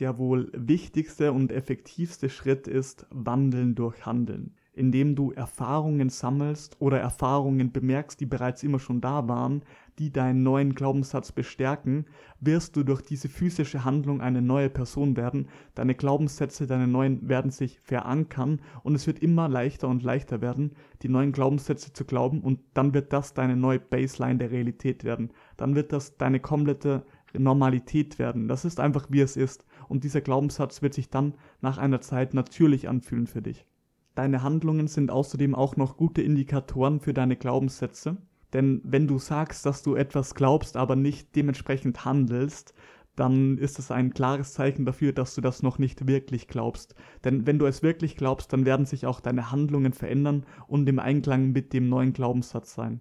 Der 0.00 0.18
wohl 0.18 0.50
wichtigste 0.54 1.32
und 1.32 1.52
effektivste 1.52 2.30
Schritt 2.30 2.66
ist 2.66 3.06
Wandeln 3.10 3.74
durch 3.74 4.06
Handeln 4.06 4.56
indem 4.74 5.14
du 5.14 5.32
Erfahrungen 5.32 6.08
sammelst 6.08 6.76
oder 6.80 6.98
Erfahrungen 7.00 7.72
bemerkst, 7.72 8.20
die 8.20 8.26
bereits 8.26 8.62
immer 8.62 8.78
schon 8.78 9.00
da 9.00 9.28
waren, 9.28 9.62
die 9.98 10.12
deinen 10.12 10.42
neuen 10.42 10.74
Glaubenssatz 10.74 11.32
bestärken, 11.32 12.06
wirst 12.40 12.76
du 12.76 12.82
durch 12.82 13.00
diese 13.00 13.28
physische 13.28 13.84
Handlung 13.84 14.20
eine 14.20 14.42
neue 14.42 14.68
Person 14.68 15.16
werden, 15.16 15.48
deine 15.74 15.94
Glaubenssätze, 15.94 16.66
deine 16.66 16.88
neuen 16.88 17.28
werden 17.28 17.50
sich 17.50 17.80
verankern 17.80 18.60
und 18.82 18.94
es 18.94 19.06
wird 19.06 19.20
immer 19.20 19.48
leichter 19.48 19.88
und 19.88 20.02
leichter 20.02 20.40
werden, 20.40 20.72
die 21.02 21.08
neuen 21.08 21.32
Glaubenssätze 21.32 21.92
zu 21.92 22.04
glauben 22.04 22.40
und 22.40 22.60
dann 22.74 22.94
wird 22.94 23.12
das 23.12 23.34
deine 23.34 23.56
neue 23.56 23.78
Baseline 23.78 24.38
der 24.38 24.50
Realität 24.50 25.04
werden. 25.04 25.30
Dann 25.56 25.74
wird 25.74 25.92
das 25.92 26.16
deine 26.16 26.40
komplette 26.40 27.04
Normalität 27.32 28.18
werden. 28.18 28.48
Das 28.48 28.64
ist 28.64 28.80
einfach 28.80 29.06
wie 29.10 29.20
es 29.20 29.36
ist 29.36 29.64
und 29.88 30.04
dieser 30.04 30.20
Glaubenssatz 30.20 30.82
wird 30.82 30.94
sich 30.94 31.10
dann 31.10 31.34
nach 31.60 31.78
einer 31.78 32.00
Zeit 32.00 32.34
natürlich 32.34 32.88
anfühlen 32.88 33.26
für 33.26 33.42
dich. 33.42 33.66
Deine 34.14 34.42
Handlungen 34.42 34.86
sind 34.86 35.10
außerdem 35.10 35.54
auch 35.54 35.76
noch 35.76 35.96
gute 35.96 36.22
Indikatoren 36.22 37.00
für 37.00 37.12
deine 37.12 37.36
Glaubenssätze. 37.36 38.16
Denn 38.52 38.80
wenn 38.84 39.08
du 39.08 39.18
sagst, 39.18 39.66
dass 39.66 39.82
du 39.82 39.96
etwas 39.96 40.36
glaubst, 40.36 40.76
aber 40.76 40.94
nicht 40.94 41.34
dementsprechend 41.34 42.04
handelst, 42.04 42.74
dann 43.16 43.58
ist 43.58 43.78
es 43.78 43.90
ein 43.90 44.12
klares 44.12 44.54
Zeichen 44.54 44.84
dafür, 44.84 45.12
dass 45.12 45.34
du 45.34 45.40
das 45.40 45.62
noch 45.62 45.78
nicht 45.78 46.06
wirklich 46.06 46.48
glaubst. 46.48 46.94
Denn 47.24 47.46
wenn 47.46 47.58
du 47.58 47.66
es 47.66 47.82
wirklich 47.82 48.16
glaubst, 48.16 48.52
dann 48.52 48.64
werden 48.64 48.86
sich 48.86 49.06
auch 49.06 49.20
deine 49.20 49.50
Handlungen 49.50 49.92
verändern 49.92 50.46
und 50.66 50.88
im 50.88 50.98
Einklang 50.98 51.52
mit 51.52 51.72
dem 51.72 51.88
neuen 51.88 52.12
Glaubenssatz 52.12 52.74
sein. 52.74 53.00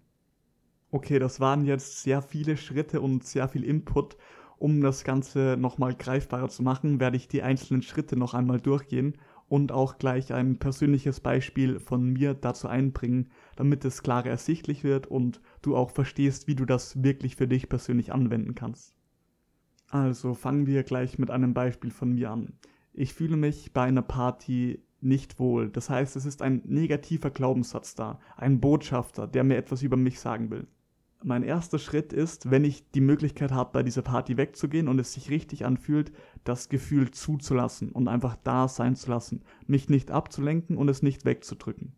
Okay, 0.92 1.18
das 1.18 1.40
waren 1.40 1.66
jetzt 1.66 2.04
sehr 2.04 2.22
viele 2.22 2.58
Schritte 2.58 3.02
und 3.02 3.24
sehr 3.24 3.48
viel 3.48 3.64
Input. 3.64 4.18
Um 4.58 4.82
das 4.82 5.04
Ganze 5.04 5.58
nochmal 5.60 5.96
greifbarer 5.96 6.48
zu 6.50 6.64
machen, 6.64 7.00
werde 7.00 7.18
ich 7.18 7.28
die 7.28 7.42
einzelnen 7.42 7.82
Schritte 7.82 8.16
noch 8.16 8.34
einmal 8.34 8.62
durchgehen 8.62 9.18
und 9.54 9.72
auch 9.72 10.00
gleich 10.00 10.34
ein 10.34 10.58
persönliches 10.58 11.20
Beispiel 11.20 11.80
von 11.80 12.12
mir 12.12 12.34
dazu 12.34 12.68
einbringen, 12.68 13.30
damit 13.56 13.86
es 13.86 14.02
klarer 14.02 14.32
ersichtlich 14.32 14.84
wird 14.84 15.06
und 15.06 15.42
du 15.62 15.76
auch 15.76 15.92
verstehst, 15.92 16.48
wie 16.48 16.56
du 16.56 16.66
das 16.66 17.04
wirklich 17.04 17.36
für 17.36 17.48
dich 17.48 17.70
persönlich 17.70 18.12
anwenden 18.12 18.56
kannst. 18.56 18.96
Also 19.92 20.34
fangen 20.34 20.66
wir 20.66 20.82
gleich 20.82 21.20
mit 21.20 21.30
einem 21.30 21.54
Beispiel 21.54 21.92
von 21.92 22.14
mir 22.14 22.32
an. 22.32 22.54
Ich 22.94 23.14
fühle 23.14 23.38
mich 23.38 23.74
bei 23.74 23.84
einer 23.84 24.02
Party 24.02 24.82
nicht 25.02 25.38
wohl. 25.38 25.70
Das 25.70 25.88
heißt, 25.88 26.16
es 26.16 26.26
ist 26.26 26.42
ein 26.42 26.64
negativer 26.66 27.30
Glaubenssatz 27.30 27.94
da, 27.94 28.20
ein 28.36 28.60
Botschafter, 28.60 29.28
der 29.28 29.44
mir 29.44 29.58
etwas 29.58 29.84
über 29.84 29.98
mich 29.98 30.20
sagen 30.20 30.50
will 30.50 30.66
mein 31.26 31.44
erster 31.44 31.80
Schritt 31.80 32.14
ist, 32.14 32.52
wenn 32.52 32.64
ich 32.64 32.90
die 32.92 33.02
Möglichkeit 33.02 33.52
habe, 33.52 33.72
bei 33.74 33.84
dieser 33.84 34.02
Party 34.02 34.38
wegzugehen 34.38 34.88
und 34.88 35.00
es 35.00 35.14
sich 35.14 35.30
richtig 35.30 35.66
anfühlt, 35.66 36.12
das 36.44 36.70
Gefühl 36.70 37.12
zuzulassen 37.12 37.92
und 37.92 38.08
einfach 38.08 38.36
da 38.44 38.68
sein 38.68 38.96
zu 38.96 39.10
lassen, 39.10 39.44
mich 39.68 39.90
nicht 39.90 40.12
abzulenken 40.12 40.78
und 40.78 40.90
es 40.90 41.02
nicht 41.02 41.26
wegzudrücken. 41.26 41.94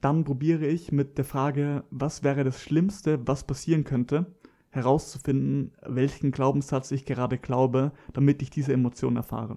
Dann 0.00 0.24
probiere 0.24 0.66
ich 0.66 0.92
mit 0.92 1.18
der 1.18 1.24
Frage, 1.24 1.84
was 1.90 2.22
wäre 2.22 2.44
das 2.44 2.62
Schlimmste, 2.62 3.26
was 3.26 3.46
passieren 3.46 3.84
könnte, 3.84 4.34
herauszufinden, 4.70 5.72
welchen 5.86 6.30
Glaubenssatz 6.30 6.90
ich 6.90 7.04
gerade 7.04 7.38
glaube, 7.38 7.92
damit 8.12 8.42
ich 8.42 8.50
diese 8.50 8.72
Emotion 8.72 9.16
erfahre 9.16 9.56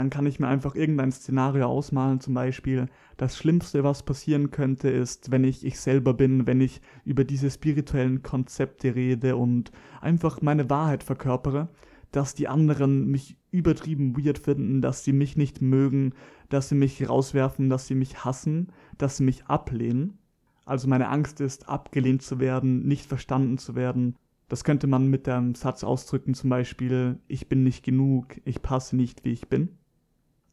dann 0.00 0.08
kann 0.08 0.24
ich 0.24 0.40
mir 0.40 0.48
einfach 0.48 0.74
irgendein 0.74 1.12
Szenario 1.12 1.66
ausmalen, 1.66 2.20
zum 2.20 2.32
Beispiel, 2.32 2.86
das 3.18 3.36
Schlimmste, 3.36 3.84
was 3.84 4.02
passieren 4.02 4.50
könnte, 4.50 4.88
ist, 4.88 5.30
wenn 5.30 5.44
ich 5.44 5.62
ich 5.62 5.78
selber 5.78 6.14
bin, 6.14 6.46
wenn 6.46 6.62
ich 6.62 6.80
über 7.04 7.22
diese 7.22 7.50
spirituellen 7.50 8.22
Konzepte 8.22 8.94
rede 8.94 9.36
und 9.36 9.72
einfach 10.00 10.40
meine 10.40 10.70
Wahrheit 10.70 11.04
verkörpere, 11.04 11.68
dass 12.12 12.34
die 12.34 12.48
anderen 12.48 13.08
mich 13.08 13.36
übertrieben 13.50 14.16
weird 14.16 14.38
finden, 14.38 14.80
dass 14.80 15.04
sie 15.04 15.12
mich 15.12 15.36
nicht 15.36 15.60
mögen, 15.60 16.14
dass 16.48 16.70
sie 16.70 16.76
mich 16.76 17.06
rauswerfen, 17.06 17.68
dass 17.68 17.86
sie 17.86 17.94
mich 17.94 18.24
hassen, 18.24 18.72
dass 18.96 19.18
sie 19.18 19.24
mich 19.24 19.44
ablehnen. 19.44 20.16
Also 20.64 20.88
meine 20.88 21.10
Angst 21.10 21.42
ist, 21.42 21.68
abgelehnt 21.68 22.22
zu 22.22 22.40
werden, 22.40 22.88
nicht 22.88 23.04
verstanden 23.04 23.58
zu 23.58 23.74
werden. 23.74 24.16
Das 24.48 24.64
könnte 24.64 24.86
man 24.86 25.08
mit 25.08 25.28
einem 25.28 25.54
Satz 25.54 25.84
ausdrücken, 25.84 26.32
zum 26.32 26.48
Beispiel, 26.48 27.18
ich 27.28 27.50
bin 27.50 27.64
nicht 27.64 27.84
genug, 27.84 28.40
ich 28.46 28.62
passe 28.62 28.96
nicht, 28.96 29.26
wie 29.26 29.32
ich 29.32 29.46
bin 29.50 29.76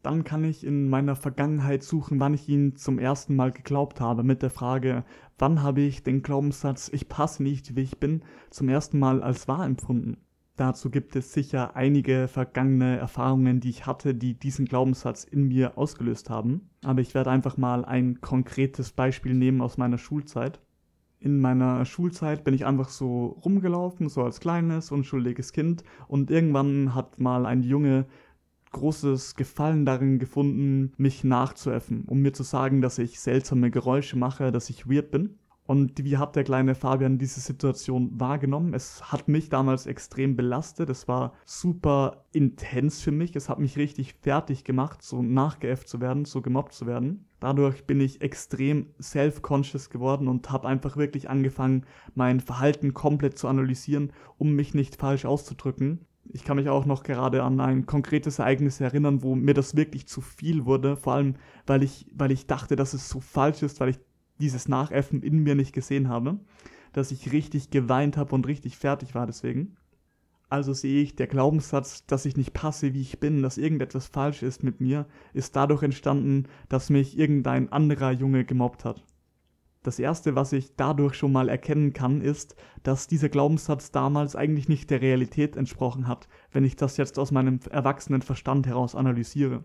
dann 0.08 0.24
kann 0.24 0.46
ich 0.46 0.66
in 0.66 0.88
meiner 0.88 1.18
Vergangenheit 1.18 1.84
suchen, 1.84 2.22
wann 2.22 2.34
ich 2.34 2.48
ihn 2.48 2.78
zum 2.78 2.98
ersten 2.98 3.36
Mal 3.36 3.52
geglaubt 3.52 4.00
habe, 4.00 4.24
mit 4.24 4.42
der 4.42 4.50
Frage, 4.50 5.04
wann 5.38 5.62
habe 5.62 5.82
ich 5.82 6.02
den 6.02 6.22
Glaubenssatz, 6.22 6.90
ich 6.94 7.10
passe 7.10 7.44
nicht, 7.44 7.76
wie 7.76 7.82
ich 7.82 8.00
bin, 8.00 8.24
zum 8.50 8.70
ersten 8.70 9.00
Mal 9.00 9.22
als 9.22 9.50
wahr 9.50 9.66
empfunden. 9.66 10.16
Dazu 10.56 10.90
gibt 10.90 11.18
es 11.18 11.34
sicher 11.34 11.76
einige 11.76 12.30
vergangene 12.30 12.96
Erfahrungen, 12.96 13.60
die 13.60 13.70
ich 13.70 13.86
hatte, 13.86 14.16
die 14.16 14.40
diesen 14.40 14.64
Glaubenssatz 14.66 15.26
in 15.26 15.50
mir 15.50 15.78
ausgelöst 15.78 16.30
haben. 16.30 16.70
Aber 16.86 17.02
ich 17.02 17.14
werde 17.14 17.30
einfach 17.30 17.58
mal 17.58 17.84
ein 17.84 18.22
konkretes 18.22 18.94
Beispiel 18.94 19.34
nehmen 19.34 19.60
aus 19.60 19.78
meiner 19.78 19.98
Schulzeit. 19.98 20.62
In 21.20 21.42
meiner 21.42 21.84
Schulzeit 21.84 22.46
bin 22.46 22.54
ich 22.54 22.66
einfach 22.66 22.88
so 22.88 23.40
rumgelaufen, 23.44 24.08
so 24.08 24.24
als 24.24 24.40
kleines, 24.40 24.90
unschuldiges 24.90 25.52
Kind. 25.52 25.84
Und 26.08 26.32
irgendwann 26.32 26.96
hat 26.96 27.20
mal 27.20 27.46
ein 27.46 27.62
Junge 27.62 28.06
großes 28.78 29.36
Gefallen 29.36 29.86
darin 29.86 30.20
gefunden, 30.20 30.94
mich 30.98 31.24
nachzuäffen, 31.24 32.06
um 32.08 32.20
mir 32.20 32.34
zu 32.34 32.44
sagen, 32.44 32.82
dass 32.82 32.98
ich 32.98 33.20
seltsame 33.20 33.72
Geräusche 33.72 34.18
mache, 34.18 34.52
dass 34.52 34.70
ich 34.70 34.90
weird 34.90 35.12
bin. 35.12 35.38
Und 35.68 36.02
wie 36.02 36.16
hat 36.16 36.38
der 36.38 36.46
kleine 36.46 36.76
Fabian 36.76 37.18
diese 37.18 37.42
Situation 37.42 38.18
wahrgenommen? 38.18 38.74
Es 38.74 39.12
hat 39.12 39.28
mich 39.28 39.50
damals 39.50 39.86
extrem 39.86 40.38
belastet. 40.38 40.90
Es 40.90 41.10
war 41.10 41.34
super 41.46 42.24
intens 42.32 43.02
für 43.02 43.12
mich. 43.12 43.36
Es 43.36 43.50
hat 43.50 43.60
mich 43.60 43.78
richtig 43.78 44.14
fertig 44.14 44.64
gemacht, 44.64 45.04
so 45.04 45.22
nachgeäfft 45.22 45.90
zu 45.90 46.00
werden, 46.00 46.24
so 46.24 46.42
gemobbt 46.42 46.72
zu 46.72 46.88
werden. 46.88 47.26
Dadurch 47.42 47.86
bin 47.86 48.00
ich 48.00 48.22
extrem 48.22 48.88
self-conscious 49.02 49.90
geworden 49.90 50.30
und 50.30 50.50
habe 50.50 50.70
einfach 50.70 50.96
wirklich 50.96 51.30
angefangen, 51.30 51.86
mein 52.16 52.40
Verhalten 52.40 52.94
komplett 52.94 53.38
zu 53.38 53.50
analysieren, 53.50 54.14
um 54.38 54.54
mich 54.54 54.74
nicht 54.74 54.96
falsch 54.96 55.26
auszudrücken 55.26 56.07
ich 56.34 56.44
kann 56.44 56.58
mich 56.58 56.70
auch 56.70 56.86
noch 56.86 57.04
gerade 57.04 57.44
an 57.44 57.60
ein 57.60 57.86
konkretes 57.86 58.40
Ereignis 58.40 58.80
erinnern, 58.80 59.24
wo 59.24 59.36
mir 59.36 59.54
das 59.54 59.76
wirklich 59.76 60.08
zu 60.08 60.22
viel 60.22 60.66
wurde, 60.66 60.98
vor 60.98 61.14
allem 61.14 61.36
weil 61.66 61.84
ich, 61.84 62.06
weil 62.14 62.32
ich 62.32 62.48
dachte, 62.48 62.76
dass 62.76 62.94
es 62.94 63.10
so 63.10 63.20
falsch 63.20 63.64
ist, 63.64 63.80
weil 63.80 63.90
ich 63.90 64.00
dieses 64.40 64.68
Nachäffen 64.68 65.22
in 65.22 65.40
mir 65.40 65.56
nicht 65.56 65.74
gesehen 65.74 66.10
habe, 66.10 66.40
dass 66.94 67.12
ich 67.12 67.32
richtig 67.32 67.70
geweint 67.70 68.18
habe 68.18 68.34
und 68.36 68.48
richtig 68.48 68.78
fertig 68.78 69.16
war 69.16 69.26
deswegen. 69.26 69.78
Also 70.50 70.74
sehe 70.74 71.02
ich, 71.02 71.16
der 71.16 71.28
Glaubenssatz, 71.28 72.06
dass 72.06 72.26
ich 72.26 72.38
nicht 72.38 72.54
passe, 72.54 72.94
wie 72.94 73.02
ich 73.02 73.20
bin, 73.20 73.42
dass 73.42 73.58
irgendetwas 73.58 74.08
falsch 74.08 74.44
ist 74.44 74.64
mit 74.64 74.80
mir, 74.80 75.06
ist 75.34 75.56
dadurch 75.56 75.84
entstanden, 75.84 76.46
dass 76.70 76.90
mich 76.90 77.18
irgendein 77.18 77.72
anderer 77.72 78.12
Junge 78.12 78.46
gemobbt 78.46 78.86
hat. 78.86 79.04
Das 79.88 80.00
Erste, 80.00 80.36
was 80.36 80.52
ich 80.52 80.76
dadurch 80.76 81.14
schon 81.14 81.32
mal 81.32 81.48
erkennen 81.48 81.94
kann, 81.94 82.20
ist, 82.20 82.58
dass 82.84 83.08
dieser 83.08 83.30
Glaubenssatz 83.30 83.90
damals 83.90 84.36
eigentlich 84.36 84.68
nicht 84.68 84.90
der 84.90 85.02
Realität 85.02 85.56
entsprochen 85.56 86.10
hat, 86.10 86.28
wenn 86.52 86.66
ich 86.66 86.76
das 86.76 86.98
jetzt 86.98 87.18
aus 87.18 87.32
meinem 87.32 87.62
erwachsenen 87.70 88.22
Verstand 88.22 88.68
heraus 88.68 88.96
analysiere. 88.96 89.64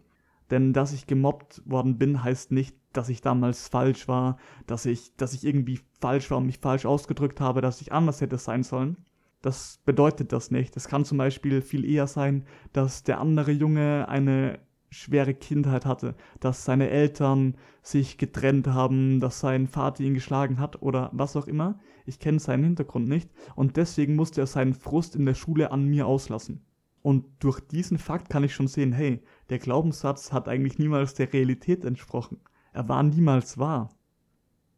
Denn 0.49 0.73
dass 0.73 0.93
ich 0.93 1.09
gemobbt 1.09 1.61
worden 1.65 1.99
bin, 1.99 2.23
heißt 2.23 2.53
nicht, 2.53 2.77
dass 2.93 3.09
ich 3.09 3.21
damals 3.21 3.67
falsch 3.67 4.07
war, 4.07 4.37
dass 4.69 4.87
ich, 4.87 5.17
dass 5.17 5.35
ich 5.35 5.45
irgendwie 5.45 5.81
falsch 6.01 6.31
war 6.31 6.39
und 6.39 6.47
mich 6.47 6.61
falsch 6.61 6.87
ausgedrückt 6.87 7.41
habe, 7.41 7.61
dass 7.61 7.81
ich 7.81 7.91
anders 7.91 8.21
hätte 8.21 8.39
sein 8.39 8.63
sollen. 8.63 8.99
Das 9.41 9.81
bedeutet 9.85 10.33
das 10.33 10.53
nicht. 10.53 10.77
Es 10.77 10.87
kann 10.87 11.05
zum 11.05 11.19
Beispiel 11.19 11.63
viel 11.63 11.85
eher 11.85 12.07
sein, 12.07 12.45
dass 12.73 13.03
der 13.03 13.19
andere 13.19 13.51
Junge 13.51 14.09
eine 14.09 14.61
schwere 14.93 15.35
Kindheit 15.35 15.87
hatte, 15.87 16.15
dass 16.41 16.65
seine 16.65 16.91
Eltern 16.91 17.57
sich 17.83 18.19
getrennt 18.19 18.69
haben, 18.69 19.21
dass 19.21 19.41
sein 19.41 19.67
Vater 19.67 20.03
ihn 20.05 20.15
geschlagen 20.15 20.59
hat 20.59 20.83
oder 20.83 21.11
was 21.13 21.35
auch 21.37 21.47
immer. 21.47 21.79
Ich 22.05 22.19
kenne 22.19 22.39
seinen 22.39 22.65
Hintergrund 22.65 23.09
nicht 23.09 23.31
und 23.57 23.77
deswegen 23.77 24.15
musste 24.15 24.43
er 24.43 24.47
seinen 24.47 24.75
Frust 24.75 25.17
in 25.17 25.27
der 25.27 25.35
Schule 25.35 25.71
an 25.71 25.87
mir 25.87 26.07
auslassen. 26.07 26.65
Und 27.03 27.25
durch 27.41 27.59
diesen 27.61 27.99
Fakt 27.99 28.29
kann 28.29 28.45
ich 28.45 28.55
schon 28.55 28.69
sehen, 28.69 28.93
hey, 28.93 29.23
der 29.51 29.59
Glaubenssatz 29.59 30.33
hat 30.33 30.49
eigentlich 30.49 30.79
niemals 30.79 31.15
der 31.15 31.33
Realität 31.33 31.85
entsprochen. 31.85 32.39
Er 32.73 32.89
war 32.89 33.03
niemals 33.03 33.59
wahr. 33.59 33.91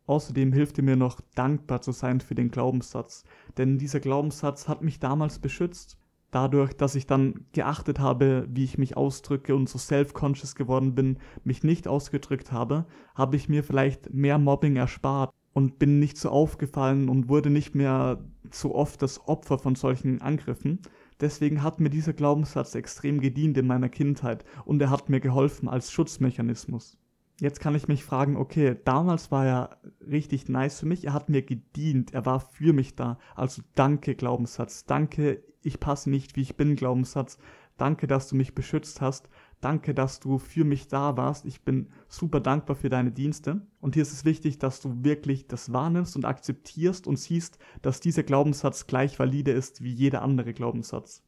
Außerdem 0.06 0.52
hilft 0.52 0.80
mir 0.80 0.96
noch 0.96 1.20
dankbar 1.34 1.80
zu 1.80 1.92
sein 1.92 2.20
für 2.20 2.34
den 2.34 2.50
Glaubenssatz, 2.50 3.24
denn 3.56 3.78
dieser 3.78 4.00
Glaubenssatz 4.00 4.68
hat 4.68 4.82
mich 4.82 5.00
damals 5.00 5.38
beschützt. 5.38 5.98
Dadurch, 6.34 6.72
dass 6.72 6.96
ich 6.96 7.06
dann 7.06 7.46
geachtet 7.52 8.00
habe, 8.00 8.48
wie 8.50 8.64
ich 8.64 8.76
mich 8.76 8.96
ausdrücke 8.96 9.54
und 9.54 9.68
so 9.68 9.78
self-conscious 9.78 10.56
geworden 10.56 10.96
bin, 10.96 11.18
mich 11.44 11.62
nicht 11.62 11.86
ausgedrückt 11.86 12.50
habe, 12.50 12.86
habe 13.14 13.36
ich 13.36 13.48
mir 13.48 13.62
vielleicht 13.62 14.12
mehr 14.12 14.38
Mobbing 14.38 14.74
erspart 14.74 15.32
und 15.52 15.78
bin 15.78 16.00
nicht 16.00 16.18
so 16.18 16.30
aufgefallen 16.30 17.08
und 17.08 17.28
wurde 17.28 17.50
nicht 17.50 17.76
mehr 17.76 18.18
so 18.50 18.74
oft 18.74 19.00
das 19.00 19.28
Opfer 19.28 19.60
von 19.60 19.76
solchen 19.76 20.22
Angriffen. 20.22 20.80
Deswegen 21.20 21.62
hat 21.62 21.78
mir 21.78 21.88
dieser 21.88 22.14
Glaubenssatz 22.14 22.74
extrem 22.74 23.20
gedient 23.20 23.56
in 23.56 23.68
meiner 23.68 23.88
Kindheit 23.88 24.44
und 24.64 24.82
er 24.82 24.90
hat 24.90 25.08
mir 25.08 25.20
geholfen 25.20 25.68
als 25.68 25.92
Schutzmechanismus. 25.92 26.98
Jetzt 27.40 27.58
kann 27.58 27.74
ich 27.74 27.88
mich 27.88 28.04
fragen, 28.04 28.36
okay, 28.36 28.76
damals 28.84 29.32
war 29.32 29.44
er 29.44 29.78
richtig 30.08 30.48
nice 30.48 30.78
für 30.78 30.86
mich, 30.86 31.04
er 31.04 31.12
hat 31.12 31.28
mir 31.28 31.42
gedient, 31.42 32.14
er 32.14 32.24
war 32.26 32.38
für 32.38 32.72
mich 32.72 32.94
da. 32.94 33.18
Also 33.34 33.62
danke 33.74 34.14
Glaubenssatz, 34.14 34.86
danke, 34.86 35.42
ich 35.60 35.80
passe 35.80 36.10
nicht 36.10 36.36
wie 36.36 36.42
ich 36.42 36.56
bin 36.56 36.76
Glaubenssatz, 36.76 37.38
danke, 37.76 38.06
dass 38.06 38.28
du 38.28 38.36
mich 38.36 38.54
beschützt 38.54 39.00
hast, 39.00 39.28
danke, 39.60 39.94
dass 39.94 40.20
du 40.20 40.38
für 40.38 40.64
mich 40.64 40.86
da 40.86 41.16
warst, 41.16 41.44
ich 41.44 41.62
bin 41.62 41.88
super 42.06 42.38
dankbar 42.38 42.76
für 42.76 42.88
deine 42.88 43.10
Dienste. 43.10 43.66
Und 43.80 43.94
hier 43.94 44.02
ist 44.02 44.12
es 44.12 44.24
wichtig, 44.24 44.60
dass 44.60 44.80
du 44.80 45.02
wirklich 45.02 45.48
das 45.48 45.72
wahrnimmst 45.72 46.14
und 46.14 46.24
akzeptierst 46.24 47.08
und 47.08 47.18
siehst, 47.18 47.58
dass 47.82 47.98
dieser 47.98 48.22
Glaubenssatz 48.22 48.86
gleich 48.86 49.18
valide 49.18 49.50
ist 49.50 49.82
wie 49.82 49.92
jeder 49.92 50.22
andere 50.22 50.52
Glaubenssatz. 50.52 51.24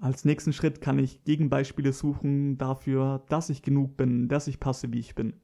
Als 0.00 0.24
nächsten 0.24 0.52
Schritt 0.52 0.80
kann 0.80 0.98
ich 0.98 1.24
Gegenbeispiele 1.24 1.92
suchen 1.92 2.58
dafür, 2.58 3.24
dass 3.28 3.50
ich 3.50 3.62
genug 3.62 3.96
bin, 3.96 4.28
dass 4.28 4.48
ich 4.48 4.58
passe, 4.58 4.92
wie 4.92 4.98
ich 4.98 5.14
bin. 5.14 5.34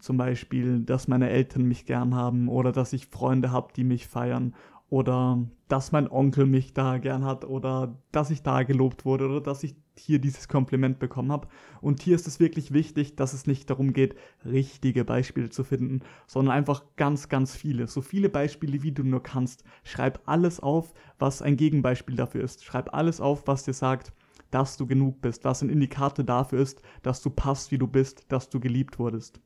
Zum 0.00 0.16
Beispiel, 0.16 0.80
dass 0.80 1.08
meine 1.08 1.30
Eltern 1.30 1.64
mich 1.64 1.86
gern 1.86 2.14
haben 2.14 2.48
oder 2.48 2.72
dass 2.72 2.92
ich 2.92 3.06
Freunde 3.06 3.50
habe, 3.50 3.72
die 3.74 3.84
mich 3.84 4.06
feiern 4.06 4.54
oder 4.88 5.44
dass 5.68 5.90
mein 5.90 6.08
Onkel 6.08 6.46
mich 6.46 6.72
da 6.72 6.98
gern 6.98 7.24
hat 7.24 7.44
oder 7.44 8.00
dass 8.12 8.30
ich 8.30 8.42
da 8.42 8.62
gelobt 8.62 9.04
wurde 9.04 9.26
oder 9.26 9.40
dass 9.40 9.64
ich 9.64 9.74
hier 9.98 10.20
dieses 10.20 10.46
Kompliment 10.46 10.98
bekommen 10.98 11.32
habe. 11.32 11.48
Und 11.80 12.02
hier 12.02 12.14
ist 12.14 12.26
es 12.26 12.38
wirklich 12.38 12.72
wichtig, 12.72 13.16
dass 13.16 13.32
es 13.32 13.46
nicht 13.46 13.68
darum 13.70 13.92
geht, 13.92 14.14
richtige 14.44 15.04
Beispiele 15.04 15.50
zu 15.50 15.64
finden, 15.64 16.00
sondern 16.26 16.54
einfach 16.54 16.84
ganz, 16.96 17.28
ganz 17.28 17.56
viele. 17.56 17.88
So 17.88 18.00
viele 18.00 18.28
Beispiele, 18.28 18.82
wie 18.82 18.92
du 18.92 19.02
nur 19.02 19.22
kannst. 19.22 19.64
Schreib 19.82 20.20
alles 20.26 20.60
auf, 20.60 20.92
was 21.18 21.42
ein 21.42 21.56
Gegenbeispiel 21.56 22.14
dafür 22.14 22.44
ist. 22.44 22.64
Schreib 22.64 22.94
alles 22.94 23.20
auf, 23.20 23.46
was 23.46 23.64
dir 23.64 23.72
sagt, 23.72 24.12
dass 24.50 24.76
du 24.76 24.86
genug 24.86 25.20
bist, 25.20 25.44
was 25.44 25.62
ein 25.62 25.70
Indikator 25.70 26.24
dafür 26.24 26.60
ist, 26.60 26.80
dass 27.02 27.22
du 27.22 27.30
passt, 27.30 27.72
wie 27.72 27.78
du 27.78 27.88
bist, 27.88 28.26
dass 28.28 28.48
du 28.48 28.60
geliebt 28.60 28.98
wurdest. 28.98 29.40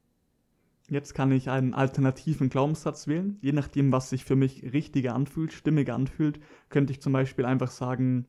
Jetzt 0.91 1.14
kann 1.14 1.30
ich 1.30 1.49
einen 1.49 1.72
alternativen 1.72 2.49
Glaubenssatz 2.49 3.07
wählen. 3.07 3.38
Je 3.41 3.53
nachdem, 3.53 3.93
was 3.93 4.11
sich 4.11 4.24
für 4.24 4.34
mich 4.34 4.72
richtiger 4.72 5.14
anfühlt, 5.14 5.53
stimmiger 5.53 5.95
anfühlt, 5.95 6.41
könnte 6.68 6.93
ich 6.93 7.01
zum 7.01 7.12
Beispiel 7.12 7.45
einfach 7.45 7.70
sagen, 7.70 8.26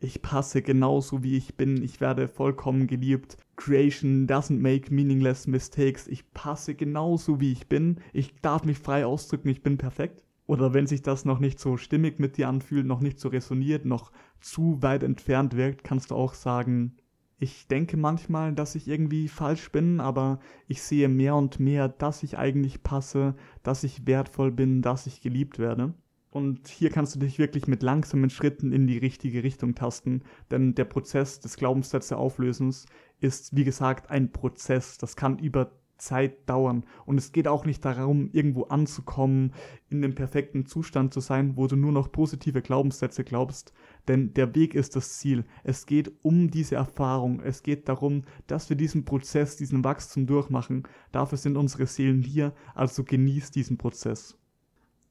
ich 0.00 0.20
passe 0.20 0.60
genauso 0.60 1.22
wie 1.22 1.38
ich 1.38 1.56
bin, 1.56 1.82
ich 1.82 2.02
werde 2.02 2.28
vollkommen 2.28 2.86
geliebt. 2.88 3.38
Creation 3.56 4.26
doesn't 4.26 4.60
make 4.60 4.92
meaningless 4.92 5.46
mistakes. 5.46 6.06
Ich 6.06 6.30
passe 6.34 6.74
genauso 6.74 7.40
wie 7.40 7.52
ich 7.52 7.68
bin. 7.68 7.96
Ich 8.12 8.34
darf 8.42 8.64
mich 8.64 8.78
frei 8.78 9.06
ausdrücken, 9.06 9.48
ich 9.48 9.62
bin 9.62 9.78
perfekt. 9.78 10.22
Oder 10.46 10.74
wenn 10.74 10.86
sich 10.86 11.00
das 11.00 11.24
noch 11.24 11.38
nicht 11.38 11.58
so 11.58 11.78
stimmig 11.78 12.18
mit 12.18 12.36
dir 12.36 12.48
anfühlt, 12.50 12.84
noch 12.84 13.00
nicht 13.00 13.18
so 13.18 13.28
resoniert, 13.30 13.86
noch 13.86 14.12
zu 14.40 14.82
weit 14.82 15.04
entfernt 15.04 15.56
wirkt, 15.56 15.84
kannst 15.84 16.10
du 16.10 16.16
auch 16.16 16.34
sagen, 16.34 16.96
ich 17.38 17.66
denke 17.66 17.96
manchmal, 17.96 18.52
dass 18.54 18.74
ich 18.74 18.88
irgendwie 18.88 19.28
falsch 19.28 19.70
bin, 19.72 20.00
aber 20.00 20.40
ich 20.68 20.82
sehe 20.82 21.08
mehr 21.08 21.34
und 21.34 21.58
mehr, 21.60 21.88
dass 21.88 22.22
ich 22.22 22.38
eigentlich 22.38 22.82
passe, 22.82 23.34
dass 23.62 23.84
ich 23.84 24.06
wertvoll 24.06 24.52
bin, 24.52 24.82
dass 24.82 25.06
ich 25.06 25.20
geliebt 25.20 25.58
werde. 25.58 25.94
Und 26.30 26.66
hier 26.66 26.90
kannst 26.90 27.14
du 27.14 27.20
dich 27.20 27.38
wirklich 27.38 27.68
mit 27.68 27.82
langsamen 27.82 28.28
Schritten 28.28 28.72
in 28.72 28.86
die 28.88 28.98
richtige 28.98 29.44
Richtung 29.44 29.74
tasten, 29.74 30.22
denn 30.50 30.74
der 30.74 30.84
Prozess 30.84 31.38
des 31.38 31.56
Glaubenssätze 31.56 32.16
Auflösens 32.16 32.86
ist, 33.20 33.54
wie 33.54 33.62
gesagt, 33.64 34.10
ein 34.10 34.32
Prozess. 34.32 34.98
Das 34.98 35.14
kann 35.14 35.38
über 35.38 35.70
Zeit 35.96 36.48
dauern. 36.48 36.84
Und 37.06 37.18
es 37.18 37.32
geht 37.32 37.48
auch 37.48 37.64
nicht 37.64 37.84
darum, 37.84 38.30
irgendwo 38.32 38.64
anzukommen, 38.64 39.52
in 39.88 40.02
dem 40.02 40.14
perfekten 40.14 40.66
Zustand 40.66 41.14
zu 41.14 41.20
sein, 41.20 41.56
wo 41.56 41.66
du 41.66 41.76
nur 41.76 41.92
noch 41.92 42.12
positive 42.12 42.62
Glaubenssätze 42.62 43.24
glaubst. 43.24 43.72
Denn 44.08 44.34
der 44.34 44.54
Weg 44.54 44.74
ist 44.74 44.96
das 44.96 45.18
Ziel. 45.18 45.44
Es 45.62 45.86
geht 45.86 46.12
um 46.22 46.50
diese 46.50 46.76
Erfahrung. 46.76 47.40
Es 47.40 47.62
geht 47.62 47.88
darum, 47.88 48.22
dass 48.46 48.68
wir 48.68 48.76
diesen 48.76 49.04
Prozess, 49.04 49.56
diesen 49.56 49.84
Wachstum 49.84 50.26
durchmachen. 50.26 50.84
Dafür 51.12 51.38
sind 51.38 51.56
unsere 51.56 51.86
Seelen 51.86 52.22
hier. 52.22 52.52
Also 52.74 53.04
genieß 53.04 53.50
diesen 53.50 53.78
Prozess. 53.78 54.38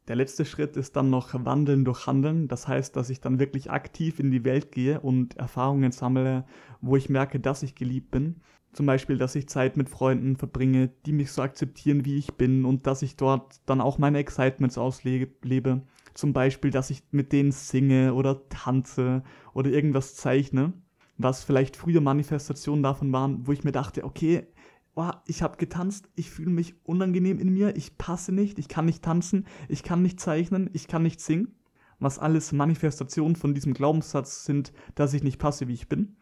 Der 0.08 0.18
letzte 0.18 0.44
Schritt 0.44 0.76
ist 0.76 0.98
dann 0.98 1.10
noch 1.10 1.34
Wandeln 1.46 1.86
durch 1.86 2.08
Handeln. 2.08 2.50
Das 2.50 2.68
heißt, 2.68 2.96
dass 2.96 3.10
ich 3.10 3.22
dann 3.22 3.40
wirklich 3.40 3.72
aktiv 3.72 4.20
in 4.20 4.32
die 4.32 4.44
Welt 4.44 4.72
gehe 4.72 5.00
und 5.00 5.38
Erfahrungen 5.38 5.92
sammle, 5.92 6.46
wo 6.82 6.98
ich 6.98 7.10
merke, 7.10 7.40
dass 7.40 7.64
ich 7.64 7.76
geliebt 7.76 8.12
bin. 8.12 8.42
Zum 8.74 8.86
Beispiel, 8.86 9.18
dass 9.18 9.36
ich 9.36 9.48
Zeit 9.48 9.78
mit 9.78 9.88
Freunden 9.88 10.36
verbringe, 10.36 10.90
die 11.06 11.14
mich 11.14 11.32
so 11.32 11.42
akzeptieren, 11.42 12.06
wie 12.06 12.18
ich 12.18 12.34
bin 12.34 12.66
und 12.66 12.88
dass 12.88 13.04
ich 13.04 13.16
dort 13.16 13.62
dann 13.66 13.80
auch 13.80 13.98
meine 13.98 14.18
Excitements 14.18 14.78
auslebe. 14.78 15.84
Zum 16.16 16.34
Beispiel, 16.34 16.72
dass 16.72 16.90
ich 16.90 17.04
mit 17.12 17.32
denen 17.32 17.52
singe 17.52 18.14
oder 18.14 18.50
tanze 18.50 19.24
oder 19.54 19.70
irgendwas 19.70 20.16
zeichne, 20.16 20.74
was 21.18 21.44
vielleicht 21.44 21.78
früher 21.78 22.02
Manifestationen 22.02 22.84
davon 22.84 23.14
waren, 23.14 23.48
wo 23.48 23.52
ich 23.52 23.64
mir 23.64 23.72
dachte, 23.72 24.04
okay, 24.04 24.48
oh, 24.96 25.12
ich 25.26 25.42
habe 25.42 25.58
getanzt, 25.58 26.10
ich 26.16 26.30
fühle 26.30 26.52
mich 26.52 26.76
unangenehm 26.84 27.40
in 27.40 27.54
mir, 27.54 27.76
ich 27.76 27.98
passe 27.98 28.32
nicht, 28.32 28.60
ich 28.60 28.68
kann 28.68 28.86
nicht 28.86 29.04
tanzen, 29.04 29.46
ich 29.68 29.84
kann 29.84 30.02
nicht 30.02 30.20
zeichnen, 30.20 30.70
ich 30.74 30.88
kann 30.88 31.04
nicht 31.04 31.20
singen, 31.20 31.56
was 32.00 32.20
alles 32.20 32.52
Manifestationen 32.52 33.36
von 33.36 33.54
diesem 33.54 33.74
Glaubenssatz 33.74 34.46
sind, 34.46 34.74
dass 34.96 35.14
ich 35.14 35.24
nicht 35.24 35.40
passe, 35.40 35.68
wie 35.68 35.74
ich 35.74 35.90
bin. 35.90 36.16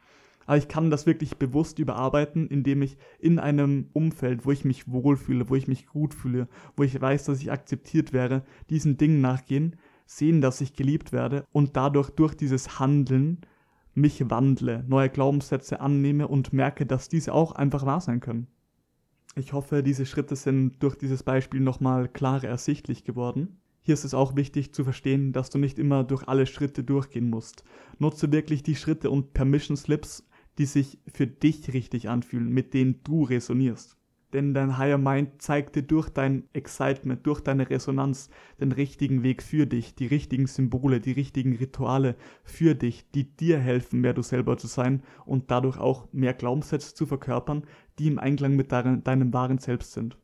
Aber 0.45 0.57
ich 0.57 0.67
kann 0.67 0.89
das 0.89 1.05
wirklich 1.05 1.37
bewusst 1.37 1.79
überarbeiten, 1.79 2.47
indem 2.47 2.81
ich 2.81 2.97
in 3.19 3.39
einem 3.39 3.89
Umfeld, 3.93 4.45
wo 4.45 4.51
ich 4.51 4.65
mich 4.65 4.91
wohlfühle, 4.91 5.49
wo 5.49 5.55
ich 5.55 5.67
mich 5.67 5.87
gut 5.87 6.13
fühle, 6.13 6.47
wo 6.75 6.83
ich 6.83 6.99
weiß, 6.99 7.25
dass 7.25 7.39
ich 7.39 7.51
akzeptiert 7.51 8.11
wäre, 8.11 8.43
diesen 8.69 8.97
Dingen 8.97 9.21
nachgehen, 9.21 9.75
sehen, 10.05 10.41
dass 10.41 10.61
ich 10.61 10.73
geliebt 10.73 11.11
werde 11.11 11.45
und 11.51 11.77
dadurch 11.77 12.09
durch 12.09 12.35
dieses 12.35 12.79
Handeln 12.79 13.41
mich 13.93 14.29
wandle, 14.29 14.83
neue 14.87 15.09
Glaubenssätze 15.09 15.79
annehme 15.79 16.27
und 16.27 16.53
merke, 16.53 16.85
dass 16.85 17.07
diese 17.09 17.33
auch 17.33 17.51
einfach 17.53 17.85
wahr 17.85 18.01
sein 18.01 18.19
können. 18.19 18.47
Ich 19.35 19.53
hoffe, 19.53 19.83
diese 19.83 20.05
Schritte 20.05 20.35
sind 20.35 20.81
durch 20.83 20.95
dieses 20.95 21.23
Beispiel 21.23 21.61
nochmal 21.61 22.09
klarer 22.09 22.47
ersichtlich 22.47 23.03
geworden. 23.03 23.61
Hier 23.81 23.93
ist 23.93 24.03
es 24.03 24.13
auch 24.13 24.35
wichtig 24.35 24.73
zu 24.73 24.83
verstehen, 24.83 25.31
dass 25.33 25.49
du 25.49 25.57
nicht 25.57 25.79
immer 25.79 26.03
durch 26.03 26.27
alle 26.27 26.45
Schritte 26.45 26.83
durchgehen 26.83 27.29
musst. 27.29 27.63
Nutze 27.97 28.31
wirklich 28.31 28.61
die 28.61 28.75
Schritte 28.75 29.09
und 29.09 29.33
Permission 29.33 29.77
Slips 29.77 30.23
die 30.57 30.65
sich 30.65 30.99
für 31.11 31.27
dich 31.27 31.73
richtig 31.73 32.09
anfühlen, 32.09 32.49
mit 32.49 32.73
denen 32.73 33.01
du 33.03 33.23
resonierst. 33.23 33.97
Denn 34.33 34.53
dein 34.53 34.77
Higher 34.77 34.97
Mind 34.97 35.41
zeigt 35.41 35.75
dir 35.75 35.83
durch 35.83 36.09
dein 36.09 36.43
Excitement, 36.53 37.25
durch 37.25 37.41
deine 37.41 37.69
Resonanz 37.69 38.29
den 38.59 38.71
richtigen 38.71 39.23
Weg 39.23 39.43
für 39.43 39.67
dich, 39.67 39.95
die 39.95 40.07
richtigen 40.07 40.47
Symbole, 40.47 41.01
die 41.01 41.11
richtigen 41.11 41.55
Rituale 41.55 42.15
für 42.43 42.73
dich, 42.73 43.09
die 43.11 43.35
dir 43.35 43.59
helfen, 43.59 44.01
mehr 44.01 44.13
du 44.13 44.21
selber 44.21 44.57
zu 44.57 44.67
sein 44.67 45.03
und 45.25 45.51
dadurch 45.51 45.77
auch 45.77 46.07
mehr 46.13 46.33
Glaubenssätze 46.33 46.93
zu 46.93 47.05
verkörpern, 47.05 47.63
die 47.99 48.07
im 48.07 48.19
Einklang 48.19 48.55
mit 48.55 48.71
deinem 48.71 49.33
wahren 49.33 49.57
Selbst 49.57 49.93
sind. 49.93 50.17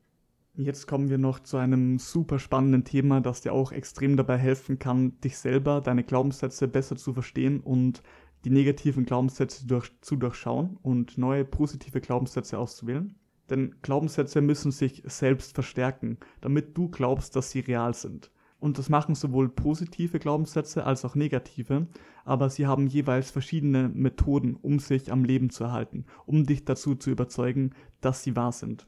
Jetzt 0.60 0.88
kommen 0.88 1.10
wir 1.10 1.20
noch 1.20 1.40
zu 1.42 1.58
einem 1.58 2.00
super 2.00 2.40
spannenden 2.40 2.84
Thema, 2.84 3.22
das 3.22 3.42
dir 3.42 3.54
auch 3.54 3.72
extrem 3.72 4.18
dabei 4.18 4.38
helfen 4.38 4.80
kann, 4.80 5.20
dich 5.22 5.38
selber, 5.38 5.82
deine 5.82 6.04
Glaubenssätze 6.04 6.68
besser 6.68 6.96
zu 6.96 7.14
verstehen 7.14 7.60
und 7.60 8.02
die 8.44 8.50
negativen 8.50 9.06
Glaubenssätze 9.06 9.68
durch, 9.68 9.92
zu 10.02 10.16
durchschauen 10.16 10.78
und 10.82 11.18
neue 11.18 11.46
positive 11.46 12.02
Glaubenssätze 12.02 12.58
auszuwählen. 12.58 13.14
Denn 13.50 13.76
Glaubenssätze 13.82 14.42
müssen 14.42 14.72
sich 14.72 15.04
selbst 15.06 15.54
verstärken, 15.54 16.18
damit 16.42 16.78
du 16.78 16.90
glaubst, 16.90 17.36
dass 17.36 17.52
sie 17.52 17.62
real 17.62 17.94
sind. 17.94 18.32
Und 18.60 18.78
das 18.78 18.90
machen 18.90 19.16
sowohl 19.16 19.50
positive 19.50 20.20
Glaubenssätze 20.20 20.84
als 20.86 21.06
auch 21.06 21.16
negative, 21.16 21.88
aber 22.26 22.50
sie 22.50 22.66
haben 22.66 22.88
jeweils 22.88 23.30
verschiedene 23.32 23.90
Methoden, 23.90 24.56
um 24.56 24.80
sich 24.80 25.12
am 25.12 25.24
Leben 25.24 25.50
zu 25.50 25.64
erhalten, 25.64 26.06
um 26.26 26.46
dich 26.46 26.66
dazu 26.66 26.96
zu 26.96 27.12
überzeugen, 27.12 27.72
dass 28.02 28.24
sie 28.24 28.36
wahr 28.36 28.52
sind 28.52 28.88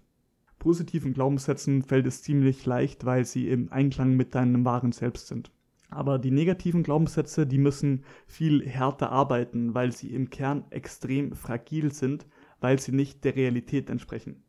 positiven 0.59 1.13
Glaubenssätzen 1.13 1.81
fällt 1.81 2.05
es 2.05 2.21
ziemlich 2.21 2.65
leicht, 2.65 3.05
weil 3.05 3.25
sie 3.25 3.47
im 3.47 3.71
Einklang 3.71 4.15
mit 4.15 4.35
deinem 4.35 4.63
wahren 4.65 4.91
Selbst 4.91 5.27
sind. 5.27 5.51
Aber 5.89 6.19
die 6.19 6.29
negativen 6.29 6.83
Glaubenssätze, 6.83 7.47
die 7.47 7.57
müssen 7.57 8.03
viel 8.27 8.67
härter 8.67 9.11
arbeiten, 9.11 9.73
weil 9.73 9.91
sie 9.91 10.13
im 10.13 10.29
Kern 10.29 10.65
extrem 10.69 11.33
fragil 11.33 11.91
sind, 11.91 12.27
weil 12.59 12.79
sie 12.79 12.91
nicht 12.91 13.23
der 13.23 13.35
Realität 13.35 13.89
entsprechen. 13.89 14.43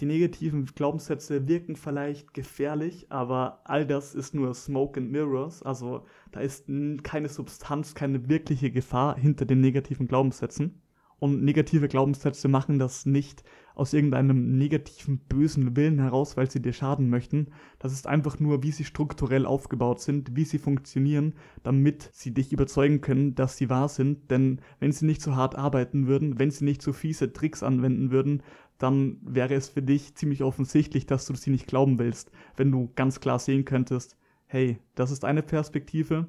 Die 0.00 0.06
negativen 0.06 0.64
Glaubenssätze 0.64 1.48
wirken 1.48 1.74
vielleicht 1.74 2.32
gefährlich, 2.32 3.06
aber 3.10 3.62
all 3.64 3.84
das 3.84 4.14
ist 4.14 4.32
nur 4.32 4.54
Smoke 4.54 5.00
and 5.00 5.10
Mirrors, 5.10 5.62
also 5.64 6.04
da 6.30 6.40
ist 6.40 6.66
keine 7.02 7.28
Substanz, 7.28 7.94
keine 7.96 8.28
wirkliche 8.28 8.70
Gefahr 8.70 9.16
hinter 9.16 9.44
den 9.44 9.60
negativen 9.60 10.06
Glaubenssätzen. 10.06 10.80
Und 11.20 11.42
negative 11.42 11.88
Glaubenssätze 11.88 12.46
machen 12.46 12.78
das 12.78 13.04
nicht 13.04 13.42
aus 13.74 13.92
irgendeinem 13.92 14.56
negativen, 14.56 15.18
bösen 15.18 15.76
Willen 15.76 15.98
heraus, 15.98 16.36
weil 16.36 16.48
sie 16.50 16.62
dir 16.62 16.72
schaden 16.72 17.10
möchten. 17.10 17.48
Das 17.80 17.92
ist 17.92 18.06
einfach 18.06 18.38
nur, 18.38 18.62
wie 18.62 18.70
sie 18.70 18.84
strukturell 18.84 19.46
aufgebaut 19.46 20.00
sind, 20.00 20.36
wie 20.36 20.44
sie 20.44 20.58
funktionieren, 20.58 21.34
damit 21.64 22.10
sie 22.12 22.32
dich 22.32 22.52
überzeugen 22.52 23.00
können, 23.00 23.34
dass 23.34 23.56
sie 23.56 23.68
wahr 23.68 23.88
sind. 23.88 24.30
Denn 24.30 24.60
wenn 24.78 24.92
sie 24.92 25.06
nicht 25.06 25.22
so 25.22 25.34
hart 25.34 25.56
arbeiten 25.56 26.06
würden, 26.06 26.38
wenn 26.38 26.52
sie 26.52 26.64
nicht 26.64 26.82
so 26.82 26.92
fiese 26.92 27.32
Tricks 27.32 27.64
anwenden 27.64 28.12
würden, 28.12 28.42
dann 28.78 29.18
wäre 29.22 29.54
es 29.54 29.68
für 29.68 29.82
dich 29.82 30.14
ziemlich 30.14 30.42
offensichtlich, 30.42 31.06
dass 31.06 31.26
du 31.26 31.34
sie 31.34 31.50
nicht 31.50 31.66
glauben 31.66 31.98
willst. 31.98 32.30
Wenn 32.56 32.70
du 32.70 32.90
ganz 32.94 33.20
klar 33.20 33.38
sehen 33.38 33.64
könntest, 33.64 34.16
hey, 34.46 34.78
das 34.94 35.10
ist 35.10 35.24
eine 35.24 35.42
Perspektive, 35.42 36.28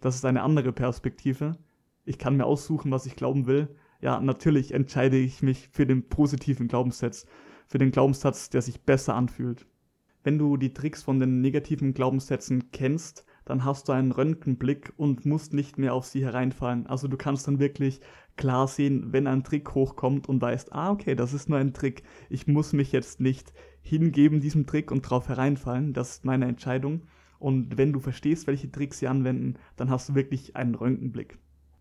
das 0.00 0.16
ist 0.16 0.24
eine 0.24 0.42
andere 0.42 0.72
Perspektive. 0.72 1.56
Ich 2.04 2.18
kann 2.18 2.36
mir 2.36 2.46
aussuchen, 2.46 2.90
was 2.90 3.06
ich 3.06 3.16
glauben 3.16 3.46
will 3.46 3.68
ja, 4.04 4.20
natürlich 4.20 4.74
entscheide 4.74 5.16
ich 5.16 5.40
mich 5.40 5.70
für 5.72 5.86
den 5.86 6.10
positiven 6.10 6.68
Glaubenssatz, 6.68 7.24
für 7.66 7.78
den 7.78 7.90
Glaubenssatz, 7.90 8.50
der 8.50 8.60
sich 8.60 8.82
besser 8.82 9.14
anfühlt. 9.14 9.66
Wenn 10.22 10.36
du 10.36 10.58
die 10.58 10.74
Tricks 10.74 11.02
von 11.02 11.18
den 11.18 11.40
negativen 11.40 11.94
Glaubenssätzen 11.94 12.70
kennst, 12.70 13.24
dann 13.46 13.64
hast 13.64 13.88
du 13.88 13.92
einen 13.92 14.12
Röntgenblick 14.12 14.92
und 14.98 15.24
musst 15.24 15.54
nicht 15.54 15.78
mehr 15.78 15.94
auf 15.94 16.04
sie 16.04 16.22
hereinfallen. 16.22 16.86
Also 16.86 17.08
du 17.08 17.16
kannst 17.16 17.48
dann 17.48 17.58
wirklich 17.58 18.02
klar 18.36 18.68
sehen, 18.68 19.12
wenn 19.12 19.26
ein 19.26 19.44
Trick 19.44 19.74
hochkommt 19.74 20.28
und 20.28 20.40
weißt, 20.40 20.72
ah, 20.72 20.90
okay, 20.90 21.14
das 21.14 21.34
ist 21.34 21.48
nur 21.48 21.58
ein 21.58 21.74
Trick. 21.74 22.02
Ich 22.28 22.46
muss 22.46 22.72
mich 22.72 22.92
jetzt 22.92 23.20
nicht 23.20 23.52
hingeben 23.80 24.40
diesem 24.40 24.66
Trick 24.66 24.90
und 24.90 25.02
drauf 25.02 25.28
hereinfallen. 25.28 25.92
Das 25.92 26.10
ist 26.10 26.24
meine 26.24 26.46
Entscheidung. 26.46 27.02
Und 27.38 27.76
wenn 27.76 27.92
du 27.92 28.00
verstehst, 28.00 28.46
welche 28.46 28.70
Tricks 28.70 28.98
sie 28.98 29.08
anwenden, 29.08 29.54
dann 29.76 29.90
hast 29.90 30.08
du 30.08 30.14
wirklich 30.14 30.56
einen 30.56 30.74
Röntgenblick 30.74 31.38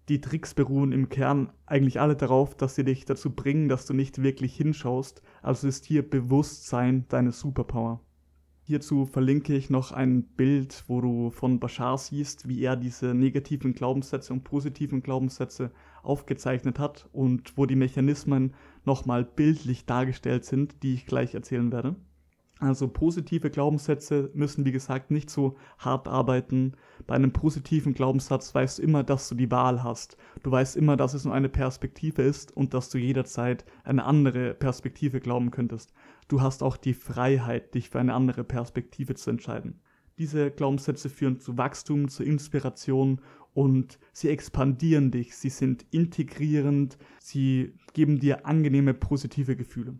die 0.09 0.19
Tricks 0.19 0.53
beruhen 0.53 0.91
im 0.91 1.09
Kern 1.09 1.51
eigentlich 1.65 1.99
alle 1.99 2.15
darauf, 2.15 2.55
dass 2.55 2.75
sie 2.75 2.83
dich 2.83 3.05
dazu 3.05 3.33
bringen, 3.33 3.69
dass 3.69 3.85
du 3.85 3.93
nicht 3.93 4.21
wirklich 4.21 4.55
hinschaust, 4.55 5.21
also 5.41 5.67
ist 5.67 5.85
hier 5.85 6.07
Bewusstsein 6.07 7.05
deine 7.07 7.31
Superpower. 7.31 8.01
Hierzu 8.65 9.05
verlinke 9.05 9.53
ich 9.53 9.69
noch 9.69 9.91
ein 9.91 10.23
Bild, 10.23 10.85
wo 10.87 11.01
du 11.01 11.31
von 11.31 11.59
Bashar 11.59 11.97
siehst, 11.97 12.47
wie 12.47 12.61
er 12.61 12.77
diese 12.77 13.13
negativen 13.13 13.73
Glaubenssätze 13.73 14.31
und 14.31 14.45
positiven 14.45 15.03
Glaubenssätze 15.03 15.71
aufgezeichnet 16.01 16.79
hat 16.79 17.09
und 17.11 17.57
wo 17.57 17.65
die 17.65 17.75
Mechanismen 17.75 18.53
nochmal 18.85 19.25
bildlich 19.25 19.85
dargestellt 19.85 20.45
sind, 20.45 20.81
die 20.81 20.93
ich 20.93 21.05
gleich 21.05 21.33
erzählen 21.33 21.73
werde. 21.73 21.97
Also 22.59 22.87
positive 22.87 23.49
Glaubenssätze 23.49 24.31
müssen, 24.33 24.63
wie 24.63 24.71
gesagt, 24.71 25.11
nicht 25.11 25.29
so 25.29 25.57
hart 25.77 26.07
arbeiten. 26.07 26.75
Bei 27.05 27.15
einem 27.15 27.33
positiven 27.33 27.93
Glaubenssatz 27.93 28.55
weißt 28.55 28.79
du 28.79 28.83
immer, 28.83 29.03
dass 29.03 29.27
du 29.27 29.35
die 29.35 29.51
Wahl 29.51 29.83
hast. 29.83 30.15
Du 30.43 30.51
weißt 30.51 30.77
immer, 30.77 30.95
dass 30.95 31.13
es 31.13 31.25
nur 31.25 31.33
eine 31.33 31.49
Perspektive 31.49 32.21
ist 32.21 32.55
und 32.55 32.73
dass 32.73 32.89
du 32.89 32.97
jederzeit 32.97 33.65
eine 33.83 34.05
andere 34.05 34.53
Perspektive 34.53 35.19
glauben 35.19 35.51
könntest. 35.51 35.91
Du 36.27 36.41
hast 36.41 36.63
auch 36.63 36.77
die 36.77 36.93
Freiheit, 36.93 37.73
dich 37.73 37.89
für 37.89 37.99
eine 37.99 38.13
andere 38.13 38.43
Perspektive 38.43 39.15
zu 39.15 39.29
entscheiden. 39.29 39.81
Diese 40.17 40.51
Glaubenssätze 40.51 41.09
führen 41.09 41.39
zu 41.39 41.57
Wachstum, 41.57 42.07
zu 42.07 42.23
Inspiration 42.23 43.19
und 43.53 43.99
sie 44.11 44.29
expandieren 44.29 45.11
dich, 45.11 45.35
sie 45.35 45.49
sind 45.49 45.85
integrierend, 45.91 46.97
sie 47.19 47.73
geben 47.93 48.19
dir 48.19 48.45
angenehme 48.45 48.93
positive 48.93 49.55
Gefühle. 49.55 49.97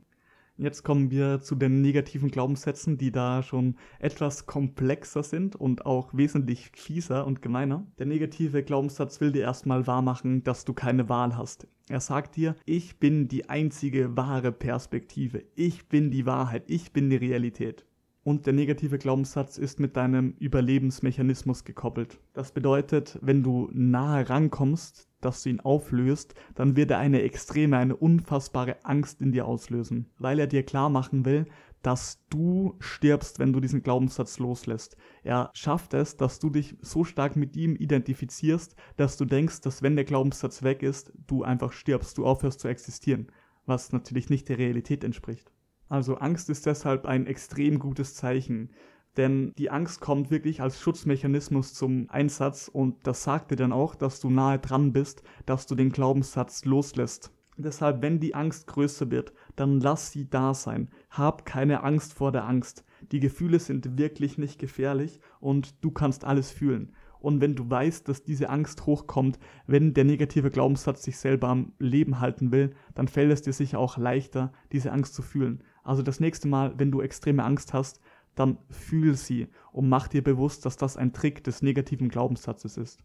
Jetzt 0.55 0.83
kommen 0.83 1.09
wir 1.09 1.41
zu 1.41 1.55
den 1.55 1.81
negativen 1.81 2.29
Glaubenssätzen, 2.29 2.99
die 2.99 3.11
da 3.11 3.41
schon 3.41 3.75
etwas 3.97 4.45
komplexer 4.45 5.23
sind 5.23 5.55
und 5.55 5.87
auch 5.87 6.13
wesentlich 6.13 6.69
fieser 6.75 7.25
und 7.25 7.41
gemeiner. 7.41 7.87
Der 7.97 8.05
negative 8.05 8.61
Glaubenssatz 8.61 9.19
will 9.19 9.31
dir 9.31 9.41
erstmal 9.41 9.87
wahrmachen, 9.87 10.43
dass 10.43 10.63
du 10.63 10.73
keine 10.73 11.09
Wahl 11.09 11.35
hast. 11.35 11.67
Er 11.89 11.99
sagt 11.99 12.35
dir, 12.35 12.55
ich 12.65 12.99
bin 12.99 13.27
die 13.27 13.49
einzige 13.49 14.15
wahre 14.15 14.51
Perspektive, 14.51 15.43
ich 15.55 15.89
bin 15.89 16.11
die 16.11 16.27
Wahrheit, 16.27 16.65
ich 16.67 16.93
bin 16.93 17.09
die 17.09 17.15
Realität. 17.15 17.87
Und 18.23 18.45
der 18.45 18.53
negative 18.53 18.99
Glaubenssatz 18.99 19.57
ist 19.57 19.79
mit 19.79 19.97
deinem 19.97 20.35
Überlebensmechanismus 20.39 21.65
gekoppelt. 21.65 22.19
Das 22.33 22.53
bedeutet, 22.53 23.19
wenn 23.21 23.43
du 23.43 23.69
nahe 23.73 24.29
rankommst, 24.29 25.09
dass 25.25 25.43
du 25.43 25.49
ihn 25.49 25.59
auflöst, 25.59 26.35
dann 26.55 26.75
wird 26.75 26.91
er 26.91 26.99
eine 26.99 27.21
extreme, 27.21 27.77
eine 27.77 27.95
unfassbare 27.95 28.83
Angst 28.83 29.21
in 29.21 29.31
dir 29.31 29.45
auslösen, 29.45 30.09
weil 30.17 30.39
er 30.39 30.47
dir 30.47 30.63
klar 30.63 30.89
machen 30.89 31.25
will, 31.25 31.45
dass 31.83 32.25
du 32.29 32.75
stirbst, 32.79 33.39
wenn 33.39 33.53
du 33.53 33.59
diesen 33.59 33.83
Glaubenssatz 33.83 34.39
loslässt. 34.39 34.95
Er 35.21 35.51
schafft 35.53 35.93
es, 35.93 36.15
dass 36.17 36.39
du 36.39 36.49
dich 36.49 36.77
so 36.81 37.03
stark 37.03 37.35
mit 37.35 37.55
ihm 37.57 37.75
identifizierst, 37.75 38.75
dass 38.95 39.17
du 39.17 39.25
denkst, 39.25 39.61
dass 39.61 39.83
wenn 39.83 39.95
der 39.95 40.05
Glaubenssatz 40.05 40.63
weg 40.63 40.81
ist, 40.81 41.11
du 41.27 41.43
einfach 41.43 41.73
stirbst, 41.73 42.17
du 42.17 42.25
aufhörst 42.25 42.61
zu 42.61 42.69
existieren, 42.69 43.27
was 43.65 43.91
natürlich 43.91 44.29
nicht 44.29 44.47
der 44.47 44.57
Realität 44.57 45.03
entspricht. 45.03 45.51
Also 45.89 46.15
Angst 46.15 46.49
ist 46.49 46.65
deshalb 46.65 47.05
ein 47.05 47.27
extrem 47.27 47.77
gutes 47.79 48.15
Zeichen, 48.15 48.71
denn 49.17 49.53
die 49.57 49.69
Angst 49.69 50.01
kommt 50.01 50.31
wirklich 50.31 50.61
als 50.61 50.79
Schutzmechanismus 50.81 51.73
zum 51.73 52.09
Einsatz 52.09 52.67
und 52.67 53.05
das 53.05 53.23
sagt 53.23 53.51
dir 53.51 53.55
dann 53.55 53.71
auch, 53.71 53.95
dass 53.95 54.19
du 54.19 54.29
nahe 54.29 54.59
dran 54.59 54.93
bist, 54.93 55.23
dass 55.45 55.67
du 55.67 55.75
den 55.75 55.91
Glaubenssatz 55.91 56.65
loslässt. 56.65 57.31
Deshalb, 57.57 58.01
wenn 58.01 58.19
die 58.19 58.33
Angst 58.33 58.67
größer 58.67 59.11
wird, 59.11 59.33
dann 59.55 59.79
lass 59.79 60.11
sie 60.11 60.27
da 60.29 60.53
sein. 60.53 60.89
Hab 61.11 61.45
keine 61.45 61.83
Angst 61.83 62.13
vor 62.13 62.31
der 62.31 62.45
Angst. 62.45 62.83
Die 63.11 63.19
Gefühle 63.19 63.59
sind 63.59 63.97
wirklich 63.97 64.37
nicht 64.37 64.59
gefährlich 64.59 65.19
und 65.39 65.83
du 65.83 65.91
kannst 65.91 66.25
alles 66.25 66.49
fühlen. 66.49 66.93
Und 67.19 67.39
wenn 67.39 67.55
du 67.55 67.69
weißt, 67.69 68.09
dass 68.09 68.23
diese 68.23 68.49
Angst 68.49 68.85
hochkommt, 68.85 69.39
wenn 69.65 69.93
der 69.93 70.03
negative 70.03 70.51
Glaubenssatz 70.51 71.03
sich 71.03 71.17
selber 71.17 71.47
am 71.47 71.71
Leben 71.79 72.19
halten 72.19 72.51
will, 72.51 72.75
dann 72.95 73.07
fällt 73.07 73.31
es 73.31 73.41
dir 73.41 73.53
sicher 73.53 73.79
auch 73.79 73.97
leichter, 73.97 74.51
diese 74.73 74.91
Angst 74.91 75.13
zu 75.13 75.21
fühlen. 75.21 75.63
Also 75.83 76.01
das 76.01 76.19
nächste 76.19 76.47
Mal, 76.47 76.73
wenn 76.77 76.91
du 76.91 77.01
extreme 77.01 77.43
Angst 77.43 77.73
hast, 77.73 78.01
dann 78.35 78.57
fühl 78.69 79.15
sie 79.15 79.47
und 79.71 79.89
mach 79.89 80.07
dir 80.07 80.23
bewusst, 80.23 80.65
dass 80.65 80.77
das 80.77 80.97
ein 80.97 81.13
Trick 81.13 81.43
des 81.43 81.61
negativen 81.61 82.09
Glaubenssatzes 82.09 82.77
ist. 82.77 83.03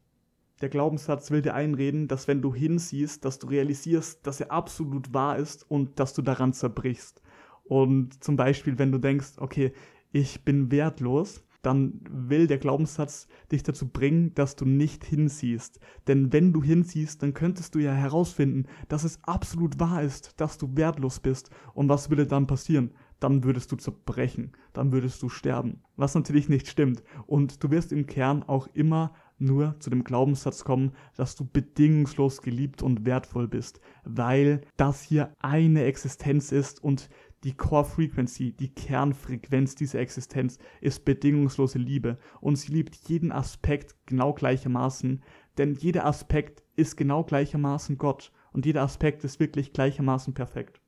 Der 0.61 0.69
Glaubenssatz 0.69 1.31
will 1.31 1.43
dir 1.43 1.55
einreden, 1.55 2.09
dass 2.09 2.27
wenn 2.27 2.43
du 2.43 2.53
hinsiehst, 2.53 3.25
dass 3.25 3.39
du 3.39 3.47
realisierst, 3.47 4.27
dass 4.27 4.41
er 4.41 4.51
absolut 4.51 5.15
wahr 5.15 5.39
ist 5.39 5.71
und 5.71 6.01
dass 6.01 6.15
du 6.15 6.23
daran 6.23 6.53
zerbrichst. 6.53 7.23
Und 7.65 8.25
zum 8.25 8.37
Beispiel, 8.37 8.79
wenn 8.79 8.91
du 8.91 8.99
denkst, 8.99 9.35
okay, 9.37 9.73
ich 10.11 10.45
bin 10.45 10.71
wertlos, 10.71 11.45
dann 11.63 12.01
will 12.09 12.47
der 12.47 12.59
Glaubenssatz 12.59 13.29
dich 13.51 13.63
dazu 13.63 13.89
bringen, 13.89 14.33
dass 14.35 14.57
du 14.57 14.65
nicht 14.65 15.05
hinsiehst. 15.05 15.81
Denn 16.07 16.33
wenn 16.33 16.53
du 16.53 16.63
hinsiehst, 16.63 17.23
dann 17.23 17.35
könntest 17.35 17.75
du 17.75 17.81
ja 17.81 17.93
herausfinden, 17.93 18.67
dass 18.89 19.05
es 19.05 19.23
absolut 19.25 19.79
wahr 19.81 20.03
ist, 20.03 20.41
dass 20.41 20.57
du 20.59 20.77
wertlos 20.77 21.21
bist. 21.21 21.51
Und 21.75 21.89
was 21.89 22.11
würde 22.11 22.27
dann 22.27 22.47
passieren? 22.47 22.93
Dann 23.21 23.43
würdest 23.45 23.73
du 23.73 23.77
zerbrechen, 23.77 24.53
dann 24.73 24.93
würdest 24.93 25.23
du 25.23 25.29
sterben. 25.29 25.83
Was 25.97 26.15
natürlich 26.15 26.49
nicht 26.49 26.69
stimmt. 26.69 27.03
Und 27.27 27.63
du 27.63 27.71
wirst 27.71 27.93
im 27.93 28.07
Kern 28.07 28.43
auch 28.43 28.69
immer 28.75 29.13
nur 29.39 29.79
zu 29.79 29.91
dem 29.91 30.05
Glaubenssatz 30.05 30.65
kommen, 30.65 30.93
dass 31.17 31.37
du 31.37 31.45
bedingungslos 31.45 32.43
geliebt 32.43 32.83
und 32.83 33.05
wertvoll 33.05 33.49
bist, 33.49 33.81
weil 34.05 34.63
das 34.77 35.03
hier 35.03 35.33
eine 35.41 35.85
Existenz 35.85 36.53
ist 36.53 36.83
und 36.83 37.09
die 37.45 37.55
Core 37.55 37.85
Frequency, 37.85 38.53
die 38.53 38.75
Kernfrequenz 38.75 39.77
dieser 39.77 40.01
Existenz 40.01 40.59
ist 40.81 41.05
bedingungslose 41.05 41.79
Liebe 41.79 42.19
und 42.41 42.57
sie 42.57 42.73
liebt 42.73 42.97
jeden 43.09 43.31
Aspekt 43.31 43.95
genau 44.07 44.33
gleichermaßen, 44.33 45.23
denn 45.57 45.75
jeder 45.75 46.05
Aspekt 46.05 46.65
ist 46.75 46.97
genau 46.97 47.23
gleichermaßen 47.23 47.97
Gott 47.97 48.33
und 48.53 48.67
jeder 48.67 48.83
Aspekt 48.83 49.23
ist 49.23 49.39
wirklich 49.39 49.73
gleichermaßen 49.73 50.35
perfekt. 50.35 50.81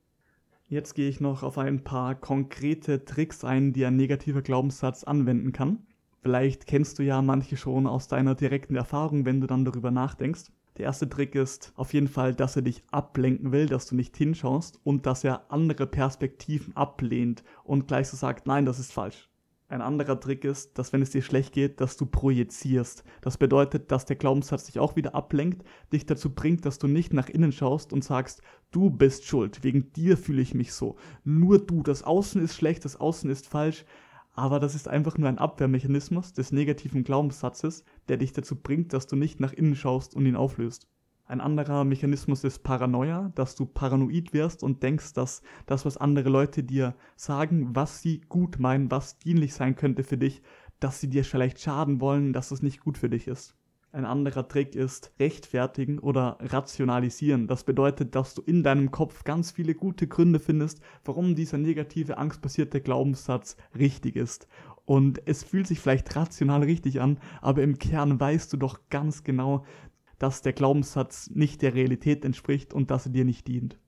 Jetzt 0.71 0.93
gehe 0.93 1.09
ich 1.09 1.19
noch 1.19 1.43
auf 1.43 1.57
ein 1.57 1.83
paar 1.83 2.15
konkrete 2.15 3.03
Tricks 3.03 3.43
ein, 3.43 3.73
die 3.73 3.85
ein 3.85 3.97
negativer 3.97 4.41
Glaubenssatz 4.41 5.03
anwenden 5.03 5.51
kann. 5.51 5.79
Vielleicht 6.21 6.65
kennst 6.65 6.97
du 6.97 7.03
ja 7.03 7.21
manche 7.21 7.57
schon 7.57 7.85
aus 7.87 8.07
deiner 8.07 8.35
direkten 8.35 8.77
Erfahrung, 8.77 9.25
wenn 9.25 9.41
du 9.41 9.47
dann 9.47 9.65
darüber 9.65 9.91
nachdenkst. 9.91 10.43
Der 10.77 10.85
erste 10.85 11.09
Trick 11.09 11.35
ist 11.35 11.73
auf 11.75 11.93
jeden 11.93 12.07
Fall, 12.07 12.33
dass 12.33 12.55
er 12.55 12.61
dich 12.61 12.83
ablenken 12.89 13.51
will, 13.51 13.65
dass 13.65 13.87
du 13.87 13.95
nicht 13.95 14.15
hinschaust 14.15 14.79
und 14.85 15.05
dass 15.05 15.25
er 15.25 15.51
andere 15.51 15.87
Perspektiven 15.87 16.73
ablehnt 16.73 17.43
und 17.65 17.89
gleich 17.89 18.07
so 18.07 18.15
sagt, 18.15 18.47
nein, 18.47 18.65
das 18.65 18.79
ist 18.79 18.93
falsch. 18.93 19.29
Ein 19.71 19.81
anderer 19.81 20.19
Trick 20.19 20.43
ist, 20.43 20.77
dass 20.77 20.91
wenn 20.91 21.01
es 21.01 21.11
dir 21.11 21.21
schlecht 21.21 21.53
geht, 21.53 21.79
dass 21.79 21.95
du 21.95 22.05
projizierst. 22.05 23.05
Das 23.21 23.37
bedeutet, 23.37 23.89
dass 23.89 24.03
der 24.03 24.17
Glaubenssatz 24.17 24.65
dich 24.65 24.79
auch 24.79 24.97
wieder 24.97 25.15
ablenkt, 25.15 25.65
dich 25.93 26.05
dazu 26.05 26.35
bringt, 26.35 26.65
dass 26.65 26.77
du 26.77 26.87
nicht 26.87 27.13
nach 27.13 27.29
innen 27.29 27.53
schaust 27.53 27.93
und 27.93 28.03
sagst, 28.03 28.41
du 28.71 28.89
bist 28.89 29.23
schuld, 29.23 29.63
wegen 29.63 29.93
dir 29.93 30.17
fühle 30.17 30.41
ich 30.41 30.53
mich 30.53 30.73
so. 30.73 30.97
Nur 31.23 31.57
du, 31.57 31.83
das 31.83 32.03
Außen 32.03 32.43
ist 32.43 32.53
schlecht, 32.53 32.83
das 32.83 32.97
Außen 32.97 33.29
ist 33.29 33.47
falsch, 33.47 33.85
aber 34.33 34.59
das 34.59 34.75
ist 34.75 34.89
einfach 34.89 35.17
nur 35.17 35.29
ein 35.29 35.37
Abwehrmechanismus 35.37 36.33
des 36.33 36.51
negativen 36.51 37.05
Glaubenssatzes, 37.05 37.85
der 38.09 38.17
dich 38.17 38.33
dazu 38.33 38.57
bringt, 38.57 38.91
dass 38.91 39.07
du 39.07 39.15
nicht 39.15 39.39
nach 39.39 39.53
innen 39.53 39.77
schaust 39.77 40.15
und 40.15 40.25
ihn 40.25 40.35
auflöst. 40.35 40.89
Ein 41.31 41.39
anderer 41.39 41.85
Mechanismus 41.85 42.43
ist 42.43 42.61
Paranoia, 42.61 43.31
dass 43.35 43.55
du 43.55 43.65
paranoid 43.65 44.33
wirst 44.33 44.63
und 44.63 44.83
denkst, 44.83 45.13
dass 45.13 45.41
das, 45.65 45.85
was 45.85 45.95
andere 45.95 46.27
Leute 46.27 46.61
dir 46.61 46.93
sagen, 47.15 47.73
was 47.73 48.01
sie 48.01 48.19
gut 48.27 48.59
meinen, 48.59 48.91
was 48.91 49.17
dienlich 49.17 49.53
sein 49.53 49.77
könnte 49.77 50.03
für 50.03 50.17
dich, 50.17 50.41
dass 50.81 50.99
sie 50.99 51.07
dir 51.07 51.23
vielleicht 51.23 51.61
schaden 51.61 52.01
wollen, 52.01 52.33
dass 52.33 52.51
es 52.51 52.61
nicht 52.61 52.81
gut 52.81 52.97
für 52.97 53.07
dich 53.07 53.29
ist. 53.29 53.55
Ein 53.93 54.03
anderer 54.03 54.45
Trick 54.49 54.75
ist 54.75 55.13
rechtfertigen 55.21 55.99
oder 55.99 56.37
rationalisieren. 56.41 57.47
Das 57.47 57.63
bedeutet, 57.63 58.13
dass 58.13 58.33
du 58.33 58.41
in 58.41 58.61
deinem 58.61 58.91
Kopf 58.91 59.23
ganz 59.23 59.51
viele 59.51 59.73
gute 59.73 60.07
Gründe 60.07 60.39
findest, 60.39 60.81
warum 61.05 61.35
dieser 61.35 61.57
negative, 61.57 62.17
angstbasierte 62.17 62.81
Glaubenssatz 62.81 63.55
richtig 63.77 64.17
ist. 64.17 64.49
Und 64.83 65.21
es 65.25 65.43
fühlt 65.43 65.67
sich 65.67 65.79
vielleicht 65.79 66.13
rational 66.15 66.63
richtig 66.63 66.99
an, 66.99 67.19
aber 67.41 67.63
im 67.63 67.77
Kern 67.77 68.19
weißt 68.19 68.51
du 68.51 68.57
doch 68.57 68.79
ganz 68.89 69.23
genau, 69.23 69.63
dass 70.21 70.43
der 70.43 70.53
Glaubenssatz 70.53 71.31
nicht 71.31 71.63
der 71.63 71.73
Realität 71.73 72.23
entspricht 72.23 72.75
und 72.75 72.91
dass 72.91 73.07
er 73.07 73.11
dir 73.11 73.25
nicht 73.25 73.47
dient. 73.47 73.79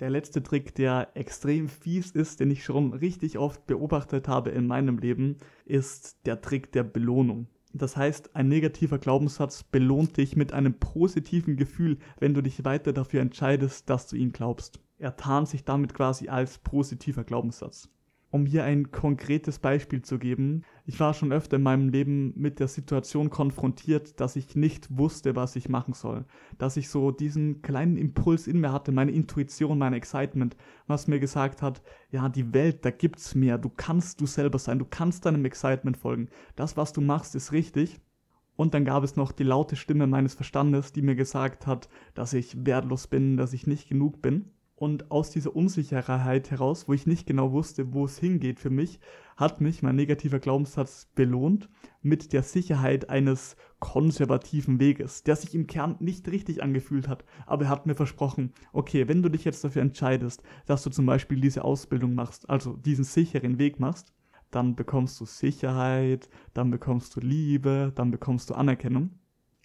Der 0.00 0.08
letzte 0.08 0.42
Trick, 0.42 0.74
der 0.74 1.10
extrem 1.14 1.68
fies 1.68 2.10
ist, 2.10 2.40
den 2.40 2.50
ich 2.50 2.64
schon 2.64 2.94
richtig 2.94 3.36
oft 3.36 3.66
beobachtet 3.66 4.28
habe 4.28 4.48
in 4.48 4.66
meinem 4.66 4.96
Leben, 4.96 5.36
ist 5.66 6.24
der 6.24 6.40
Trick 6.40 6.72
der 6.72 6.84
Belohnung. 6.84 7.48
Das 7.74 7.98
heißt, 7.98 8.34
ein 8.34 8.48
negativer 8.48 8.98
Glaubenssatz 8.98 9.62
belohnt 9.62 10.16
dich 10.16 10.36
mit 10.36 10.54
einem 10.54 10.78
positiven 10.78 11.56
Gefühl, 11.56 11.98
wenn 12.18 12.32
du 12.32 12.40
dich 12.40 12.64
weiter 12.64 12.94
dafür 12.94 13.20
entscheidest, 13.20 13.90
dass 13.90 14.06
du 14.06 14.16
ihn 14.16 14.32
glaubst. 14.32 14.80
Er 14.98 15.16
tarnt 15.16 15.48
sich 15.48 15.64
damit 15.64 15.92
quasi 15.92 16.28
als 16.28 16.58
positiver 16.58 17.24
Glaubenssatz 17.24 17.90
um 18.32 18.46
hier 18.46 18.64
ein 18.64 18.90
konkretes 18.90 19.58
Beispiel 19.58 20.02
zu 20.02 20.18
geben. 20.18 20.64
Ich 20.84 20.98
war 20.98 21.14
schon 21.14 21.32
öfter 21.32 21.56
in 21.56 21.62
meinem 21.62 21.90
Leben 21.90 22.32
mit 22.36 22.58
der 22.58 22.66
Situation 22.66 23.30
konfrontiert, 23.30 24.18
dass 24.20 24.34
ich 24.34 24.56
nicht 24.56 24.98
wusste, 24.98 25.36
was 25.36 25.54
ich 25.54 25.68
machen 25.68 25.94
soll. 25.94 26.24
Dass 26.58 26.76
ich 26.76 26.88
so 26.88 27.12
diesen 27.12 27.62
kleinen 27.62 27.96
Impuls 27.96 28.48
in 28.48 28.60
mir 28.60 28.72
hatte, 28.72 28.90
meine 28.90 29.12
Intuition, 29.12 29.78
mein 29.78 29.92
Excitement, 29.92 30.56
was 30.88 31.06
mir 31.06 31.20
gesagt 31.20 31.62
hat, 31.62 31.82
ja, 32.10 32.28
die 32.28 32.52
Welt, 32.52 32.84
da 32.84 32.90
gibt's 32.90 33.36
mehr. 33.36 33.58
Du 33.58 33.68
kannst 33.68 34.20
du 34.20 34.26
selber 34.26 34.58
sein, 34.58 34.80
du 34.80 34.84
kannst 34.84 35.24
deinem 35.24 35.44
Excitement 35.44 35.96
folgen. 35.96 36.28
Das, 36.56 36.76
was 36.76 36.92
du 36.92 37.00
machst, 37.00 37.36
ist 37.36 37.52
richtig. 37.52 38.00
Und 38.56 38.74
dann 38.74 38.84
gab 38.84 39.04
es 39.04 39.14
noch 39.14 39.30
die 39.30 39.44
laute 39.44 39.76
Stimme 39.76 40.08
meines 40.08 40.34
Verstandes, 40.34 40.92
die 40.92 41.02
mir 41.02 41.14
gesagt 41.14 41.66
hat, 41.66 41.88
dass 42.14 42.32
ich 42.32 42.66
wertlos 42.66 43.06
bin, 43.06 43.36
dass 43.36 43.52
ich 43.52 43.68
nicht 43.68 43.88
genug 43.88 44.20
bin. 44.20 44.50
Und 44.74 45.12
aus 45.12 45.30
dieser 45.30 45.54
Unsicherheit 45.54 46.50
heraus, 46.50 46.88
wo 46.88 46.92
ich 46.92 47.06
nicht 47.06 47.24
genau 47.24 47.52
wusste, 47.52 47.92
wo 47.92 48.04
es 48.04 48.18
hingeht 48.18 48.58
für 48.58 48.70
mich, 48.70 48.98
hat 49.42 49.60
mich 49.60 49.82
mein 49.82 49.96
negativer 49.96 50.38
Glaubenssatz 50.38 51.10
belohnt 51.14 51.68
mit 52.00 52.32
der 52.32 52.42
Sicherheit 52.42 53.10
eines 53.10 53.56
konservativen 53.80 54.80
Weges, 54.80 55.24
der 55.24 55.36
sich 55.36 55.54
im 55.54 55.66
Kern 55.66 55.96
nicht 56.00 56.28
richtig 56.28 56.62
angefühlt 56.62 57.08
hat. 57.08 57.24
Aber 57.46 57.64
er 57.64 57.70
hat 57.70 57.84
mir 57.84 57.94
versprochen, 57.94 58.52
okay, 58.72 59.08
wenn 59.08 59.22
du 59.22 59.28
dich 59.28 59.44
jetzt 59.44 59.64
dafür 59.64 59.82
entscheidest, 59.82 60.42
dass 60.66 60.84
du 60.84 60.90
zum 60.90 61.04
Beispiel 61.04 61.40
diese 61.40 61.64
Ausbildung 61.64 62.14
machst, 62.14 62.48
also 62.48 62.74
diesen 62.76 63.04
sicheren 63.04 63.58
Weg 63.58 63.80
machst, 63.80 64.14
dann 64.50 64.76
bekommst 64.76 65.20
du 65.20 65.24
Sicherheit, 65.24 66.28
dann 66.54 66.70
bekommst 66.70 67.16
du 67.16 67.20
Liebe, 67.20 67.92
dann 67.94 68.10
bekommst 68.10 68.50
du 68.50 68.54
Anerkennung. 68.54 69.10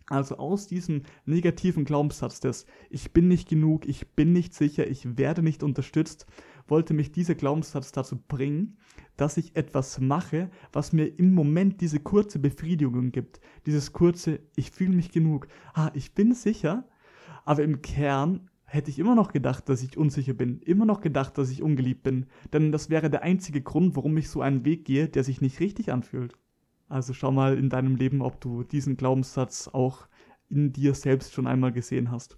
Also 0.09 0.37
aus 0.37 0.67
diesem 0.67 1.03
negativen 1.25 1.83
Glaubenssatz 1.83 2.39
des 2.39 2.65
Ich 2.89 3.11
bin 3.11 3.27
nicht 3.27 3.49
genug, 3.49 3.85
ich 3.85 4.07
bin 4.15 4.31
nicht 4.31 4.53
sicher, 4.53 4.87
ich 4.87 5.17
werde 5.17 5.43
nicht 5.43 5.63
unterstützt, 5.63 6.25
wollte 6.67 6.93
mich 6.93 7.11
dieser 7.11 7.35
Glaubenssatz 7.35 7.91
dazu 7.91 8.17
bringen, 8.17 8.77
dass 9.17 9.37
ich 9.37 9.55
etwas 9.55 9.99
mache, 9.99 10.49
was 10.71 10.93
mir 10.93 11.05
im 11.05 11.33
Moment 11.33 11.81
diese 11.81 11.99
kurze 11.99 12.39
Befriedigung 12.39 13.11
gibt. 13.11 13.41
Dieses 13.65 13.91
kurze 13.91 14.39
Ich 14.55 14.71
fühle 14.71 14.95
mich 14.95 15.11
genug. 15.11 15.47
Ah, 15.73 15.91
ich 15.93 16.13
bin 16.13 16.33
sicher, 16.33 16.87
aber 17.43 17.63
im 17.63 17.81
Kern 17.81 18.49
hätte 18.63 18.91
ich 18.91 18.99
immer 18.99 19.15
noch 19.15 19.31
gedacht, 19.31 19.69
dass 19.69 19.81
ich 19.81 19.97
unsicher 19.97 20.33
bin, 20.33 20.59
immer 20.59 20.85
noch 20.85 21.01
gedacht, 21.01 21.37
dass 21.37 21.49
ich 21.49 21.63
ungeliebt 21.63 22.03
bin, 22.03 22.25
denn 22.53 22.71
das 22.71 22.89
wäre 22.89 23.09
der 23.09 23.23
einzige 23.23 23.61
Grund, 23.61 23.95
warum 23.95 24.17
ich 24.17 24.29
so 24.29 24.41
einen 24.41 24.65
Weg 24.65 24.85
gehe, 24.85 25.07
der 25.07 25.23
sich 25.23 25.41
nicht 25.41 25.59
richtig 25.59 25.91
anfühlt. 25.91 26.33
Also 26.89 27.13
schau 27.13 27.31
mal 27.31 27.57
in 27.57 27.69
deinem 27.69 27.95
Leben, 27.95 28.21
ob 28.21 28.39
du 28.41 28.63
diesen 28.63 28.97
Glaubenssatz 28.97 29.69
auch 29.69 30.07
in 30.49 30.73
dir 30.73 30.93
selbst 30.93 31.33
schon 31.33 31.47
einmal 31.47 31.71
gesehen 31.71 32.11
hast. 32.11 32.37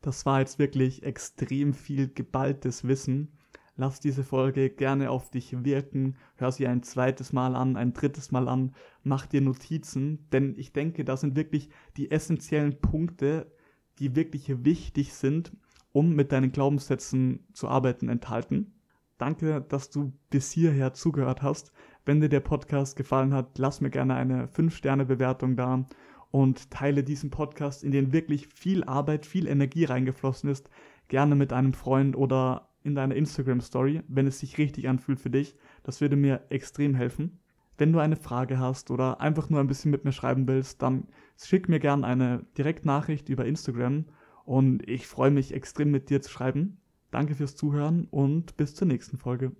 Das 0.00 0.24
war 0.24 0.40
jetzt 0.40 0.58
wirklich 0.58 1.02
extrem 1.02 1.74
viel 1.74 2.08
geballtes 2.08 2.84
Wissen. 2.84 3.36
Lass 3.80 3.98
diese 3.98 4.24
Folge 4.24 4.68
gerne 4.68 5.10
auf 5.10 5.30
dich 5.30 5.64
wirken, 5.64 6.14
hör 6.36 6.52
sie 6.52 6.66
ein 6.66 6.82
zweites 6.82 7.32
Mal 7.32 7.56
an, 7.56 7.78
ein 7.78 7.94
drittes 7.94 8.30
Mal 8.30 8.46
an, 8.46 8.74
mach 9.04 9.24
dir 9.24 9.40
Notizen, 9.40 10.28
denn 10.32 10.54
ich 10.58 10.74
denke, 10.74 11.02
da 11.02 11.16
sind 11.16 11.34
wirklich 11.34 11.70
die 11.96 12.10
essentiellen 12.10 12.78
Punkte, 12.82 13.50
die 13.98 14.14
wirklich 14.14 14.66
wichtig 14.66 15.14
sind, 15.14 15.56
um 15.92 16.14
mit 16.14 16.30
deinen 16.30 16.52
Glaubenssätzen 16.52 17.46
zu 17.54 17.68
arbeiten, 17.68 18.10
enthalten. 18.10 18.74
Danke, 19.16 19.62
dass 19.66 19.88
du 19.88 20.12
bis 20.28 20.50
hierher 20.50 20.92
zugehört 20.92 21.40
hast. 21.40 21.72
Wenn 22.04 22.20
dir 22.20 22.28
der 22.28 22.40
Podcast 22.40 22.96
gefallen 22.96 23.32
hat, 23.32 23.56
lass 23.56 23.80
mir 23.80 23.88
gerne 23.88 24.14
eine 24.14 24.46
5-Sterne-Bewertung 24.48 25.56
da 25.56 25.86
und 26.30 26.70
teile 26.70 27.02
diesen 27.02 27.30
Podcast, 27.30 27.82
in 27.82 27.92
den 27.92 28.12
wirklich 28.12 28.46
viel 28.46 28.84
Arbeit, 28.84 29.24
viel 29.24 29.46
Energie 29.46 29.86
reingeflossen 29.86 30.50
ist, 30.50 30.68
gerne 31.08 31.34
mit 31.34 31.54
einem 31.54 31.72
Freund 31.72 32.14
oder 32.14 32.69
in 32.82 32.94
deiner 32.94 33.14
Instagram-Story, 33.14 34.02
wenn 34.08 34.26
es 34.26 34.40
sich 34.40 34.58
richtig 34.58 34.88
anfühlt 34.88 35.20
für 35.20 35.30
dich. 35.30 35.56
Das 35.82 36.00
würde 36.00 36.16
mir 36.16 36.44
extrem 36.50 36.94
helfen. 36.94 37.38
Wenn 37.78 37.92
du 37.92 37.98
eine 37.98 38.16
Frage 38.16 38.58
hast 38.58 38.90
oder 38.90 39.20
einfach 39.20 39.48
nur 39.48 39.60
ein 39.60 39.66
bisschen 39.66 39.90
mit 39.90 40.04
mir 40.04 40.12
schreiben 40.12 40.46
willst, 40.46 40.82
dann 40.82 41.08
schick 41.42 41.68
mir 41.68 41.80
gerne 41.80 42.06
eine 42.06 42.44
Direktnachricht 42.58 43.28
über 43.28 43.46
Instagram 43.46 44.04
und 44.44 44.86
ich 44.88 45.06
freue 45.06 45.30
mich 45.30 45.54
extrem 45.54 45.90
mit 45.90 46.10
dir 46.10 46.20
zu 46.20 46.30
schreiben. 46.30 46.78
Danke 47.10 47.34
fürs 47.34 47.56
Zuhören 47.56 48.06
und 48.10 48.56
bis 48.56 48.74
zur 48.74 48.86
nächsten 48.86 49.16
Folge. 49.16 49.52